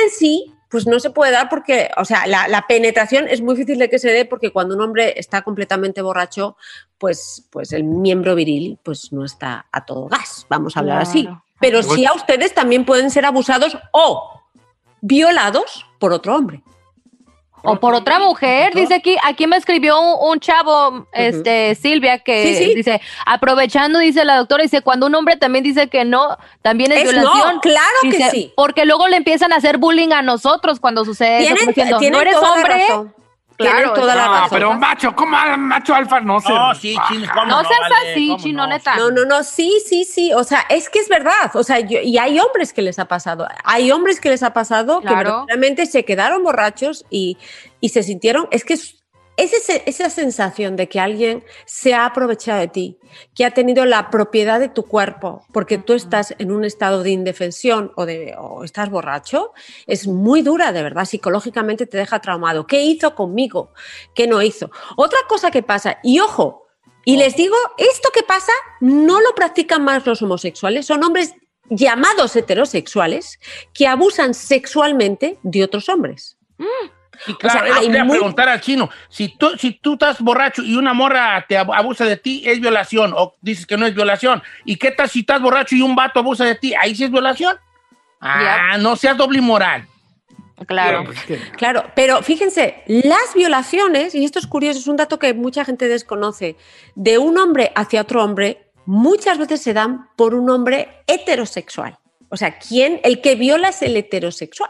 en 0.03 0.09
sí, 0.09 0.55
pues 0.71 0.87
no 0.87 0.99
se 0.99 1.11
puede 1.11 1.31
dar 1.31 1.47
porque, 1.47 1.91
o 1.95 2.05
sea, 2.05 2.25
la, 2.25 2.47
la 2.47 2.65
penetración 2.65 3.27
es 3.27 3.39
muy 3.41 3.53
difícil 3.53 3.77
de 3.77 3.87
que 3.87 3.99
se 3.99 4.09
dé 4.09 4.25
porque 4.25 4.49
cuando 4.51 4.73
un 4.73 4.81
hombre 4.81 5.13
está 5.17 5.43
completamente 5.43 6.01
borracho, 6.01 6.57
pues, 6.97 7.45
pues 7.51 7.71
el 7.71 7.83
miembro 7.83 8.33
viril 8.33 8.79
pues 8.81 9.11
no 9.13 9.25
está 9.25 9.67
a 9.71 9.85
todo 9.85 10.07
gas, 10.07 10.47
vamos 10.49 10.75
a 10.75 10.79
hablar 10.79 11.01
así. 11.01 11.29
Pero 11.61 11.81
sí 11.83 12.05
a 12.05 12.13
ustedes 12.13 12.53
también 12.53 12.83
pueden 12.85 13.09
ser 13.11 13.25
abusados 13.25 13.77
o 13.91 14.41
violados 15.01 15.85
por 15.99 16.11
otro 16.11 16.35
hombre. 16.35 16.61
O 17.63 17.79
por 17.79 17.93
otra 17.93 18.17
mujer, 18.17 18.73
dice 18.73 18.95
aquí, 18.95 19.17
aquí 19.23 19.45
me 19.45 19.55
escribió 19.55 19.99
un, 20.01 20.31
un 20.31 20.39
chavo, 20.39 21.05
este, 21.13 21.75
Silvia, 21.75 22.17
que 22.17 22.43
Sí, 22.57 22.65
sí. 22.65 22.73
dice, 22.73 22.99
aprovechando, 23.23 23.99
dice 23.99 24.25
la 24.25 24.37
doctora, 24.37 24.63
dice, 24.63 24.81
cuando 24.81 25.05
un 25.05 25.13
hombre 25.13 25.37
también 25.37 25.63
dice 25.63 25.87
que 25.87 26.03
no, 26.03 26.39
también 26.63 26.91
es, 26.91 26.97
Es 26.97 27.03
violación. 27.03 27.55
no, 27.55 27.61
claro 27.61 27.97
que 28.01 28.29
sí. 28.31 28.51
Porque 28.55 28.85
luego 28.85 29.07
le 29.07 29.17
empiezan 29.17 29.53
a 29.53 29.57
hacer 29.57 29.77
bullying 29.77 30.11
a 30.11 30.23
nosotros 30.23 30.79
cuando 30.79 31.05
sucede 31.05 31.43
eso, 31.43 31.53
Tienen, 31.55 31.67
diciendo, 31.91 31.99
no 32.17 32.21
eres 32.21 32.35
hombre. 32.37 32.83
Claro, 33.61 33.93
toda 33.93 34.15
la 34.15 34.25
No, 34.25 34.33
razón. 34.33 34.49
pero 34.51 34.73
macho, 34.73 35.15
¿cómo 35.15 35.37
macho 35.57 35.95
alfa 35.95 36.19
no 36.19 36.39
se 36.41 36.49
No, 36.53 36.73
sí, 36.75 36.95
chino, 37.07 37.27
¿cómo 37.33 37.45
No 37.45 37.63
seas 37.63 37.79
vale? 37.81 38.11
así, 38.13 38.27
¿Cómo 38.27 38.43
chino, 38.43 38.63
no? 38.63 38.69
neta. 38.69 38.95
No, 38.95 39.11
no, 39.11 39.25
no, 39.25 39.43
sí, 39.43 39.81
sí, 39.87 40.03
sí. 40.05 40.33
O 40.33 40.43
sea, 40.43 40.65
es 40.69 40.89
que 40.89 40.99
es 40.99 41.09
verdad. 41.09 41.51
O 41.55 41.63
sea, 41.63 41.79
yo- 41.79 41.99
y 42.01 42.17
hay 42.17 42.39
hombres 42.39 42.73
que 42.73 42.81
les 42.81 42.99
ha 42.99 43.05
pasado. 43.05 43.47
Hay 43.63 43.91
hombres 43.91 44.19
que 44.19 44.29
les 44.29 44.43
ha 44.43 44.53
pasado 44.53 45.01
que 45.01 45.07
realmente 45.47 45.85
se 45.85 46.05
quedaron 46.05 46.43
borrachos 46.43 47.05
y, 47.09 47.37
y 47.79 47.89
se 47.89 48.03
sintieron. 48.03 48.47
Es 48.51 48.63
que 48.65 48.73
es, 48.75 49.00
es 49.43 49.53
ese- 49.53 49.83
esa 49.85 50.09
sensación 50.09 50.75
de 50.75 50.87
que 50.87 50.99
alguien 50.99 51.43
se 51.65 51.93
ha 51.93 52.05
aprovechado 52.05 52.59
de 52.59 52.67
ti, 52.67 52.99
que 53.35 53.45
ha 53.45 53.51
tenido 53.51 53.85
la 53.85 54.09
propiedad 54.09 54.59
de 54.59 54.69
tu 54.69 54.83
cuerpo, 54.83 55.45
porque 55.51 55.77
tú 55.77 55.93
estás 55.93 56.33
en 56.37 56.51
un 56.51 56.63
estado 56.65 57.03
de 57.03 57.11
indefensión 57.11 57.91
o, 57.95 58.05
de, 58.05 58.35
o 58.37 58.63
estás 58.63 58.89
borracho, 58.89 59.51
es 59.87 60.07
muy 60.07 60.41
dura, 60.41 60.71
de 60.71 60.83
verdad. 60.83 61.05
Psicológicamente 61.05 61.85
te 61.87 61.97
deja 61.97 62.19
traumado. 62.19 62.67
¿Qué 62.67 62.81
hizo 62.83 63.15
conmigo? 63.15 63.71
¿Qué 64.15 64.27
no 64.27 64.41
hizo? 64.41 64.69
Otra 64.95 65.19
cosa 65.27 65.51
que 65.51 65.63
pasa, 65.63 65.97
y 66.03 66.19
ojo, 66.19 66.67
y 67.03 67.17
les 67.17 67.35
digo, 67.35 67.55
esto 67.77 68.09
que 68.13 68.23
pasa 68.23 68.51
no 68.79 69.19
lo 69.21 69.33
practican 69.33 69.83
más 69.83 70.05
los 70.05 70.21
homosexuales, 70.21 70.85
son 70.85 71.03
hombres 71.03 71.33
llamados 71.69 72.35
heterosexuales 72.35 73.39
que 73.73 73.87
abusan 73.87 74.33
sexualmente 74.33 75.39
de 75.41 75.63
otros 75.63 75.89
hombres. 75.89 76.37
Sí, 77.25 77.33
claro, 77.35 77.59
O 77.59 77.61
sea, 77.63 77.67
es 77.67 77.69
lo 77.69 77.75
hay 77.81 77.85
que 77.87 77.91
le 77.91 77.97
iba 77.97 78.01
a 78.01 78.05
muy- 78.05 78.17
preguntar 78.17 78.49
al 78.49 78.61
chino. 78.61 78.89
Si 79.09 79.29
tú, 79.37 79.49
si 79.57 79.71
tú 79.73 79.93
estás 79.93 80.19
borracho 80.21 80.63
y 80.63 80.75
una 80.75 80.93
morra 80.93 81.45
te 81.47 81.55
ab- 81.57 81.75
abusa 81.75 82.05
de 82.05 82.17
ti, 82.17 82.43
¿es 82.45 82.59
violación? 82.59 83.13
O 83.15 83.35
dices 83.41 83.65
que 83.65 83.77
no 83.77 83.85
es 83.85 83.93
violación. 83.93 84.41
¿Y 84.65 84.77
qué 84.77 84.91
tal 84.91 85.09
si 85.09 85.19
estás 85.19 85.41
borracho 85.41 85.75
y 85.75 85.81
un 85.81 85.95
vato 85.95 86.19
abusa 86.19 86.45
de 86.45 86.55
ti? 86.55 86.73
¿Ahí 86.73 86.95
sí 86.95 87.03
es 87.03 87.11
violación? 87.11 87.57
Ah, 88.19 88.77
no 88.79 88.95
seas 88.95 89.17
doble 89.17 89.41
moral. 89.41 89.87
Claro. 90.67 91.05
Claro, 91.57 91.85
pero 91.95 92.21
fíjense, 92.21 92.83
las 92.85 93.33
violaciones, 93.35 94.13
y 94.13 94.23
esto 94.23 94.37
es 94.37 94.45
curioso, 94.45 94.77
es 94.79 94.85
un 94.87 94.95
dato 94.95 95.17
que 95.17 95.33
mucha 95.33 95.65
gente 95.65 95.87
desconoce, 95.87 96.55
de 96.93 97.17
un 97.17 97.39
hombre 97.39 97.71
hacia 97.75 98.01
otro 98.01 98.23
hombre, 98.23 98.69
muchas 98.85 99.39
veces 99.39 99.61
se 99.63 99.73
dan 99.73 100.07
por 100.15 100.35
un 100.35 100.49
hombre 100.51 100.89
heterosexual. 101.07 101.97
O 102.29 102.37
sea, 102.37 102.59
¿quién? 102.59 102.99
El 103.03 103.21
que 103.21 103.33
viola 103.35 103.69
es 103.69 103.81
el 103.81 103.97
heterosexual. 103.97 104.69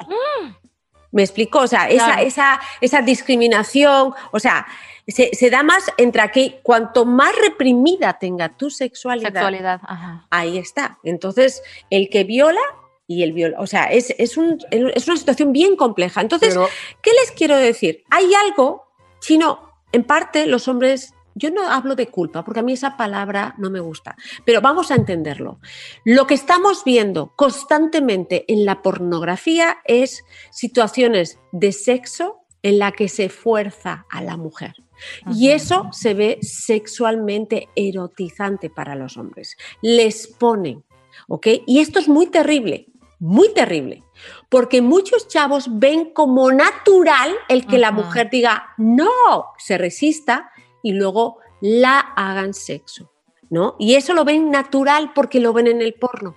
¿Me 1.11 1.23
explico? 1.23 1.59
O 1.59 1.67
sea, 1.67 1.89
esa, 1.89 2.05
Claro. 2.05 2.21
esa, 2.21 2.59
esa 2.79 3.01
discriminación, 3.01 4.13
o 4.31 4.39
sea, 4.39 4.65
se, 5.07 5.31
se 5.33 5.49
da 5.49 5.63
más 5.63 5.83
entre 5.97 6.21
aquí, 6.21 6.55
cuanto 6.63 7.05
más 7.05 7.33
reprimida 7.41 8.17
tenga 8.19 8.49
tu 8.55 8.69
sexualidad, 8.69 9.31
Sexualidad, 9.33 9.81
ajá. 9.83 10.25
ahí 10.29 10.57
está. 10.57 10.99
Entonces, 11.03 11.61
el 11.89 12.09
que 12.09 12.23
viola 12.23 12.61
y 13.07 13.23
el 13.23 13.33
viola, 13.33 13.59
o 13.59 13.67
sea, 13.67 13.85
es, 13.85 14.13
es, 14.17 14.37
un- 14.37 14.59
es 14.71 15.07
una 15.07 15.17
situación 15.17 15.51
bien 15.51 15.75
compleja. 15.75 16.21
Entonces, 16.21 16.49
Pero- 16.53 16.69
¿qué 17.01 17.11
les 17.19 17.31
quiero 17.31 17.57
decir? 17.57 18.03
Hay 18.09 18.31
algo, 18.45 18.87
chino, 19.19 19.69
en 19.91 20.03
parte 20.05 20.45
los 20.45 20.67
hombres, 20.69 21.13
yo 21.35 21.51
no 21.51 21.69
hablo 21.69 21.95
de 21.95 22.07
culpa, 22.07 22.43
porque 22.43 22.59
a 22.59 22.63
mí 22.63 22.73
esa 22.73 22.97
palabra 22.97 23.55
no 23.57 23.69
me 23.69 23.79
gusta, 23.79 24.15
pero 24.45 24.61
vamos 24.61 24.91
a 24.91 24.95
entenderlo. 24.95 25.59
Lo 26.03 26.27
que 26.27 26.33
estamos 26.33 26.83
viendo 26.83 27.33
constantemente 27.35 28.45
en 28.51 28.65
la 28.65 28.81
pornografía 28.81 29.77
es 29.85 30.23
situaciones 30.51 31.39
de 31.51 31.71
sexo 31.71 32.41
en 32.63 32.79
la 32.79 32.91
que 32.91 33.09
se 33.09 33.29
fuerza 33.29 34.05
a 34.09 34.21
la 34.21 34.37
mujer. 34.37 34.75
Y 35.33 35.49
eso 35.49 35.89
se 35.91 36.13
ve 36.13 36.37
sexualmente 36.41 37.69
erotizante 37.75 38.69
para 38.69 38.95
los 38.95 39.17
hombres. 39.17 39.57
Les 39.81 40.27
ponen, 40.27 40.83
¿ok? 41.27 41.47
Y 41.65 41.79
esto 41.79 41.97
es 41.97 42.07
muy 42.07 42.27
terrible, 42.27 42.87
muy 43.17 43.53
terrible, 43.53 44.03
porque 44.49 44.81
muchos 44.81 45.27
chavos 45.27 45.79
ven 45.79 46.11
como 46.13 46.51
natural 46.51 47.31
el 47.49 47.65
que 47.65 47.77
la 47.77 47.91
mujer 47.91 48.29
diga 48.29 48.73
no, 48.77 49.53
se 49.57 49.77
resista 49.77 50.50
y 50.83 50.93
luego 50.93 51.37
la 51.61 51.99
hagan 51.99 52.53
sexo, 52.53 53.11
¿no? 53.49 53.75
Y 53.79 53.95
eso 53.95 54.13
lo 54.13 54.25
ven 54.25 54.51
natural 54.51 55.11
porque 55.13 55.39
lo 55.39 55.53
ven 55.53 55.67
en 55.67 55.81
el 55.81 55.93
porno. 55.93 56.35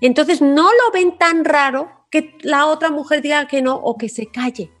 Entonces 0.00 0.40
no 0.40 0.70
lo 0.70 0.92
ven 0.92 1.18
tan 1.18 1.44
raro 1.44 1.90
que 2.10 2.36
la 2.42 2.66
otra 2.66 2.90
mujer 2.90 3.22
diga 3.22 3.46
que 3.46 3.62
no 3.62 3.74
o 3.76 3.96
que 3.96 4.08
se 4.08 4.26
calle. 4.26 4.72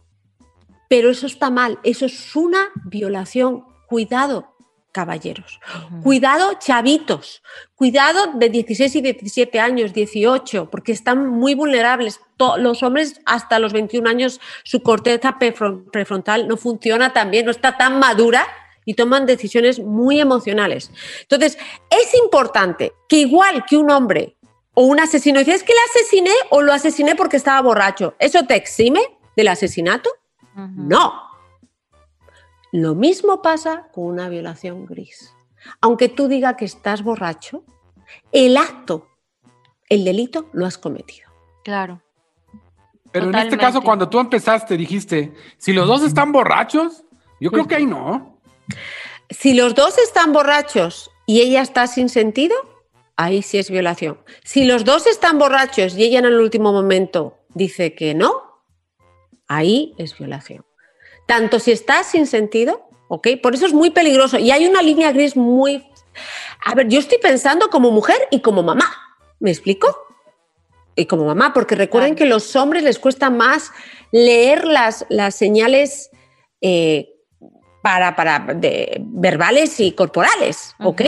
Pero 0.88 1.10
eso 1.10 1.26
está 1.26 1.50
mal, 1.50 1.78
eso 1.82 2.06
es 2.06 2.34
una 2.34 2.68
violación. 2.84 3.64
Cuidado, 3.88 4.49
caballeros. 4.92 5.60
Cuidado, 6.02 6.54
chavitos. 6.58 7.42
Cuidado 7.74 8.32
de 8.34 8.48
16 8.48 8.96
y 8.96 9.00
17 9.02 9.60
años, 9.60 9.92
18, 9.92 10.68
porque 10.70 10.92
están 10.92 11.28
muy 11.28 11.54
vulnerables. 11.54 12.20
Los 12.58 12.82
hombres 12.82 13.20
hasta 13.26 13.58
los 13.58 13.72
21 13.72 14.08
años, 14.08 14.40
su 14.64 14.82
corteza 14.82 15.38
prefron- 15.38 15.90
prefrontal 15.90 16.48
no 16.48 16.56
funciona 16.56 17.12
tan 17.12 17.30
bien, 17.30 17.44
no 17.44 17.50
está 17.50 17.76
tan 17.76 17.98
madura 17.98 18.46
y 18.84 18.94
toman 18.94 19.26
decisiones 19.26 19.78
muy 19.78 20.20
emocionales. 20.20 20.90
Entonces, 21.22 21.58
es 21.90 22.14
importante 22.14 22.92
que 23.08 23.16
igual 23.18 23.64
que 23.66 23.76
un 23.76 23.90
hombre 23.90 24.36
o 24.74 24.84
un 24.84 24.98
asesino 25.00 25.38
dice, 25.40 25.54
es 25.54 25.62
que 25.62 25.72
le 25.74 25.80
asesiné 25.90 26.32
o 26.50 26.62
lo 26.62 26.72
asesiné 26.72 27.14
porque 27.14 27.36
estaba 27.36 27.60
borracho, 27.60 28.14
¿eso 28.18 28.44
te 28.46 28.54
exime 28.56 29.00
del 29.36 29.48
asesinato? 29.48 30.10
No. 30.88 31.29
Lo 32.72 32.94
mismo 32.94 33.42
pasa 33.42 33.88
con 33.92 34.04
una 34.04 34.28
violación 34.28 34.86
gris. 34.86 35.34
Aunque 35.80 36.08
tú 36.08 36.28
digas 36.28 36.56
que 36.56 36.64
estás 36.64 37.02
borracho, 37.02 37.64
el 38.32 38.56
acto, 38.56 39.08
el 39.88 40.04
delito 40.04 40.48
lo 40.52 40.66
has 40.66 40.78
cometido. 40.78 41.28
Claro. 41.64 42.02
Pero 43.12 43.26
en 43.26 43.34
este 43.34 43.58
caso, 43.58 43.82
cuando 43.82 44.08
tú 44.08 44.20
empezaste, 44.20 44.76
dijiste, 44.76 45.34
si 45.58 45.72
los 45.72 45.88
dos 45.88 46.02
están 46.02 46.30
borrachos, 46.30 47.04
yo 47.40 47.50
creo 47.50 47.66
que 47.66 47.74
ahí 47.74 47.86
no. 47.86 48.38
Si 49.30 49.54
los 49.54 49.74
dos 49.74 49.98
están 49.98 50.32
borrachos 50.32 51.10
y 51.26 51.40
ella 51.40 51.60
está 51.60 51.88
sin 51.88 52.08
sentido, 52.08 52.54
ahí 53.16 53.42
sí 53.42 53.58
es 53.58 53.70
violación. 53.70 54.18
Si 54.44 54.64
los 54.64 54.84
dos 54.84 55.06
están 55.06 55.38
borrachos 55.38 55.96
y 55.96 56.04
ella 56.04 56.20
en 56.20 56.26
el 56.26 56.38
último 56.38 56.72
momento 56.72 57.38
dice 57.54 57.94
que 57.94 58.14
no, 58.14 58.62
ahí 59.48 59.94
es 59.98 60.16
violación. 60.16 60.64
Tanto 61.30 61.60
si 61.60 61.70
está 61.72 62.02
sin 62.02 62.26
sentido, 62.26 62.88
¿ok? 63.08 63.28
Por 63.42 63.54
eso 63.54 63.64
es 63.66 63.72
muy 63.72 63.90
peligroso. 63.90 64.38
Y 64.38 64.50
hay 64.50 64.66
una 64.66 64.82
línea 64.82 65.12
gris 65.12 65.36
muy... 65.36 65.86
A 66.64 66.74
ver, 66.74 66.88
yo 66.88 66.98
estoy 66.98 67.18
pensando 67.18 67.70
como 67.70 67.90
mujer 67.92 68.16
y 68.32 68.40
como 68.40 68.62
mamá. 68.62 68.90
¿Me 69.38 69.50
explico? 69.50 69.96
Y 70.96 71.06
como 71.06 71.24
mamá, 71.24 71.52
porque 71.54 71.76
recuerden 71.76 72.16
que 72.16 72.24
a 72.24 72.26
los 72.26 72.56
hombres 72.56 72.82
les 72.82 72.98
cuesta 72.98 73.30
más 73.30 73.70
leer 74.10 74.64
las, 74.64 75.06
las 75.08 75.36
señales 75.36 76.10
eh, 76.60 77.08
para, 77.80 78.16
para 78.16 78.40
de, 78.54 78.98
verbales 79.00 79.78
y 79.80 79.92
corporales, 79.92 80.74
¿ok? 80.80 81.02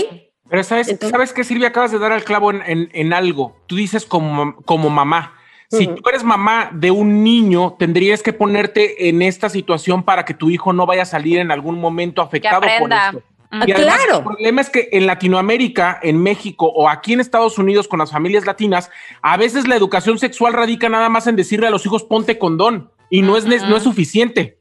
Pero 0.49 0.63
sabes, 0.65 0.97
¿sabes 1.11 1.33
qué, 1.33 1.43
Silvia? 1.45 1.69
Acabas 1.69 1.91
de 1.93 1.99
dar 1.99 2.13
al 2.13 2.25
clavo 2.25 2.51
en, 2.53 2.63
en- 2.63 2.91
en 2.93 3.13
algo. 3.13 3.57
Tú 3.67 3.75
dices 3.77 4.07
como, 4.07 4.57
como 4.65 4.89
mamá. 4.89 5.35
Si 5.79 5.87
tú 5.87 6.03
eres 6.09 6.23
mamá 6.23 6.71
de 6.73 6.91
un 6.91 7.25
niño, 7.25 7.77
tendrías 7.79 8.23
que 8.23 8.33
ponerte 8.33 9.09
en 9.09 9.23
esta 9.23 9.49
situación 9.49 10.03
para 10.03 10.25
que 10.25 10.35
tu 10.35 10.51
hijo 10.51 10.73
no 10.73 10.85
vaya 10.85 11.03
a 11.03 11.07
salir 11.07 11.39
en 11.39 11.51
algún 11.51 11.81
momento 11.81 12.21
afectado 12.21 12.61
por 12.61 12.71
aprenda. 12.71 13.07
esto. 13.07 13.23
Y 13.67 13.73
además, 13.73 13.97
Claro. 13.99 14.19
El 14.19 14.25
problema 14.25 14.61
es 14.61 14.71
que 14.71 14.89
en 14.93 15.07
Latinoamérica, 15.07 15.99
en 16.03 16.23
México 16.23 16.67
o 16.67 16.89
aquí 16.89 17.13
en 17.13 17.21
Estados 17.21 17.59
Unidos 17.59 17.89
con 17.89 17.99
las 17.99 18.11
familias 18.11 18.47
latinas, 18.47 18.91
a 19.21 19.37
veces 19.37 19.67
la 19.67 19.77
educación 19.77 20.19
sexual 20.19 20.53
radica 20.55 20.89
nada 20.89 21.09
más 21.09 21.27
en 21.27 21.37
decirle 21.37 21.67
a 21.67 21.71
los 21.71 21.85
hijos 21.85 22.03
ponte 22.03 22.39
condón 22.39 22.91
y 23.11 23.23
no 23.23 23.37
es, 23.37 23.45
no 23.45 23.77
es 23.77 23.83
suficiente. 23.83 24.59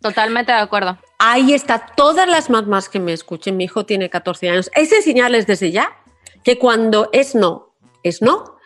Totalmente 0.00 0.52
de 0.52 0.58
acuerdo. 0.58 0.98
Ahí 1.18 1.54
está, 1.54 1.86
todas 1.96 2.28
las 2.28 2.50
mamás 2.50 2.90
que 2.90 3.00
me 3.00 3.14
escuchen, 3.14 3.56
mi 3.56 3.64
hijo 3.64 3.86
tiene 3.86 4.10
14 4.10 4.50
años, 4.50 4.70
es 4.74 4.92
enseñarles 4.92 5.46
desde 5.46 5.72
ya 5.72 5.96
que 6.42 6.58
cuando 6.58 7.08
es 7.12 7.34
no, 7.34 7.74
es 8.02 8.20
no. 8.20 8.58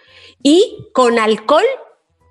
Y 0.43 0.89
con 0.93 1.19
alcohol, 1.21 1.65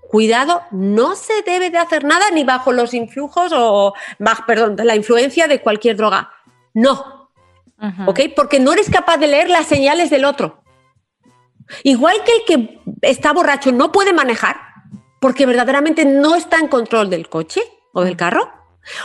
cuidado, 0.08 0.62
no 0.72 1.16
se 1.16 1.42
debe 1.44 1.70
de 1.70 1.78
hacer 1.78 2.04
nada 2.04 2.26
ni 2.32 2.44
bajo 2.44 2.72
los 2.72 2.94
influjos 2.94 3.52
o, 3.54 3.94
bajo, 4.20 4.44
perdón, 4.46 4.76
de 4.76 4.86
la 4.86 4.96
influencia 4.96 5.48
de 5.48 5.62
cualquier 5.62 5.98
droga. 5.98 6.32
No, 6.74 7.30
¿ok? 8.06 8.20
Porque 8.36 8.60
no 8.60 8.74
eres 8.74 8.90
capaz 8.90 9.18
de 9.18 9.28
leer 9.28 9.50
las 9.50 9.68
señales 9.68 10.10
del 10.10 10.26
otro. 10.26 10.64
Igual 11.84 12.16
que 12.24 12.32
el 12.32 12.46
que 12.46 12.82
está 13.02 13.34
borracho 13.34 13.72
no 13.72 13.92
puede 13.92 14.14
manejar 14.14 14.58
porque 15.20 15.46
verdaderamente 15.46 16.06
no 16.06 16.36
está 16.36 16.58
en 16.58 16.68
control 16.68 17.10
del 17.10 17.30
coche 17.30 17.62
o 17.94 18.04
del 18.04 18.16
carro, 18.16 18.52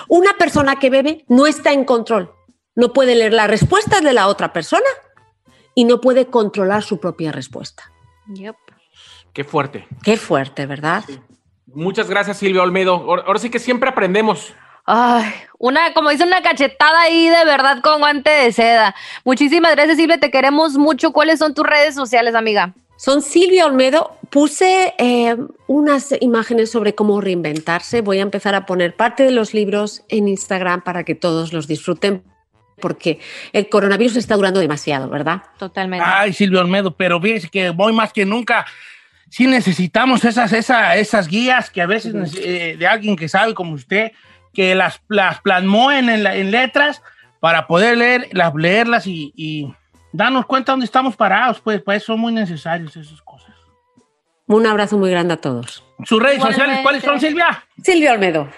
una 0.08 0.34
persona 0.34 0.76
que 0.76 0.90
bebe 0.90 1.24
no 1.28 1.46
está 1.46 1.72
en 1.72 1.84
control. 1.84 2.32
No 2.74 2.92
puede 2.92 3.14
leer 3.14 3.32
las 3.32 3.48
respuestas 3.48 4.02
de 4.02 4.12
la 4.12 4.28
otra 4.28 4.52
persona 4.52 4.88
y 5.74 5.84
no 5.84 6.00
puede 6.00 6.26
controlar 6.26 6.82
su 6.82 7.00
propia 7.00 7.32
respuesta. 7.32 7.90
Yep. 8.34 8.56
Qué 9.32 9.44
fuerte. 9.44 9.86
Qué 10.02 10.16
fuerte, 10.16 10.66
¿verdad? 10.66 11.04
Muchas 11.66 12.08
gracias, 12.08 12.38
Silvia 12.38 12.62
Olmedo. 12.62 12.94
Ahora, 12.94 13.22
ahora 13.26 13.38
sí 13.38 13.50
que 13.50 13.58
siempre 13.58 13.88
aprendemos. 13.88 14.54
Ay, 14.84 15.32
una, 15.58 15.94
como 15.94 16.10
dice, 16.10 16.24
una 16.24 16.42
cachetada 16.42 17.02
ahí 17.02 17.28
de 17.28 17.44
verdad 17.44 17.80
con 17.82 18.00
guante 18.00 18.30
de 18.30 18.52
seda. 18.52 18.94
Muchísimas 19.24 19.72
gracias, 19.72 19.96
Silvia. 19.96 20.18
Te 20.18 20.30
queremos 20.30 20.76
mucho. 20.76 21.12
¿Cuáles 21.12 21.38
son 21.38 21.54
tus 21.54 21.64
redes 21.64 21.94
sociales, 21.94 22.34
amiga? 22.34 22.74
Son 22.96 23.22
Silvia 23.22 23.66
Olmedo. 23.66 24.16
Puse 24.30 24.94
eh, 24.98 25.36
unas 25.66 26.14
imágenes 26.20 26.70
sobre 26.70 26.94
cómo 26.94 27.20
reinventarse. 27.20 28.00
Voy 28.00 28.18
a 28.18 28.22
empezar 28.22 28.54
a 28.54 28.66
poner 28.66 28.96
parte 28.96 29.22
de 29.22 29.30
los 29.30 29.54
libros 29.54 30.02
en 30.08 30.28
Instagram 30.28 30.82
para 30.82 31.04
que 31.04 31.14
todos 31.14 31.52
los 31.52 31.68
disfruten, 31.68 32.24
porque 32.80 33.20
el 33.52 33.68
coronavirus 33.68 34.16
está 34.16 34.36
durando 34.36 34.58
demasiado, 34.58 35.08
¿verdad? 35.08 35.42
Totalmente. 35.58 36.04
Ay, 36.06 36.32
Silvio 36.32 36.60
Olmedo, 36.60 36.96
pero 36.96 37.20
fíjese 37.20 37.48
que 37.48 37.70
voy 37.70 37.92
más 37.92 38.12
que 38.12 38.24
nunca. 38.24 38.66
Sí 39.32 39.46
necesitamos 39.46 40.26
esas, 40.26 40.52
esa- 40.52 40.94
esas 40.96 41.26
guías 41.26 41.70
que 41.70 41.80
a 41.80 41.86
veces 41.86 42.12
eh, 42.36 42.76
de 42.78 42.86
alguien 42.86 43.16
que 43.16 43.30
sabe 43.30 43.54
como 43.54 43.72
usted, 43.72 44.12
que 44.52 44.74
las, 44.74 45.00
las 45.08 45.40
plasmó 45.40 45.90
en, 45.90 46.10
en 46.10 46.22
la- 46.22 46.36
en 46.36 46.50
letras 46.50 47.00
para 47.40 47.66
poder 47.66 47.96
leer, 47.96 48.28
las, 48.32 48.54
leerlas 48.54 49.06
y, 49.06 49.32
y 49.34 49.72
darnos 50.12 50.44
cuenta 50.44 50.72
dónde 50.72 50.84
estamos 50.84 51.16
parados. 51.16 51.60
Pues 51.60 51.82
eso 51.86 52.06
son 52.12 52.20
muy 52.20 52.32
necesarios 52.34 52.94
esas 52.94 53.22
cosas. 53.22 53.54
Un 54.48 54.66
abrazo 54.66 54.98
muy 54.98 55.10
grande 55.10 55.32
a 55.32 55.38
todos. 55.38 55.82
¿Sus 56.04 56.22
redes 56.22 56.36
Igualmente. 56.36 56.60
sociales 56.64 56.82
cuáles 56.82 57.02
son, 57.02 57.18
Silvia? 57.18 57.64
Silvia 57.82 58.12
Olmedo. 58.12 58.48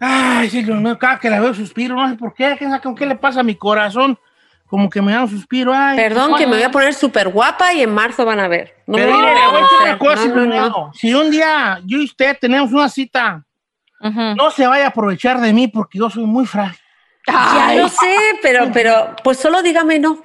Ay, 0.00 0.48
Silvia 0.48 0.74
Olmedo, 0.74 0.98
cada 0.98 1.18
que 1.18 1.28
la 1.28 1.40
veo 1.40 1.52
suspiro, 1.52 1.94
no 1.94 2.08
sé 2.08 2.16
por 2.16 2.32
qué, 2.32 2.56
¿qué, 2.58 2.66
qué 2.96 3.04
le 3.06 3.16
pasa 3.16 3.40
a 3.40 3.42
mi 3.42 3.54
corazón? 3.56 4.18
Como 4.72 4.88
que 4.88 5.02
me 5.02 5.12
da 5.12 5.20
un 5.24 5.28
suspiro. 5.28 5.70
Ay, 5.74 5.98
Perdón, 5.98 6.34
que 6.34 6.46
me 6.46 6.54
voy 6.56 6.62
a 6.62 6.70
poner 6.70 6.94
súper 6.94 7.28
guapa 7.28 7.74
y 7.74 7.82
en 7.82 7.92
marzo 7.92 8.24
van 8.24 8.40
a 8.40 8.48
ver. 8.48 8.74
No 8.86 8.96
Pero 8.96 9.10
me 9.10 9.18
mire, 9.18 9.26
van 9.26 9.34
le 9.34 9.40
a 9.42 9.48
voy 9.50 9.58
a 9.58 9.60
decir 9.60 9.98
conocer. 9.98 9.98
una 9.98 9.98
cosa, 9.98 10.28
No, 10.28 10.46
no, 10.46 10.68
no. 10.70 10.92
Si 10.94 11.12
un 11.12 11.30
día 11.30 11.78
yo 11.84 11.98
y 11.98 12.04
usted 12.06 12.38
tenemos 12.40 12.72
una 12.72 12.88
cita, 12.88 13.44
no 14.00 14.50
se 14.50 14.66
vaya 14.66 14.86
a 14.86 14.88
aprovechar 14.88 15.42
de 15.42 15.52
mí 15.52 15.68
porque 15.68 15.98
yo 15.98 16.08
soy 16.08 16.24
muy 16.24 16.46
frágil. 16.46 16.80
Ya 17.26 17.74
lo 17.76 17.88
sé, 17.90 18.16
pero, 18.40 18.70
pero 18.72 19.14
pues 19.22 19.36
solo 19.38 19.62
dígame 19.62 19.98
no. 19.98 20.24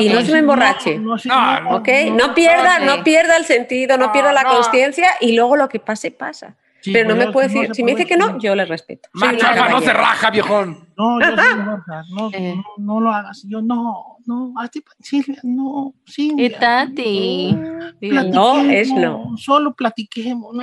y 0.00 0.08
no 0.08 0.14
no, 0.14 0.22
se 0.22 0.32
me 0.32 0.38
emborrache. 0.38 0.98
no, 0.98 1.16
no, 1.22 1.60
no, 1.60 1.70
¿Ok? 1.76 1.88
No, 2.12 2.34
pierda, 2.34 2.78
no 2.78 3.04
pierda 3.04 3.36
el 3.36 3.44
sentido, 3.44 3.98
no, 3.98 4.10
pierda 4.10 4.32
la 4.32 4.44
no. 4.44 4.54
consciencia 4.54 5.10
y 5.20 5.36
luego 5.36 5.54
lo 5.56 5.68
que 5.68 5.80
pase, 5.80 6.10
pasa. 6.12 6.56
Sí, 6.84 6.92
pero 6.92 7.08
no 7.08 7.16
me 7.16 7.32
puede 7.32 7.48
no 7.48 7.54
decir, 7.54 7.68
se 7.68 7.74
si 7.76 7.82
me 7.82 7.92
dice 7.92 8.04
que 8.04 8.14
no, 8.18 8.38
yo 8.38 8.54
le 8.54 8.66
respeto. 8.66 9.08
Alfa 9.22 9.70
no 9.70 9.80
se 9.80 9.90
raja, 9.94 10.30
viejón. 10.30 10.86
No, 10.98 11.18
yo 11.18 11.26
soy 11.34 11.54
muy 11.64 11.80
frágil. 11.86 12.14
no, 12.14 12.30
Eh. 12.34 12.54
no, 12.56 12.64
no 12.78 13.00
lo 13.00 13.10
hagas. 13.10 13.42
Yo 13.48 13.62
no, 13.62 14.18
no, 14.26 14.52
a 14.60 14.68
ti, 14.68 14.84
Silvia, 15.00 15.38
no, 15.44 15.94
Y 16.06 16.10
Silvia. 16.12 16.58
Tati. 16.58 17.58
No, 18.02 18.58
es 18.60 18.92
no. 18.92 19.34
Solo 19.38 19.72
platiquemos, 19.74 20.54
no. 20.54 20.62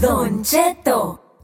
Don 0.00 0.42
Cheto, 0.42 1.20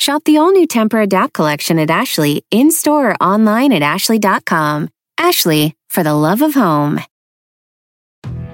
Shop 0.00 0.22
the 0.22 0.38
all 0.38 0.52
new 0.52 0.64
Temper 0.64 1.00
Adapt 1.00 1.34
collection 1.34 1.80
at 1.80 1.90
Ashley 1.90 2.44
in 2.52 2.70
store 2.70 3.10
or 3.10 3.16
online 3.20 3.72
at 3.72 3.82
ashley.com. 3.82 4.90
Ashley, 5.18 5.74
for 5.90 6.04
the 6.04 6.14
love 6.14 6.40
of 6.40 6.54
home. 6.54 7.00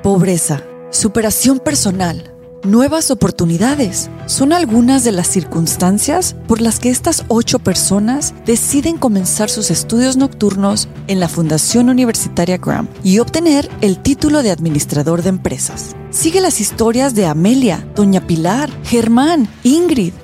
Pobreza, 0.03 0.63
superación 0.91 1.59
personal, 1.59 2.25
nuevas 2.65 3.11
oportunidades 3.11 4.09
son 4.25 4.55
algunas 4.55 5.05
de 5.05 5.13
las 5.13 5.27
circunstancias 5.29 6.35
por 6.49 6.63
las 6.63 6.81
que 6.81 6.89
estas 6.89 7.27
ocho 7.29 7.59
personas 7.59 8.33
deciden 8.47 8.97
comenzar 8.97 9.51
sus 9.51 9.71
estudios 9.71 10.17
nocturnos 10.17 10.89
en 11.09 11.21
la 11.21 11.29
Fundación 11.29 11.91
Universitaria 11.91 12.57
Graham 12.57 12.89
y 13.03 13.19
obtener 13.19 13.69
el 13.83 13.99
título 13.99 14.43
de 14.43 14.51
administrador 14.51 15.23
de 15.23 15.29
empresas. 15.29 15.95
Sigue 16.09 16.41
las 16.41 16.63
historias 16.63 17.15
de 17.15 17.27
Amelia, 17.27 17.87
Doña 17.95 18.27
Pilar, 18.27 18.71
Germán, 18.85 19.47
Ingrid, 19.63 20.15